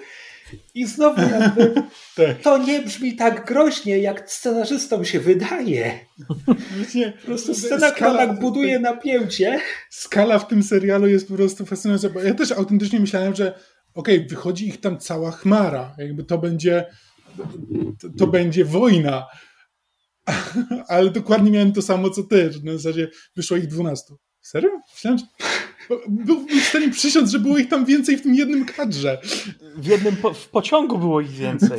i 0.75 0.87
znowu 0.87 1.21
jakby 1.23 1.75
tak. 2.17 2.43
to 2.43 2.59
nie 2.59 2.83
brzmi 2.83 3.17
tak 3.17 3.47
groźnie, 3.47 3.99
jak 3.99 4.31
scenarzystom 4.31 5.05
się 5.05 5.21
wydaje. 5.21 5.99
Wiecie, 6.77 7.13
po 7.21 7.27
prostu 7.27 7.55
scena, 7.55 7.77
skala, 7.77 7.93
która 7.93 8.27
tak 8.27 8.41
buduje 8.41 8.79
napięcie. 8.79 9.61
Skala 9.91 10.39
w 10.39 10.49
tym 10.49 10.63
serialu 10.63 11.07
jest 11.07 11.29
po 11.29 11.35
prostu 11.35 11.67
fascynująca, 11.67 12.09
bo 12.09 12.23
ja 12.23 12.35
też 12.35 12.53
autentycznie 12.53 13.01
myślałem, 13.01 13.35
że 13.35 13.55
okej, 13.95 14.17
okay, 14.17 14.29
wychodzi 14.29 14.69
ich 14.69 14.81
tam 14.81 14.99
cała 14.99 15.31
chmara, 15.31 15.95
jakby 15.99 16.25
to 16.25 16.39
będzie 16.39 16.87
to, 18.01 18.09
to 18.19 18.27
będzie 18.27 18.65
wojna. 18.65 19.27
Ale 20.89 21.11
dokładnie 21.11 21.51
miałem 21.51 21.73
to 21.73 21.83
samo 21.83 22.11
co 22.11 22.23
ty, 22.23 22.53
że 22.53 22.61
na 22.65 22.73
zasadzie 22.73 23.09
wyszło 23.37 23.57
ich 23.57 23.67
12. 23.67 24.15
Serio? 24.41 24.71
Myślałem, 24.95 25.19
że... 25.19 25.25
Byłbym 26.09 26.61
w 26.61 26.65
stanie 26.65 26.91
przysiąc, 26.91 27.31
że 27.31 27.39
było 27.39 27.59
ich 27.59 27.69
tam 27.69 27.85
więcej 27.85 28.17
w 28.17 28.23
tym 28.23 28.35
jednym 28.35 28.65
kadrze. 28.65 29.19
W 29.77 29.87
jednym 29.87 30.17
po, 30.17 30.35
w 30.35 30.49
pociągu 30.49 30.99
było 30.99 31.21
ich 31.21 31.31
więcej. 31.31 31.79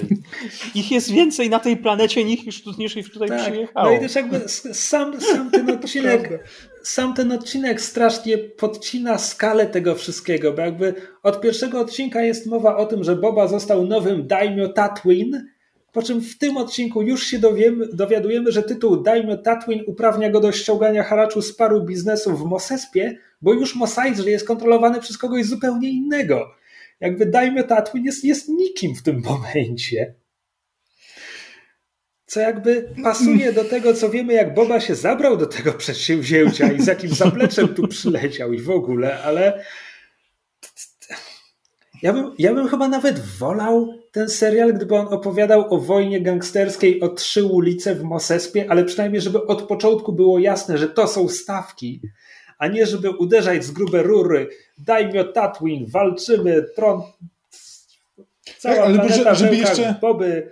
Ich 0.75 0.91
jest 0.91 1.11
więcej 1.11 1.49
na 1.49 1.59
tej 1.59 1.77
planecie 1.77 2.23
niż, 2.23 2.65
niż 2.77 2.97
ich 2.97 3.11
tutaj 3.11 3.29
tak. 3.29 3.41
przyjechało. 3.41 3.89
No 3.89 3.97
i 3.97 3.99
też 3.99 4.15
jakby 4.15 4.49
sam, 4.73 5.21
sam 5.21 5.51
ten 5.51 5.69
odcinek 5.69 6.29
sam 6.83 7.13
ten 7.13 7.31
odcinek 7.31 7.81
strasznie 7.81 8.37
podcina 8.37 9.17
skalę 9.17 9.67
tego 9.67 9.95
wszystkiego, 9.95 10.53
bo 10.53 10.61
jakby 10.61 10.93
od 11.23 11.41
pierwszego 11.41 11.79
odcinka 11.79 12.21
jest 12.21 12.45
mowa 12.45 12.77
o 12.77 12.85
tym, 12.85 13.03
że 13.03 13.15
Boba 13.15 13.47
został 13.47 13.85
nowym 13.85 14.27
daimyo 14.27 14.69
Tatooine, 14.69 15.52
po 15.93 16.03
czym 16.03 16.21
w 16.21 16.37
tym 16.37 16.57
odcinku 16.57 17.01
już 17.01 17.23
się 17.25 17.39
dowiemy, 17.39 17.87
dowiadujemy, 17.93 18.51
że 18.51 18.63
tytuł 18.63 18.97
Daimyo 18.97 19.37
Tatooine 19.37 19.83
uprawnia 19.87 20.29
go 20.29 20.39
do 20.39 20.51
ściągania 20.51 21.03
haraczu 21.03 21.41
z 21.41 21.55
paru 21.55 21.83
biznesów 21.83 22.39
w 22.39 22.45
Mosespie, 22.45 23.17
bo 23.41 23.53
już 23.53 23.75
Mos 23.75 23.97
Eisley 23.99 24.31
jest 24.31 24.47
kontrolowany 24.47 24.99
przez 24.99 25.17
kogoś 25.17 25.45
zupełnie 25.45 25.89
innego. 25.89 26.51
Jakby 26.99 27.25
Daimyo 27.25 27.63
Tatooine 27.63 28.05
jest, 28.05 28.23
jest 28.23 28.49
nikim 28.49 28.95
w 28.95 29.03
tym 29.03 29.21
momencie. 29.21 30.13
Co 32.25 32.39
jakby 32.39 32.89
pasuje 33.03 33.53
do 33.53 33.63
tego, 33.63 33.93
co 33.93 34.09
wiemy, 34.09 34.33
jak 34.33 34.53
Boba 34.53 34.79
się 34.79 34.95
zabrał 34.95 35.37
do 35.37 35.45
tego 35.45 35.73
przedsięwzięcia 35.73 36.71
i 36.71 36.81
z 36.81 36.87
jakim 36.87 37.09
zapleczem 37.09 37.67
tu 37.67 37.87
przyleciał 37.87 38.53
i 38.53 38.61
w 38.61 38.69
ogóle, 38.69 39.23
ale 39.23 39.63
ja 42.03 42.13
bym, 42.13 42.31
ja 42.37 42.53
bym 42.53 42.67
chyba 42.67 42.87
nawet 42.87 43.19
wolał 43.19 43.93
ten 44.11 44.29
serial, 44.29 44.73
gdyby 44.73 44.95
on 44.95 45.07
opowiadał 45.07 45.73
o 45.73 45.79
wojnie 45.79 46.21
gangsterskiej 46.21 47.01
o 47.01 47.09
trzy 47.09 47.43
ulice 47.43 47.95
w 47.95 48.03
Mosespie, 48.03 48.65
ale 48.69 48.85
przynajmniej, 48.85 49.21
żeby 49.21 49.45
od 49.45 49.61
początku 49.61 50.13
było 50.13 50.39
jasne, 50.39 50.77
że 50.77 50.89
to 50.89 51.07
są 51.07 51.29
stawki, 51.29 52.01
a 52.57 52.67
nie 52.67 52.85
żeby 52.85 53.09
uderzać 53.09 53.63
z 53.63 53.71
grube 53.71 54.03
rury. 54.03 54.49
Dajmy 54.77 55.19
o 55.19 55.23
Tatwin, 55.23 55.85
walczymy, 55.89 56.65
tron. 56.75 57.01
Cała 58.57 58.75
tak, 58.75 58.85
ale 58.85 59.09
żeby, 59.09 59.35
żeby 59.35 59.55
jeszcze, 59.55 59.95
Boby. 60.01 60.51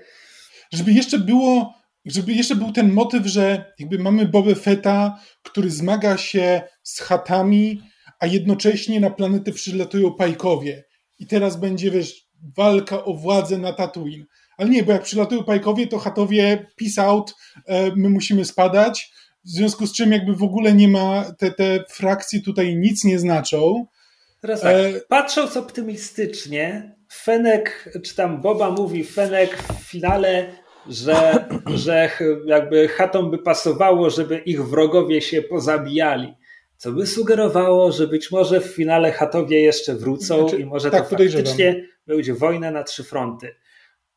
Żeby 0.73 0.91
jeszcze 0.91 1.19
było, 1.19 1.73
żeby 2.05 2.33
jeszcze 2.33 2.55
był 2.55 2.71
ten 2.71 2.93
motyw, 2.93 3.25
że 3.25 3.73
jakby 3.79 3.99
mamy 3.99 4.25
Bobę 4.25 4.55
Feta, 4.55 5.19
który 5.43 5.69
zmaga 5.69 6.17
się 6.17 6.61
z 6.83 6.99
chatami, 6.99 7.81
a 8.19 8.25
jednocześnie 8.25 8.99
na 8.99 9.09
planetę 9.09 9.51
przylatują 9.51 10.13
pajkowie. 10.13 10.90
I 11.21 11.27
teraz 11.27 11.57
będzie, 11.57 11.91
wiesz, 11.91 12.27
walka 12.57 13.03
o 13.03 13.13
władzę 13.13 13.57
na 13.57 13.73
Tatooine. 13.73 14.25
Ale 14.57 14.69
nie, 14.69 14.83
bo 14.83 14.91
jak 14.91 15.01
przylatują 15.01 15.43
pajkowie, 15.43 15.87
to 15.87 15.97
chatowie 15.97 16.67
peace 16.79 17.03
out, 17.03 17.35
e, 17.65 17.95
my 17.95 18.09
musimy 18.09 18.45
spadać, 18.45 19.11
w 19.45 19.49
związku 19.49 19.87
z 19.87 19.93
czym 19.93 20.11
jakby 20.11 20.35
w 20.35 20.43
ogóle 20.43 20.73
nie 20.73 20.87
ma, 20.87 21.25
te, 21.37 21.51
te 21.51 21.83
frakcje 21.89 22.41
tutaj 22.41 22.77
nic 22.77 23.03
nie 23.03 23.19
znaczą. 23.19 23.85
Teraz 24.39 24.61
tak, 24.61 24.75
e... 24.75 25.01
patrząc 25.07 25.57
optymistycznie, 25.57 26.95
Fenek, 27.13 27.93
czy 28.03 28.15
tam 28.15 28.41
Boba 28.41 28.71
mówi 28.71 29.03
Fenek 29.03 29.57
w 29.57 29.73
finale, 29.73 30.51
że, 30.89 31.45
że 31.75 32.09
jakby 32.45 32.87
chatom 32.87 33.31
by 33.31 33.37
pasowało, 33.37 34.09
żeby 34.09 34.37
ich 34.37 34.67
wrogowie 34.67 35.21
się 35.21 35.41
pozabijali. 35.41 36.33
Co 36.81 36.91
by 36.91 37.07
sugerowało, 37.07 37.91
że 37.91 38.07
być 38.07 38.31
może 38.31 38.61
w 38.61 38.65
finale 38.65 39.11
chatowie 39.11 39.61
jeszcze 39.61 39.95
wrócą 39.95 40.39
znaczy, 40.39 40.61
i 40.61 40.65
może 40.65 40.91
tak, 40.91 41.03
to 41.03 41.09
faktycznie 41.09 41.87
będzie 42.07 42.33
wojna 42.33 42.71
na 42.71 42.83
trzy 42.83 43.03
fronty. 43.03 43.55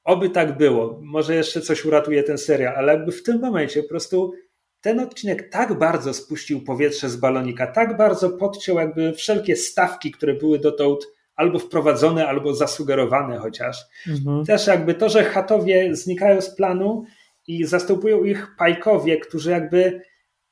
Oby 0.04 0.30
tak 0.30 0.56
było. 0.56 1.00
Może 1.02 1.34
jeszcze 1.34 1.60
coś 1.60 1.84
uratuje 1.84 2.22
ten 2.22 2.38
serial, 2.38 2.74
ale 2.76 2.92
jakby 2.92 3.12
w 3.12 3.22
tym 3.22 3.40
momencie 3.40 3.82
po 3.82 3.88
prostu 3.88 4.32
ten 4.80 5.00
odcinek 5.00 5.50
tak 5.50 5.78
bardzo 5.78 6.14
spuścił 6.14 6.64
powietrze 6.64 7.08
z 7.08 7.16
balonika, 7.16 7.66
tak 7.66 7.96
bardzo 7.96 8.30
podciął 8.30 8.76
jakby 8.76 9.12
wszelkie 9.12 9.56
stawki, 9.56 10.10
które 10.10 10.34
były 10.34 10.58
dotąd 10.58 11.06
albo 11.36 11.58
wprowadzone, 11.58 12.28
albo 12.28 12.54
zasugerowane 12.54 13.38
chociaż. 13.38 13.84
Mhm. 14.08 14.44
Też 14.44 14.66
jakby 14.66 14.94
to, 14.94 15.08
że 15.08 15.24
chatowie 15.24 15.96
znikają 15.96 16.40
z 16.40 16.56
planu 16.56 17.04
i 17.46 17.64
zastępują 17.64 18.24
ich 18.24 18.46
pajkowie, 18.58 19.18
którzy 19.18 19.50
jakby 19.50 20.00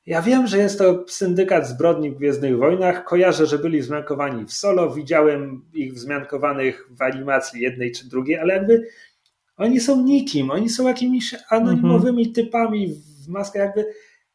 ja 0.06 0.22
wiem, 0.22 0.46
że 0.46 0.58
jest 0.58 0.78
to 0.78 1.04
syndykat 1.08 1.68
zbrodni 1.68 2.10
w 2.10 2.18
Gwiezdnych 2.18 2.58
Wojnach. 2.58 3.04
Kojarzę, 3.04 3.46
że 3.46 3.58
byli 3.58 3.80
wzmiankowani 3.80 4.44
w 4.44 4.52
solo. 4.52 4.90
Widziałem 4.90 5.64
ich 5.74 5.94
wzmiankowanych 5.94 6.88
w 6.90 7.02
animacji 7.02 7.62
jednej 7.62 7.92
czy 7.92 8.08
drugiej, 8.08 8.38
ale 8.38 8.54
jakby 8.54 8.88
oni 9.56 9.80
są 9.80 10.02
nikim. 10.02 10.50
Oni 10.50 10.68
są 10.68 10.88
jakimiś 10.88 11.34
anonimowymi 11.48 12.26
mhm. 12.26 12.34
typami 12.34 12.94
w 13.24 13.28
maskach. 13.28 13.62
Jakby 13.62 13.86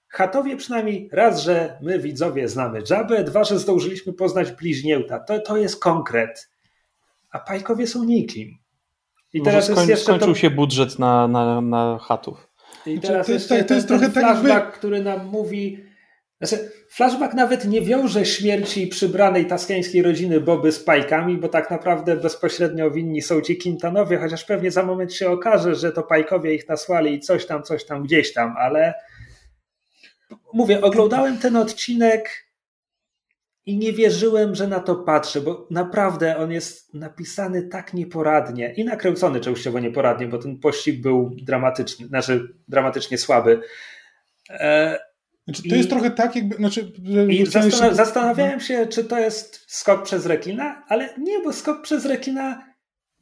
Chatowie 0.10 0.58
przynajmniej 0.58 1.10
raz, 1.12 1.42
że 1.42 1.78
my 1.82 2.00
widzowie 2.00 2.48
znamy 2.48 2.82
Jabę, 2.90 3.24
dwa, 3.24 3.44
że 3.44 3.60
zdążyliśmy 3.60 4.14
poznać 4.14 4.52
bliźnięta. 4.52 5.20
To, 5.20 5.40
to 5.40 5.58
jest 5.58 5.82
konkret. 5.82 6.50
A 7.32 7.40
Pajkowie 7.40 7.88
są 7.88 8.04
nikim. 8.04 8.58
I 9.34 9.42
teraz 9.42 9.66
skoń, 9.66 9.78
jest 9.78 9.90
jeszcze 9.90 10.06
skończył 10.06 10.28
to... 10.28 10.36
się 10.36 10.50
budżet 10.50 11.00
na, 11.00 11.28
na, 11.28 11.62
na 11.62 12.00
chatów. 12.02 12.47
I 12.88 13.00
teraz 13.00 13.28
to, 13.28 13.34
jest, 13.34 13.50
to, 13.50 13.56
to 13.64 13.74
jest 13.74 13.88
ten, 13.88 14.00
trochę 14.00 14.14
flashback, 14.14 14.66
tak, 14.66 14.74
który 14.74 15.04
nam 15.04 15.26
mówi. 15.26 15.84
Znaczy, 16.42 16.72
flashback 16.90 17.34
nawet 17.34 17.66
nie 17.66 17.82
wiąże 17.82 18.26
śmierci 18.26 18.88
przybranej 18.88 19.46
taskiańskiej 19.46 20.02
rodziny 20.02 20.42
Boby 20.42 20.72
z 20.72 20.80
pajkami, 20.80 21.38
bo 21.38 21.50
tak 21.50 21.72
naprawdę 21.72 22.16
bezpośrednio 22.16 22.92
winni 22.92 23.22
są 23.22 23.42
ci 23.42 23.58
Quintanowie, 23.58 24.18
chociaż 24.18 24.46
pewnie 24.46 24.72
za 24.72 24.84
moment 24.84 25.14
się 25.14 25.30
okaże, 25.30 25.76
że 25.76 25.92
to 25.92 26.04
pajkowie 26.04 26.54
ich 26.54 26.68
nasłali 26.70 27.14
i 27.14 27.20
coś 27.20 27.46
tam, 27.46 27.64
coś 27.64 27.86
tam, 27.86 28.04
gdzieś 28.04 28.34
tam, 28.34 28.56
ale 28.58 28.94
mówię, 30.54 30.82
oglądałem 30.82 31.38
ten 31.38 31.56
odcinek 31.56 32.47
i 33.68 33.78
nie 33.78 33.94
wierzyłem, 33.94 34.56
że 34.56 34.68
na 34.68 34.80
to 34.80 34.96
patrzę, 34.96 35.42
bo 35.42 35.68
naprawdę 35.72 36.38
on 36.38 36.52
jest 36.52 36.94
napisany 36.94 37.62
tak 37.64 37.94
nieporadnie 37.94 38.74
i 38.78 38.86
nakręcony 38.86 39.40
częściowo 39.40 39.80
nieporadnie, 39.80 40.28
bo 40.28 40.38
ten 40.38 40.60
pościg 40.60 41.02
był 41.02 41.36
dramatyczny, 41.42 42.08
znaczy 42.08 42.56
dramatycznie 42.68 43.18
słaby. 43.18 43.62
E, 44.50 45.00
znaczy, 45.46 45.70
to 45.70 45.76
I, 45.76 45.78
jest 45.78 45.90
trochę 45.90 46.12
tak, 46.12 46.36
jakby. 46.36 46.56
Znaczy, 46.56 46.92
i 47.30 47.46
zastan 47.46 47.96
zastanawiałem 47.96 48.60
się, 48.60 48.88
czy 48.88 49.04
to 49.04 49.20
jest 49.20 49.64
skok 49.68 50.04
przez 50.04 50.26
rekina, 50.26 50.84
ale 50.88 51.10
nie, 51.18 51.40
bo 51.40 51.54
skok 51.54 51.82
przez 51.82 52.06
rekina 52.06 52.68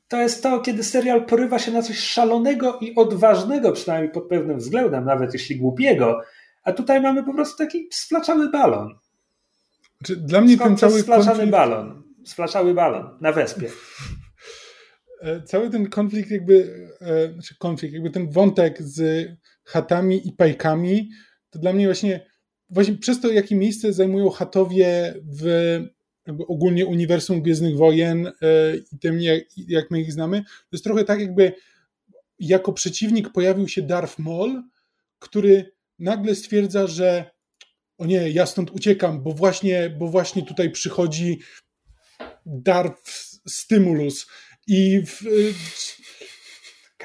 to 0.08 0.22
jest 0.22 0.44
to, 0.44 0.60
kiedy 0.60 0.84
serial 0.84 1.26
porywa 1.26 1.60
się 1.60 1.72
na 1.72 1.82
coś 1.82 1.98
szalonego 1.98 2.80
i 2.82 2.96
odważnego, 2.96 3.72
przynajmniej 3.72 4.12
pod 4.12 4.28
pewnym 4.28 4.58
względem, 4.58 5.06
nawet 5.06 5.34
jeśli 5.34 5.58
głupiego. 5.58 6.22
A 6.64 6.74
tutaj 6.74 7.02
mamy 7.02 7.24
po 7.24 7.34
prostu 7.34 7.58
taki 7.58 7.88
sflaczały 7.92 8.52
balon. 8.52 8.96
Znaczy, 10.00 10.16
dla 10.22 10.42
mnie 10.42 10.56
Skąd 10.56 10.70
ten 10.70 10.90
cały 10.90 11.02
sflaszany 11.02 11.28
konflikt... 11.28 11.52
balon, 11.52 12.04
sflaszały 12.26 12.74
balon 12.74 13.18
na 13.22 13.32
wespie. 13.32 13.70
E, 15.22 15.42
cały 15.42 15.70
ten 15.70 15.90
konflikt 15.90 16.32
jakby, 16.32 16.88
e, 17.02 17.34
znaczy 17.34 17.56
konflikt, 17.58 17.94
jakby 17.94 18.10
ten 18.10 18.32
wątek 18.32 18.82
z 18.82 19.28
chatami 19.64 20.28
i 20.28 20.32
pajkami, 20.32 21.10
to 21.50 21.60
dla 21.60 21.74
mnie 21.74 21.86
właśnie, 21.86 22.28
właśnie 22.70 22.96
przez 22.98 23.22
to, 23.22 23.32
jakie 23.32 23.56
miejsce 23.56 23.94
zajmują 23.94 24.30
chatowie 24.30 25.14
w 25.42 25.80
ogólnie 26.48 26.86
uniwersum 26.86 27.42
Gwiezdnych 27.42 27.78
Wojen 27.78 28.28
e, 28.28 28.32
i 28.92 29.00
tym, 29.00 29.22
jak, 29.22 29.44
jak 29.58 29.92
my 29.92 30.02
ich 30.02 30.14
znamy, 30.14 30.44
to 30.44 30.70
jest 30.72 30.84
trochę 30.84 31.04
tak 31.04 31.20
jakby 31.20 31.54
jako 32.40 32.74
przeciwnik 32.74 33.32
pojawił 33.32 33.68
się 33.68 33.82
Darth 33.82 34.20
Maul, 34.20 34.64
który 35.20 35.72
nagle 36.00 36.36
stwierdza, 36.36 36.88
że 36.88 37.35
o 37.98 38.06
nie, 38.06 38.30
ja 38.30 38.46
stąd 38.46 38.72
uciekam, 38.72 39.24
bo 39.24 39.32
właśnie, 39.32 39.90
bo 39.90 40.08
właśnie 40.08 40.44
tutaj 40.46 40.72
przychodzi 40.72 41.40
Darth 42.46 43.12
Stimulus 43.48 44.28
i 44.68 45.02
w, 45.06 45.22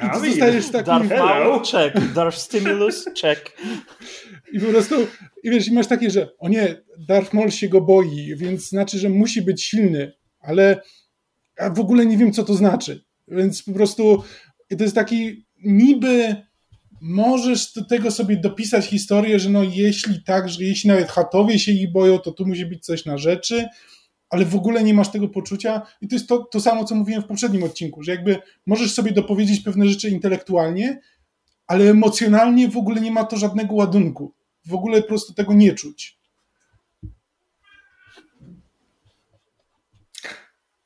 i 0.07 0.11
ty 0.11 0.31
zostajesz 0.31 0.71
taki... 0.71 0.87
Darth 0.87 1.11
Maul, 1.11 1.61
check. 1.61 2.13
Darth 2.15 2.39
Stimulus, 2.39 3.05
check. 3.23 3.57
I 4.53 4.61
po 4.61 4.67
prostu, 4.67 4.95
i 5.43 5.51
wiesz, 5.51 5.69
i 5.69 5.73
masz 5.73 5.87
takie, 5.87 6.11
że 6.11 6.29
o 6.39 6.49
nie, 6.49 6.83
Darth 6.99 7.33
Maul 7.33 7.51
się 7.51 7.69
go 7.69 7.81
boi, 7.81 8.37
więc 8.37 8.69
znaczy, 8.69 8.99
że 8.99 9.09
musi 9.09 9.43
być 9.43 9.65
silny, 9.65 10.13
ale 10.41 10.83
ja 11.59 11.71
w 11.71 11.81
ogóle 11.81 12.07
nie 12.07 12.17
wiem, 12.17 12.33
co 12.33 12.45
to 12.45 12.55
znaczy. 12.55 13.05
Więc 13.29 13.63
po 13.63 13.73
prostu 13.73 14.25
to 14.79 14.85
jest 14.85 14.95
taki 14.95 15.47
niby 15.65 16.37
możesz 17.01 17.73
do 17.73 17.85
tego 17.85 18.11
sobie 18.11 18.37
dopisać 18.37 18.87
historię, 18.87 19.39
że 19.39 19.51
no 19.51 19.63
jeśli 19.63 20.23
tak, 20.23 20.49
że 20.49 20.65
jeśli 20.65 20.89
nawet 20.89 21.11
chatowie 21.11 21.59
się 21.59 21.73
ich 21.73 21.93
boją, 21.93 22.19
to 22.19 22.33
tu 22.33 22.47
musi 22.47 22.67
być 22.67 22.85
coś 22.85 23.05
na 23.05 23.19
rzeczy, 23.19 23.69
ale 24.31 24.45
w 24.45 24.55
ogóle 24.55 24.83
nie 24.83 24.95
masz 24.95 25.09
tego 25.09 25.29
poczucia 25.29 25.83
i 26.01 26.09
to 26.09 26.15
jest 26.15 26.29
to, 26.29 26.39
to 26.39 26.61
samo, 26.61 26.85
co 26.85 26.95
mówiłem 26.95 27.23
w 27.23 27.27
poprzednim 27.27 27.63
odcinku, 27.63 28.03
że 28.03 28.13
jakby 28.13 28.39
możesz 28.67 28.93
sobie 28.93 29.13
dopowiedzieć 29.13 29.61
pewne 29.61 29.89
rzeczy 29.89 30.11
intelektualnie, 30.11 31.01
ale 31.67 31.91
emocjonalnie 31.91 32.69
w 32.69 32.77
ogóle 32.77 33.01
nie 33.01 33.11
ma 33.11 33.25
to 33.25 33.37
żadnego 33.37 33.75
ładunku. 33.75 34.35
W 34.67 34.75
ogóle 34.75 35.03
po 35.03 35.09
prostu 35.09 35.35
tego 35.35 35.53
nie 35.53 35.73
czuć. 35.73 36.20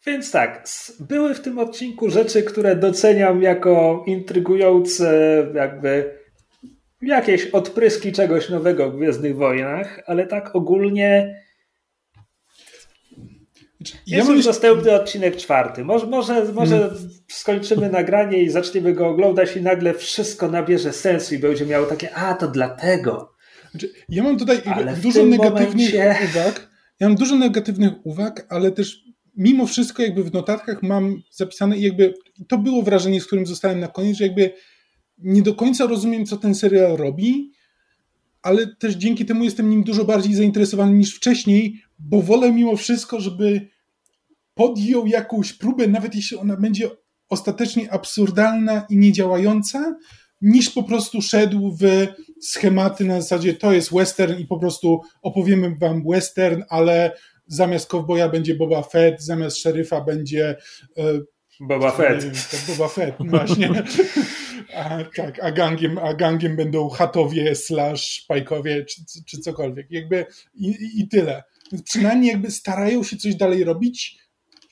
Więc 0.06 0.30
tak, 0.30 0.64
były 1.00 1.34
w 1.34 1.40
tym 1.40 1.58
odcinku 1.58 2.10
rzeczy, 2.10 2.42
które 2.42 2.76
doceniam 2.76 3.42
jako 3.42 4.04
intrygujące, 4.06 5.46
jakby 5.54 6.18
jakieś 7.02 7.46
odpryski 7.46 8.12
czegoś 8.12 8.48
nowego 8.48 8.90
w 8.90 8.96
Gwiezdnych 8.96 9.36
Wojnach, 9.36 10.00
ale 10.06 10.26
tak 10.26 10.56
ogólnie 10.56 11.44
Ja 14.06 14.18
jest 14.18 14.30
już 14.30 14.44
dostępny 14.44 14.92
odcinek 14.92 15.36
czwarty. 15.36 15.84
Może, 15.84 16.06
może, 16.06 16.44
może 16.52 16.78
hmm. 16.78 17.10
skończymy 17.28 17.90
nagranie 17.90 18.42
i 18.42 18.50
zaczniemy 18.50 18.92
go 18.92 19.08
oglądać 19.08 19.56
i 19.56 19.62
nagle 19.62 19.94
wszystko 19.94 20.48
nabierze 20.48 20.92
sensu 20.92 21.34
i 21.34 21.38
będzie 21.38 21.66
miało 21.66 21.86
takie, 21.86 22.14
a 22.14 22.34
to 22.34 22.48
dlatego. 22.48 23.34
Znaczy, 23.70 23.92
ja 24.08 24.22
mam 24.22 24.38
tutaj 24.38 24.60
ale 24.64 24.96
dużo 24.96 25.26
negatywnych 25.26 25.94
momencie... 25.94 26.16
uwag. 26.24 26.68
Ja 27.00 27.08
mam 27.08 27.16
dużo 27.16 27.36
negatywnych 27.36 27.92
uwag, 28.04 28.46
ale 28.48 28.72
też 28.72 29.03
mimo 29.36 29.66
wszystko 29.66 30.02
jakby 30.02 30.24
w 30.24 30.32
notatkach 30.32 30.82
mam 30.82 31.22
zapisane 31.30 31.78
jakby 31.78 32.14
to 32.48 32.58
było 32.58 32.82
wrażenie, 32.82 33.20
z 33.20 33.26
którym 33.26 33.46
zostałem 33.46 33.80
na 33.80 33.88
koniec, 33.88 34.16
że 34.16 34.24
jakby 34.24 34.52
nie 35.18 35.42
do 35.42 35.54
końca 35.54 35.86
rozumiem, 35.86 36.26
co 36.26 36.36
ten 36.36 36.54
serial 36.54 36.96
robi, 36.96 37.52
ale 38.42 38.66
też 38.66 38.94
dzięki 38.94 39.24
temu 39.24 39.44
jestem 39.44 39.70
nim 39.70 39.84
dużo 39.84 40.04
bardziej 40.04 40.34
zainteresowany 40.34 40.92
niż 40.92 41.14
wcześniej, 41.14 41.80
bo 41.98 42.22
wolę 42.22 42.52
mimo 42.52 42.76
wszystko, 42.76 43.20
żeby 43.20 43.68
podjął 44.54 45.06
jakąś 45.06 45.52
próbę, 45.52 45.88
nawet 45.88 46.14
jeśli 46.14 46.36
ona 46.36 46.56
będzie 46.56 46.90
ostatecznie 47.28 47.92
absurdalna 47.92 48.86
i 48.90 48.96
niedziałająca, 48.96 49.96
niż 50.42 50.70
po 50.70 50.82
prostu 50.82 51.22
szedł 51.22 51.76
w 51.80 52.06
schematy 52.42 53.04
na 53.04 53.20
zasadzie 53.20 53.54
to 53.54 53.72
jest 53.72 53.92
western 53.92 54.38
i 54.38 54.46
po 54.46 54.58
prostu 54.58 55.00
opowiemy 55.22 55.76
wam 55.80 56.02
western, 56.10 56.62
ale 56.68 57.12
zamiast 57.46 57.88
kowboja 57.88 58.28
będzie 58.28 58.54
Boba 58.54 58.82
Fett, 58.82 59.22
zamiast 59.22 59.56
szeryfa 59.56 60.00
będzie 60.00 60.56
e, 60.96 61.02
Boba 61.60 61.90
Fett. 61.90 62.24
Boba 62.68 62.88
Fett, 62.88 63.14
właśnie. 63.20 63.70
A, 64.74 65.04
tak, 65.16 65.44
a 65.44 65.52
gangiem, 65.52 65.98
a 65.98 66.14
gangiem 66.14 66.56
będą 66.56 66.88
chatowie 66.88 67.54
slash 67.54 68.24
pajkowie 68.28 68.84
czy, 68.84 69.02
czy 69.26 69.38
cokolwiek. 69.38 69.86
Jakby 69.90 70.26
i, 70.54 70.76
i 70.96 71.08
tyle. 71.08 71.42
Więc 71.72 71.82
przynajmniej 71.84 72.30
jakby 72.30 72.50
starają 72.50 73.02
się 73.02 73.16
coś 73.16 73.34
dalej 73.34 73.64
robić 73.64 74.18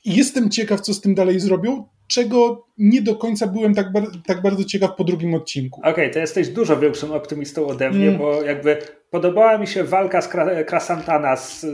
i 0.04 0.16
jestem 0.16 0.50
ciekaw, 0.50 0.80
co 0.80 0.94
z 0.94 1.00
tym 1.00 1.14
dalej 1.14 1.40
zrobią, 1.40 1.88
czego 2.14 2.66
nie 2.78 3.02
do 3.02 3.16
końca 3.16 3.46
byłem 3.46 3.74
tak, 3.74 3.92
bar 3.92 4.04
tak 4.26 4.42
bardzo 4.42 4.64
ciekaw 4.64 4.96
po 4.96 5.04
drugim 5.04 5.34
odcinku. 5.34 5.80
Okej, 5.80 5.92
okay, 5.92 6.10
to 6.10 6.18
jesteś 6.18 6.48
dużo 6.48 6.78
większym 6.78 7.12
optymistą 7.12 7.66
ode 7.66 7.90
mnie, 7.90 8.08
mm. 8.08 8.18
bo 8.18 8.42
jakby 8.42 8.78
podobała 9.10 9.58
mi 9.58 9.66
się 9.66 9.84
walka 9.84 10.20
z 10.20 10.28
Krasantana 10.66 11.36
z 11.36 11.66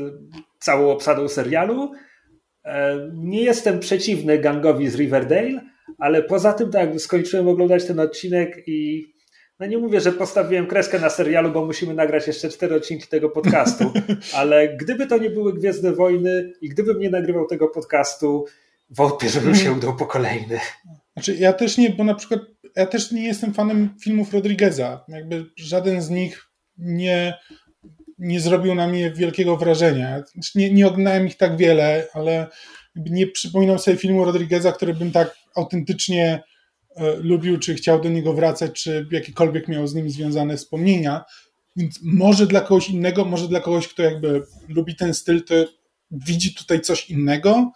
całą 0.59 0.91
obsadą 0.91 1.29
serialu. 1.29 1.93
E, 2.65 2.99
nie 3.15 3.43
jestem 3.43 3.81
przeciwny 3.81 4.39
gangowi 4.39 4.89
z 4.89 4.95
Riverdale, 4.95 5.61
ale 5.99 6.23
poza 6.23 6.53
tym 6.53 6.71
tak 6.71 7.01
skończyłem 7.01 7.49
oglądać 7.49 7.85
ten 7.85 8.01
odcinek 8.01 8.63
i 8.67 9.07
no 9.61 9.67
nie 9.67 9.79
mówię, 9.79 10.01
że 10.01 10.13
postawiłem 10.13 10.67
kreskę 10.67 10.99
na 10.99 11.11
serialu, 11.11 11.53
bo 11.53 11.67
musimy 11.67 11.95
nagrać 11.95 12.27
jeszcze 12.27 12.49
cztery 12.49 12.75
odcinki 12.75 13.09
tego 13.09 13.31
podcastu, 13.31 13.93
ale 14.41 14.77
gdyby 14.77 15.07
to 15.07 15.19
nie 15.19 15.31
były 15.31 15.55
Gwiezdne 15.55 15.93
Wojny 15.93 16.53
i 16.61 16.69
gdybym 16.69 16.99
nie 16.99 17.11
nagrywał 17.11 17.47
tego 17.47 17.69
podcastu, 17.69 18.45
wątpię, 18.91 19.29
żebym 19.29 19.55
się 19.55 19.73
udał 19.73 19.97
po 19.97 20.07
kolejny. 20.07 20.61
Znaczy, 21.13 21.37
ja 21.37 21.53
też 21.53 21.79
nie, 21.79 21.91
bo 21.91 22.05
na 22.05 22.15
przykład 22.15 22.41
ja 22.77 22.87
też 22.87 23.13
nie 23.13 23.27
jestem 23.27 23.55
fanem 23.55 23.95
filmów 24.03 24.35
Rodrigueza. 24.35 25.05
Jakby 25.09 25.47
żaden 25.57 26.03
z 26.03 26.11
nich 26.11 26.49
nie, 26.79 27.35
nie 28.19 28.41
zrobił 28.41 28.75
na 28.75 28.89
mnie 28.89 29.11
wielkiego 29.11 29.57
wrażenia. 29.57 30.23
Znaczy, 30.33 30.51
nie, 30.55 30.73
nie 30.73 30.87
oglądałem 30.87 31.27
ich 31.27 31.37
tak 31.37 31.57
wiele, 31.57 32.07
ale 32.15 32.47
nie 32.97 33.27
przypominam 33.27 33.79
sobie 33.79 33.97
filmu 33.97 34.25
Rodrigueza, 34.25 34.73
który 34.73 34.95
bym 34.95 35.13
tak 35.13 35.37
autentycznie 35.55 36.43
e, 36.97 37.17
lubił, 37.17 37.59
czy 37.59 37.75
chciał 37.75 38.01
do 38.01 38.09
niego 38.09 38.33
wracać, 38.33 38.83
czy 38.83 39.07
jakiekolwiek 39.11 39.69
miał 39.69 39.87
z 39.87 39.95
nim 39.95 40.11
związane 40.11 40.57
wspomnienia. 40.57 41.25
Więc 41.77 42.01
może 42.03 42.47
dla 42.47 42.61
kogoś 42.61 42.91
innego, 42.91 43.25
może 43.25 43.49
dla 43.49 43.61
kogoś, 43.61 43.89
kto 43.89 44.03
jakby 44.03 44.43
lubi 44.69 44.97
ten 44.97 45.15
styl, 45.15 45.45
to 45.45 45.55
widzi 46.11 46.55
tutaj 46.55 46.81
coś 46.81 47.11
innego, 47.11 47.73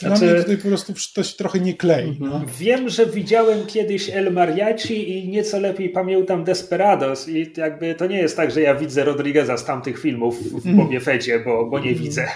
dla 0.00 0.16
znaczy, 0.16 0.32
mnie 0.32 0.42
tutaj 0.42 0.56
po 0.56 0.68
prostu 0.68 0.92
to 1.14 1.22
się 1.22 1.36
trochę 1.36 1.60
nie 1.60 1.74
klei. 1.74 2.16
No. 2.20 2.26
Mhm. 2.26 2.46
Wiem, 2.58 2.88
że 2.88 3.06
widziałem 3.06 3.66
kiedyś 3.66 4.10
El 4.10 4.32
Mariachi 4.32 5.18
i 5.18 5.28
nieco 5.28 5.60
lepiej 5.60 5.90
pamiętam 5.90 6.44
Desperados 6.44 7.28
i 7.28 7.52
jakby 7.56 7.94
to 7.94 8.06
nie 8.06 8.18
jest 8.18 8.36
tak, 8.36 8.50
że 8.50 8.60
ja 8.60 8.74
widzę 8.74 9.04
Rodrigueza 9.04 9.56
z 9.56 9.64
tamtych 9.64 9.98
filmów 9.98 10.42
w 10.42 10.54
mhm. 10.54 10.76
Bobie 10.76 11.00
Fecie, 11.00 11.42
bo, 11.44 11.70
bo 11.70 11.78
nie 11.78 11.90
mhm. 11.90 12.04
widzę. 12.04 12.28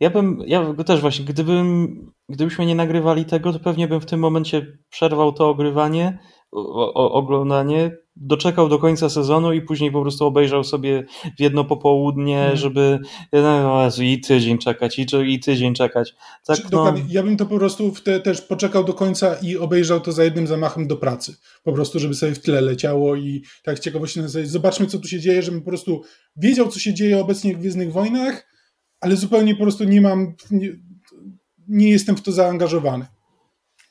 Ja 0.00 0.10
bym, 0.10 0.42
ja 0.46 0.74
też 0.86 1.00
właśnie, 1.00 1.24
gdybym, 1.24 2.12
gdybyśmy 2.28 2.66
nie 2.66 2.74
nagrywali 2.74 3.24
tego, 3.24 3.52
to 3.52 3.60
pewnie 3.60 3.88
bym 3.88 4.00
w 4.00 4.06
tym 4.06 4.20
momencie 4.20 4.66
przerwał 4.90 5.32
to 5.32 5.48
ogrywanie, 5.48 6.18
o, 6.52 6.94
o, 6.94 7.12
oglądanie, 7.12 7.90
doczekał 8.20 8.68
do 8.68 8.78
końca 8.78 9.08
sezonu 9.08 9.52
i 9.52 9.60
później 9.60 9.92
po 9.92 10.02
prostu 10.02 10.26
obejrzał 10.26 10.64
sobie 10.64 11.04
w 11.38 11.40
jedno 11.40 11.64
popołudnie, 11.64 12.44
mm. 12.44 12.56
żeby 12.56 12.98
no, 13.32 13.84
Jezu, 13.84 14.02
i 14.02 14.20
tydzień 14.20 14.58
czekać, 14.58 14.98
i, 14.98 15.06
i 15.26 15.40
tydzień 15.40 15.74
czekać. 15.74 16.14
Tak, 16.46 16.58
no... 16.72 16.94
Ja 17.08 17.22
bym 17.22 17.36
to 17.36 17.46
po 17.46 17.58
prostu 17.58 17.92
te, 18.04 18.20
też 18.20 18.40
poczekał 18.40 18.84
do 18.84 18.94
końca 18.94 19.34
i 19.34 19.56
obejrzał 19.56 20.00
to 20.00 20.12
za 20.12 20.24
jednym 20.24 20.46
zamachem 20.46 20.86
do 20.86 20.96
pracy. 20.96 21.36
Po 21.62 21.72
prostu, 21.72 21.98
żeby 21.98 22.14
sobie 22.14 22.34
w 22.34 22.42
tle 22.42 22.60
leciało 22.60 23.16
i 23.16 23.42
tak 23.62 23.78
ciekawości 23.78 24.20
na 24.20 24.28
zasadzie, 24.28 24.48
zobaczmy 24.48 24.86
co 24.86 24.98
tu 24.98 25.08
się 25.08 25.20
dzieje, 25.20 25.42
żebym 25.42 25.60
po 25.60 25.70
prostu 25.70 26.02
wiedział 26.36 26.68
co 26.68 26.78
się 26.78 26.94
dzieje 26.94 27.20
obecnie 27.20 27.54
w 27.54 27.58
Gwiezdnych 27.58 27.92
Wojnach, 27.92 28.46
ale 29.00 29.16
zupełnie 29.16 29.54
po 29.54 29.62
prostu 29.62 29.84
nie 29.84 30.00
mam, 30.00 30.34
nie, 30.50 30.72
nie 31.68 31.90
jestem 31.90 32.16
w 32.16 32.22
to 32.22 32.32
zaangażowany. 32.32 33.06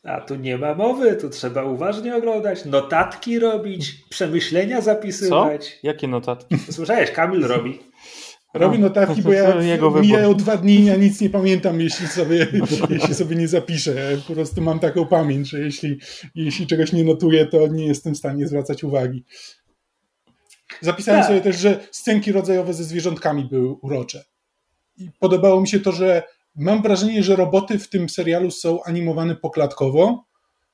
A 0.09 0.21
tu 0.21 0.35
nie 0.35 0.57
ma 0.57 0.75
mowy, 0.75 1.15
tu 1.15 1.29
trzeba 1.29 1.63
uważnie 1.63 2.15
oglądać, 2.15 2.65
notatki 2.65 3.39
robić, 3.39 3.95
przemyślenia 4.09 4.81
zapisywać. 4.81 5.65
Co? 5.65 5.87
Jakie 5.87 6.07
notatki? 6.07 6.57
Słyszałeś, 6.71 7.11
Kamil 7.11 7.47
robi. 7.47 7.79
Robi 8.53 8.79
notatki, 8.79 9.21
bo 9.21 9.33
ja 9.33 9.55
mijają 10.01 10.33
dwa 10.33 10.57
dni 10.57 10.75
i 10.75 10.85
ja 10.85 10.95
nic 10.95 11.21
nie 11.21 11.29
pamiętam, 11.29 11.81
jeśli 11.81 12.07
sobie, 12.07 12.47
jeśli 12.89 13.15
sobie 13.15 13.35
nie 13.35 13.47
zapiszę. 13.47 13.93
Ja 14.11 14.17
po 14.27 14.33
prostu 14.33 14.61
mam 14.61 14.79
taką 14.79 15.05
pamięć, 15.05 15.49
że 15.49 15.59
jeśli, 15.59 15.99
jeśli 16.35 16.67
czegoś 16.67 16.93
nie 16.93 17.03
notuję, 17.03 17.45
to 17.45 17.67
nie 17.67 17.87
jestem 17.87 18.13
w 18.13 18.17
stanie 18.17 18.47
zwracać 18.47 18.83
uwagi. 18.83 19.23
Zapisałem 20.81 21.21
tak. 21.21 21.27
sobie 21.27 21.41
też, 21.41 21.59
że 21.59 21.79
scenki 21.91 22.31
rodzajowe 22.31 22.73
ze 22.73 22.83
zwierzątkami 22.83 23.45
były 23.45 23.69
urocze. 23.69 24.23
I 24.97 25.09
podobało 25.19 25.61
mi 25.61 25.67
się 25.67 25.79
to, 25.79 25.91
że 25.91 26.23
mam 26.55 26.81
wrażenie, 26.81 27.23
że 27.23 27.35
roboty 27.35 27.79
w 27.79 27.89
tym 27.89 28.09
serialu 28.09 28.51
są 28.51 28.83
animowane 28.83 29.35
poklatkowo, 29.35 30.25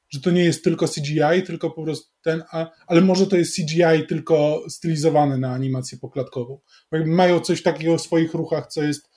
że 0.09 0.21
to 0.21 0.31
nie 0.31 0.43
jest 0.43 0.63
tylko 0.63 0.87
CGI, 0.87 1.43
tylko 1.45 1.71
po 1.71 1.83
prostu 1.83 2.11
ten, 2.21 2.43
a, 2.51 2.71
ale 2.87 3.01
może 3.01 3.27
to 3.27 3.37
jest 3.37 3.55
CGI 3.55 4.07
tylko 4.07 4.63
stylizowane 4.69 5.37
na 5.37 5.53
animację 5.53 5.97
poklatkową. 5.97 6.59
Mają 7.05 7.39
coś 7.39 7.63
takiego 7.63 7.97
w 7.97 8.01
swoich 8.01 8.33
ruchach, 8.33 8.67
co 8.67 8.83
jest 8.83 9.09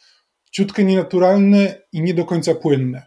ciutkę 0.50 0.84
nienaturalne 0.84 1.82
i 1.92 2.02
nie 2.02 2.14
do 2.14 2.24
końca 2.24 2.54
płynne. 2.54 3.06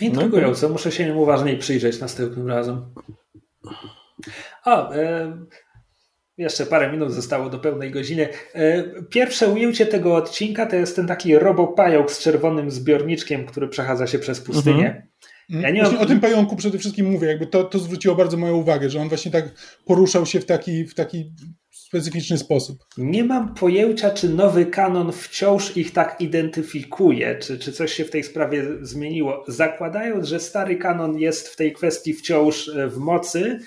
Intrygujące, 0.00 0.68
muszę 0.68 0.92
się 0.92 1.06
nim 1.06 1.18
uważniej 1.18 1.58
przyjrzeć 1.58 2.00
następnym 2.00 2.48
razem. 2.48 2.94
E, 4.66 5.32
jeszcze 6.38 6.66
parę 6.66 6.92
minut 6.92 7.12
zostało 7.12 7.50
do 7.50 7.58
pełnej 7.58 7.90
godziny. 7.90 8.28
E, 8.54 8.84
pierwsze 9.10 9.48
ujęcie 9.48 9.86
tego 9.86 10.14
odcinka 10.14 10.66
to 10.66 10.76
jest 10.76 10.96
ten 10.96 11.06
taki 11.06 11.38
robopająk 11.38 12.12
z 12.12 12.18
czerwonym 12.18 12.70
zbiorniczkiem, 12.70 13.46
który 13.46 13.68
przechadza 13.68 14.06
się 14.06 14.18
przez 14.18 14.40
pustynię. 14.40 14.86
Mhm. 15.50 15.62
Ja 15.62 15.70
nie 15.70 15.82
mam... 15.82 15.98
O 15.98 16.06
tym 16.06 16.20
pająku 16.20 16.56
przede 16.56 16.78
wszystkim 16.78 17.10
mówię, 17.10 17.28
jakby 17.28 17.46
to, 17.46 17.64
to 17.64 17.78
zwróciło 17.78 18.14
bardzo 18.14 18.36
moją 18.36 18.56
uwagę, 18.56 18.90
że 18.90 19.00
on 19.00 19.08
właśnie 19.08 19.30
tak 19.30 19.44
poruszał 19.84 20.26
się 20.26 20.40
w 20.40 20.44
taki, 20.44 20.84
w 20.84 20.94
taki 20.94 21.32
specyficzny 21.70 22.38
sposób. 22.38 22.78
Nie 22.98 23.24
mam 23.24 23.54
pojęcia, 23.54 24.10
czy 24.10 24.28
nowy 24.28 24.66
kanon 24.66 25.12
wciąż 25.12 25.76
ich 25.76 25.92
tak 25.92 26.20
identyfikuje, 26.20 27.38
czy, 27.38 27.58
czy 27.58 27.72
coś 27.72 27.92
się 27.92 28.04
w 28.04 28.10
tej 28.10 28.24
sprawie 28.24 28.64
zmieniło. 28.80 29.44
Zakładając, 29.48 30.28
że 30.28 30.40
stary 30.40 30.76
kanon 30.76 31.18
jest 31.18 31.48
w 31.48 31.56
tej 31.56 31.72
kwestii 31.72 32.14
wciąż 32.14 32.68
e, 32.68 32.88
w 32.88 32.98
mocy, 32.98 33.58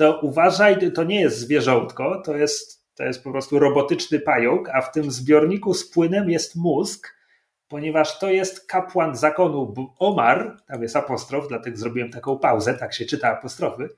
to 0.00 0.20
uważaj, 0.20 0.92
to 0.92 1.04
nie 1.04 1.20
jest 1.20 1.38
zwierzątko, 1.38 2.22
to 2.24 2.36
jest, 2.36 2.84
to 2.94 3.04
jest 3.04 3.24
po 3.24 3.30
prostu 3.30 3.58
robotyczny 3.58 4.20
pająk, 4.20 4.68
a 4.68 4.80
w 4.80 4.92
tym 4.92 5.10
zbiorniku 5.10 5.74
z 5.74 5.90
płynem 5.90 6.30
jest 6.30 6.56
mózg, 6.56 7.16
ponieważ 7.68 8.18
to 8.18 8.30
jest 8.30 8.66
kapłan 8.66 9.16
zakonu 9.16 9.74
Omar, 9.98 10.56
tam 10.66 10.82
jest 10.82 10.96
apostrof, 10.96 11.48
dlatego 11.48 11.76
zrobiłem 11.76 12.10
taką 12.10 12.38
pauzę, 12.38 12.74
tak 12.74 12.94
się 12.94 13.04
czyta 13.04 13.28
apostrofy, 13.28 13.88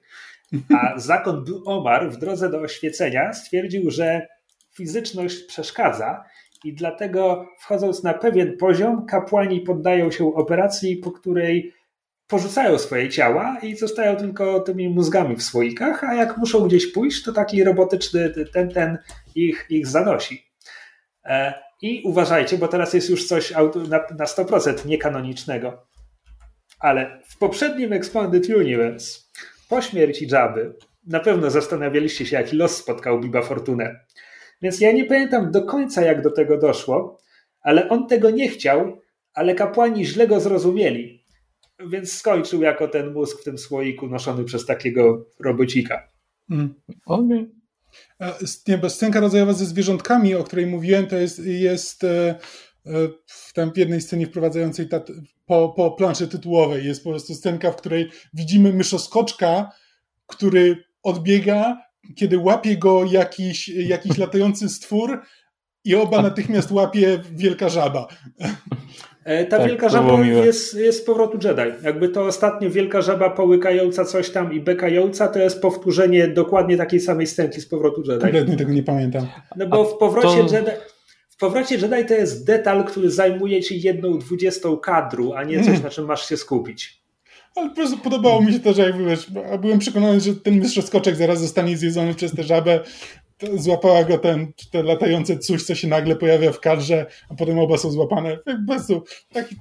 a 0.74 0.98
zakon 0.98 1.44
Omar 1.64 2.10
w 2.10 2.16
drodze 2.16 2.50
do 2.50 2.60
oświecenia 2.60 3.32
stwierdził, 3.32 3.90
że 3.90 4.26
fizyczność 4.72 5.42
przeszkadza 5.42 6.24
i 6.64 6.74
dlatego 6.74 7.46
wchodząc 7.58 8.02
na 8.02 8.14
pewien 8.14 8.56
poziom, 8.56 9.06
kapłani 9.06 9.60
poddają 9.60 10.10
się 10.10 10.34
operacji, 10.34 10.96
po 10.96 11.10
której 11.10 11.72
porzucają 12.32 12.78
swoje 12.78 13.08
ciała 13.08 13.58
i 13.62 13.76
zostają 13.76 14.16
tylko 14.16 14.60
tymi 14.60 14.88
mózgami 14.88 15.36
w 15.36 15.42
słoikach, 15.42 16.04
a 16.04 16.14
jak 16.14 16.36
muszą 16.36 16.68
gdzieś 16.68 16.86
pójść, 16.86 17.22
to 17.22 17.32
taki 17.32 17.64
robotyczny 17.64 18.34
ten, 18.52 18.70
ten 18.70 18.98
ich, 19.34 19.66
ich 19.70 19.86
zanosi. 19.86 20.46
E, 21.24 21.54
I 21.82 22.02
uważajcie, 22.04 22.58
bo 22.58 22.68
teraz 22.68 22.94
jest 22.94 23.10
już 23.10 23.26
coś 23.26 23.50
na, 23.88 24.00
na 24.18 24.24
100% 24.24 24.86
niekanonicznego. 24.86 25.86
Ale 26.78 27.22
w 27.26 27.38
poprzednim 27.38 27.92
Expanded 27.92 28.48
Universe, 28.48 29.20
po 29.68 29.82
śmierci 29.82 30.28
Jabby, 30.30 30.74
na 31.06 31.20
pewno 31.20 31.50
zastanawialiście 31.50 32.26
się, 32.26 32.36
jaki 32.36 32.56
los 32.56 32.76
spotkał 32.76 33.20
Biba 33.20 33.42
Fortunę. 33.42 34.00
Więc 34.62 34.80
ja 34.80 34.92
nie 34.92 35.04
pamiętam 35.04 35.50
do 35.50 35.62
końca, 35.62 36.02
jak 36.02 36.22
do 36.22 36.30
tego 36.30 36.58
doszło, 36.58 37.18
ale 37.62 37.88
on 37.88 38.06
tego 38.06 38.30
nie 38.30 38.48
chciał, 38.48 39.00
ale 39.34 39.54
kapłani 39.54 40.06
źle 40.06 40.26
go 40.26 40.40
zrozumieli. 40.40 41.21
Więc 41.88 42.12
skończył 42.12 42.62
jako 42.62 42.88
ten 42.88 43.12
mózg 43.12 43.40
w 43.40 43.44
tym 43.44 43.58
słoiku 43.58 44.08
noszony 44.08 44.44
przez 44.44 44.66
takiego 44.66 45.26
robocika. 45.40 46.08
Mm. 46.50 46.74
Okay. 47.06 47.50
Nie, 48.68 48.78
bo 48.78 48.90
scenka 48.90 49.20
rodzajowa 49.20 49.52
ze 49.52 49.66
zwierzątkami, 49.66 50.34
o 50.34 50.44
której 50.44 50.66
mówiłem, 50.66 51.06
to 51.06 51.16
jest, 51.16 51.38
jest 51.46 52.04
e, 52.04 52.30
e, 52.30 53.08
w, 53.26 53.52
tam 53.52 53.72
w 53.72 53.76
jednej 53.76 54.00
scenie 54.00 54.26
wprowadzającej 54.26 54.88
tat, 54.88 55.08
po, 55.46 55.68
po 55.68 55.90
planszy 55.90 56.28
tytułowej. 56.28 56.86
Jest 56.86 57.04
po 57.04 57.10
prostu 57.10 57.34
scenka, 57.34 57.72
w 57.72 57.76
której 57.76 58.10
widzimy 58.34 58.72
myszoskoczka, 58.72 59.70
który 60.26 60.84
odbiega, 61.02 61.78
kiedy 62.16 62.38
łapie 62.38 62.76
go 62.76 63.04
jakiś, 63.04 63.68
jakiś 63.68 64.18
latający 64.18 64.68
stwór 64.68 65.22
i 65.84 65.94
oba 65.94 66.22
natychmiast 66.28 66.70
łapie 66.70 67.22
wielka 67.32 67.68
żaba. 67.68 68.06
E, 69.24 69.44
ta 69.44 69.58
tak, 69.58 69.66
wielka 69.66 69.88
żaba 69.88 70.20
jest, 70.20 70.74
jest 70.74 71.02
z 71.02 71.04
powrotu 71.04 71.38
Jedi. 71.48 71.84
Jakby 71.84 72.08
to 72.08 72.24
ostatnie 72.24 72.70
wielka 72.70 73.02
żaba 73.02 73.30
połykająca 73.30 74.04
coś 74.04 74.30
tam 74.30 74.52
i 74.52 74.60
bekająca 74.60 75.28
to 75.28 75.38
jest 75.38 75.62
powtórzenie 75.62 76.28
dokładnie 76.28 76.76
takiej 76.76 77.00
samej 77.00 77.26
scenki 77.26 77.60
z 77.60 77.66
powrotu 77.66 78.02
Jedi. 78.06 78.20
Kompletnie 78.20 78.56
tego 78.56 78.72
nie 78.72 78.82
pamiętam. 78.82 79.26
No 79.56 79.66
bo 79.66 79.84
w 79.84 79.98
powrocie 79.98 80.44
to... 80.44 80.54
Jedi... 80.54 80.70
W 81.28 81.36
powrocie 81.36 81.74
Jedi 81.74 82.04
to 82.08 82.14
jest 82.14 82.46
detal, 82.46 82.84
który 82.84 83.10
zajmuje 83.10 83.62
ci 83.62 83.80
jedną 83.80 84.18
dwudziestą 84.18 84.76
kadru, 84.76 85.32
a 85.32 85.44
nie 85.44 85.58
coś, 85.58 85.68
mm. 85.68 85.82
na 85.82 85.90
czym 85.90 86.04
masz 86.04 86.28
się 86.28 86.36
skupić. 86.36 87.02
Ale 87.56 87.68
po 87.68 87.74
prostu 87.74 87.98
podobało 87.98 88.42
mi 88.42 88.52
się 88.52 88.60
to, 88.60 88.72
że 88.72 88.82
jak 88.82 89.06
wiesz, 89.06 89.26
byłem 89.60 89.78
przekonany, 89.78 90.20
że 90.20 90.34
ten 90.34 90.58
mistrzowskoczek 90.58 91.16
zaraz 91.16 91.40
zostanie 91.40 91.76
zjedzony 91.76 92.14
przez 92.14 92.36
tę 92.36 92.42
żabę, 92.42 92.80
złapała 93.54 94.04
go 94.04 94.18
ten, 94.18 94.52
ten 94.72 94.86
latający 94.86 95.38
coś, 95.38 95.62
co 95.62 95.74
się 95.74 95.88
nagle 95.88 96.16
pojawia 96.16 96.52
w 96.52 96.60
kadrze, 96.60 97.06
a 97.30 97.34
potem 97.34 97.58
oba 97.58 97.76
są 97.76 97.90
złapane. 97.90 98.36
Po 98.36 98.72
prostu 98.72 99.04
taki 99.32 99.56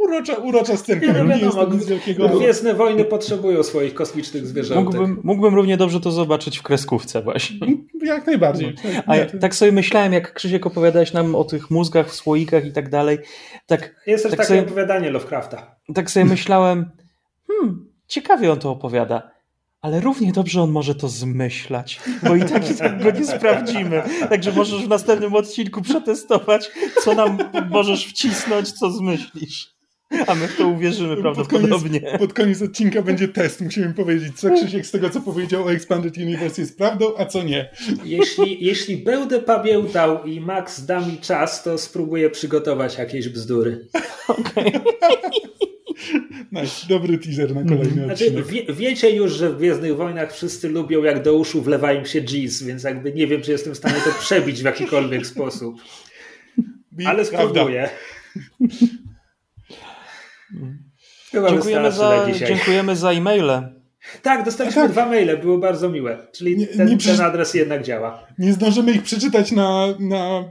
urocza, 0.00 0.34
urocza 0.34 0.76
scenka. 0.76 1.06
Nie, 1.06 1.22
nie 1.22 1.38
wiadomo, 1.38 1.74
nic 1.74 1.86
wielkiego. 1.86 2.28
Gwiezdne 2.28 2.74
wojny 2.74 3.04
potrzebują 3.04 3.62
swoich 3.62 3.94
kosmicznych 3.94 4.46
zwierzątek. 4.46 4.84
Mógłbym, 4.84 5.20
mógłbym 5.24 5.54
równie 5.54 5.76
dobrze 5.76 6.00
to 6.00 6.10
zobaczyć 6.10 6.58
w 6.58 6.62
kreskówce 6.62 7.22
właśnie. 7.22 7.58
Jak 8.02 8.26
najbardziej. 8.26 8.74
A 9.06 9.16
ja, 9.16 9.26
tak 9.40 9.54
sobie 9.54 9.72
myślałem, 9.72 10.12
jak 10.12 10.34
Krzysiek 10.34 10.66
opowiadałeś 10.66 11.12
nam 11.12 11.34
o 11.34 11.44
tych 11.44 11.70
mózgach 11.70 12.08
w 12.08 12.14
słoikach 12.14 12.66
i 12.66 12.72
tak 12.72 12.88
dalej. 12.88 13.18
Tak, 13.66 13.94
Jest 14.06 14.22
też 14.22 14.30
tak 14.30 14.38
takie 14.38 14.48
sobie, 14.48 14.60
opowiadanie 14.60 15.10
Lovecrafta. 15.10 15.76
Tak 15.94 16.10
sobie 16.10 16.26
myślałem, 16.26 16.90
hmm, 17.46 17.86
ciekawie 18.06 18.52
on 18.52 18.58
to 18.58 18.70
opowiada 18.70 19.30
ale 19.82 20.00
równie 20.00 20.32
dobrze 20.32 20.62
on 20.62 20.70
może 20.70 20.94
to 20.94 21.08
zmyślać, 21.08 22.00
bo 22.22 22.36
i 22.36 22.44
tak 22.44 22.70
i 22.70 22.74
tak 22.74 23.02
go 23.02 23.10
nie 23.10 23.26
sprawdzimy. 23.26 24.02
Także 24.28 24.52
możesz 24.52 24.84
w 24.84 24.88
następnym 24.88 25.34
odcinku 25.34 25.82
przetestować, 25.82 26.70
co 27.04 27.14
nam 27.14 27.38
możesz 27.70 28.06
wcisnąć, 28.06 28.72
co 28.72 28.90
zmyślisz. 28.90 29.80
A 30.26 30.34
my 30.34 30.48
w 30.48 30.56
to 30.56 30.68
uwierzymy 30.68 31.14
pod 31.14 31.22
prawdopodobnie. 31.22 32.00
Koniec, 32.00 32.18
pod 32.18 32.32
koniec 32.32 32.62
odcinka 32.62 33.02
będzie 33.02 33.28
test. 33.28 33.60
Musimy 33.60 33.94
powiedzieć, 33.94 34.40
co 34.40 34.50
Krzysiek 34.50 34.86
z 34.86 34.90
tego, 34.90 35.10
co 35.10 35.20
powiedział 35.20 35.64
o 35.64 35.72
Expanded 35.72 36.16
Universe 36.16 36.60
jest 36.60 36.78
prawdą, 36.78 37.06
a 37.18 37.26
co 37.26 37.42
nie. 37.42 37.70
Jeśli, 38.04 38.64
jeśli 38.64 38.96
będę 38.96 39.40
pamiętał 39.40 40.24
i 40.24 40.40
Max 40.40 40.84
da 40.84 41.00
mi 41.00 41.18
czas, 41.18 41.62
to 41.62 41.78
spróbuję 41.78 42.30
przygotować 42.30 42.98
jakieś 42.98 43.28
bzdury. 43.28 43.88
Okej. 44.28 44.68
Okay. 44.68 44.80
Nice. 46.52 46.86
Dobry 46.88 47.18
teaser 47.18 47.54
na 47.54 47.64
kolejny 47.64 48.04
znaczy, 48.04 48.24
odcinek. 48.24 48.46
Wie, 48.46 48.74
wiecie 48.74 49.10
już, 49.10 49.32
że 49.32 49.50
w 49.50 49.56
Gwiezdnych 49.56 49.96
Wojnach 49.96 50.32
wszyscy 50.32 50.68
lubią, 50.68 51.04
jak 51.04 51.22
do 51.22 51.34
uszu 51.34 51.62
wlewają 51.62 52.04
się 52.04 52.20
G's, 52.20 52.64
więc 52.64 52.82
jakby 52.82 53.12
nie 53.12 53.26
wiem, 53.26 53.42
czy 53.42 53.52
jestem 53.52 53.74
w 53.74 53.76
stanie 53.76 53.96
to 54.04 54.10
przebić 54.20 54.60
w 54.60 54.64
jakikolwiek 54.64 55.26
sposób. 55.26 55.80
Ale 57.06 57.24
spróbuję. 57.24 57.90
dziękujemy 61.50 61.92
za, 61.92 62.26
dziękujemy 62.46 62.96
za 62.96 63.10
e-maile. 63.10 63.80
Tak, 64.22 64.44
dostaliśmy 64.44 64.82
tak. 64.82 64.90
dwa 64.90 65.06
maile, 65.06 65.38
było 65.40 65.58
bardzo 65.58 65.88
miłe. 65.88 66.26
Czyli 66.32 66.56
nie, 66.56 66.66
ten, 66.66 66.88
nie 66.88 66.98
ten 66.98 67.20
adres 67.20 67.54
jednak 67.54 67.82
działa. 67.82 68.26
Nie 68.38 68.52
zdążymy 68.52 68.92
ich 68.92 69.02
przeczytać 69.02 69.52
na, 69.52 69.86
na 69.98 70.44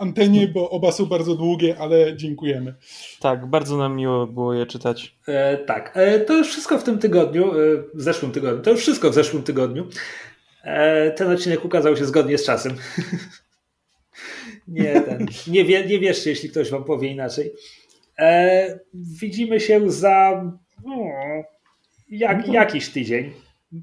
antenie, 0.00 0.48
bo 0.48 0.70
oba 0.70 0.92
są 0.92 1.06
bardzo 1.06 1.34
długie, 1.34 1.76
ale 1.78 2.16
dziękujemy. 2.16 2.74
Tak, 3.20 3.46
bardzo 3.46 3.76
nam 3.76 3.96
miło 3.96 4.26
było 4.26 4.54
je 4.54 4.66
czytać. 4.66 5.16
E, 5.26 5.56
tak, 5.56 5.92
e, 5.94 6.20
to 6.20 6.36
już 6.36 6.48
wszystko 6.48 6.78
w 6.78 6.84
tym 6.84 6.98
tygodniu, 6.98 7.52
e, 7.52 7.56
w 7.94 8.02
zeszłym 8.02 8.32
tygodniu, 8.32 8.62
to 8.62 8.70
już 8.70 8.80
wszystko 8.80 9.10
w 9.10 9.14
zeszłym 9.14 9.42
tygodniu. 9.42 9.88
E, 10.64 11.10
ten 11.10 11.30
odcinek 11.30 11.64
ukazał 11.64 11.96
się 11.96 12.04
zgodnie 12.04 12.38
z 12.38 12.44
czasem. 12.44 12.72
nie, 14.68 15.00
ten, 15.00 15.26
nie, 15.46 15.64
wie, 15.64 15.86
nie 15.86 15.98
wierzcie, 15.98 16.30
jeśli 16.30 16.50
ktoś 16.50 16.70
wam 16.70 16.84
powie 16.84 17.08
inaczej. 17.08 17.52
E, 18.18 18.80
widzimy 18.94 19.60
się 19.60 19.90
za 19.90 20.44
no, 20.84 20.96
jak, 22.10 22.48
jakiś 22.48 22.88
tydzień, 22.88 23.32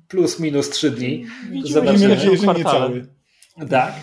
plus 0.07 0.39
minus 0.39 0.69
trzy 0.69 0.91
dni. 0.91 1.25
Widzimy 1.49 1.73
Zobaczymy. 1.73 2.07
nadzieję, 2.07 2.37
że 2.37 2.47
nie 2.53 2.63
cały. 2.63 3.07
Tak. 3.69 3.93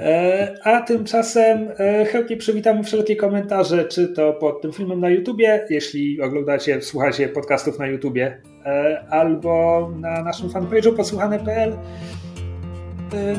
E, 0.00 0.54
a 0.64 0.80
tymczasem 0.80 1.68
e, 1.78 2.04
chętnie 2.04 2.36
przywitamy 2.36 2.84
wszelkie 2.84 3.16
komentarze, 3.16 3.84
czy 3.84 4.08
to 4.08 4.32
pod 4.32 4.60
tym 4.62 4.72
filmem 4.72 5.00
na 5.00 5.10
YouTubie, 5.10 5.66
jeśli 5.70 6.22
oglądacie, 6.22 6.82
słuchacie 6.82 7.28
podcastów 7.28 7.78
na 7.78 7.86
YouTubie, 7.86 8.40
e, 8.66 9.04
albo 9.10 9.90
na 10.00 10.22
naszym 10.22 10.48
fanpage'u 10.48 10.96
podsłuchane.pl. 10.96 11.72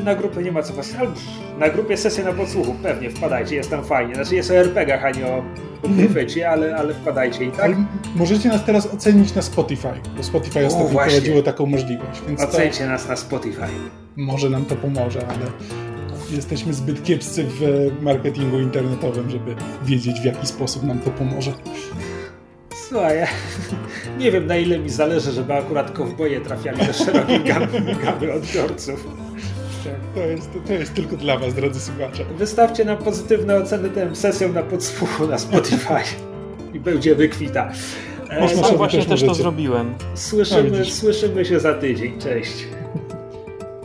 Na 0.04 0.14
grupę 0.14 0.42
nie 0.42 0.52
ma 0.52 0.62
co 0.62 0.74
was. 0.74 0.94
Na 1.58 1.68
grupie 1.68 1.96
sesja 1.96 2.24
na 2.24 2.32
podsłuchu, 2.32 2.74
pewnie 2.82 3.10
wpadajcie, 3.10 3.56
jest 3.56 3.70
tam 3.70 3.84
fajnie. 3.84 4.14
Znaczy 4.14 4.34
jest 4.34 4.50
o 4.50 4.54
RPG-ach, 4.54 5.04
a 5.04 5.10
nie 5.10 5.26
o 5.26 5.42
uchwycie, 6.04 6.50
ale, 6.50 6.76
ale 6.76 6.94
wpadajcie 6.94 7.44
i 7.44 7.50
tak. 7.50 7.60
Ale 7.60 7.76
możecie 8.16 8.48
nas 8.48 8.64
teraz 8.64 8.94
ocenić 8.94 9.34
na 9.34 9.42
Spotify, 9.42 9.88
bo 10.16 10.22
Spotify 10.22 10.66
ostatnio 10.66 10.88
wprowadziło 10.88 11.42
taką 11.42 11.66
możliwość. 11.66 12.22
Więc 12.28 12.42
Ocencie 12.42 12.84
to... 12.84 12.90
nas 12.90 13.08
na 13.08 13.16
Spotify. 13.16 13.66
Może 14.16 14.50
nam 14.50 14.64
to 14.64 14.76
pomoże, 14.76 15.20
ale 15.28 15.46
jesteśmy 16.36 16.72
zbyt 16.72 17.04
kiepscy 17.04 17.44
w 17.44 17.90
marketingu 18.00 18.58
internetowym, 18.58 19.30
żeby 19.30 19.54
wiedzieć 19.84 20.20
w 20.20 20.24
jaki 20.24 20.46
sposób 20.46 20.82
nam 20.82 21.00
to 21.00 21.10
pomoże. 21.10 21.52
Słuchaj, 22.88 23.18
ja 23.18 23.26
nie 24.20 24.32
wiem 24.32 24.46
na 24.46 24.56
ile 24.56 24.78
mi 24.78 24.90
zależy, 24.90 25.32
żeby 25.32 25.54
akurat 25.54 25.90
kowboje 25.90 26.40
trafiali 26.40 26.86
do 26.86 26.92
szerokiej 26.92 27.40
gamy, 27.40 27.66
gamy 28.04 28.32
odbiorców. 28.32 29.06
To 30.14 30.20
jest, 30.20 30.50
to 30.66 30.72
jest 30.72 30.94
tylko 30.94 31.16
dla 31.16 31.38
was, 31.38 31.54
drodzy 31.54 31.80
słuchacze. 31.80 32.24
Wystawcie 32.38 32.84
nam 32.84 32.98
pozytywne 32.98 33.56
oceny 33.56 33.88
tym 33.88 34.16
sesją 34.16 34.52
na 34.52 34.62
podsłuchu 34.62 35.26
na 35.26 35.38
Spotify 35.38 35.94
i 36.74 36.80
będzie 36.80 37.14
wykwita. 37.14 37.72
Można 38.40 38.62
no, 38.62 38.76
właśnie 38.76 38.98
też, 38.98 39.08
też 39.08 39.28
to 39.28 39.34
zrobiłem. 39.34 39.94
Słyszymy, 40.14 40.78
no, 40.78 40.84
słyszymy 40.84 41.44
się 41.44 41.60
za 41.60 41.74
tydzień. 41.74 42.18
Cześć. 42.18 42.66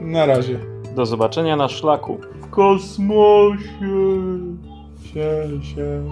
Na 0.01 0.25
razie. 0.25 0.59
Do 0.95 1.05
zobaczenia 1.05 1.55
na 1.55 1.69
szlaku 1.69 2.19
kosmosie. 2.58 3.60
Sie, 5.14 5.64
się. 5.64 6.03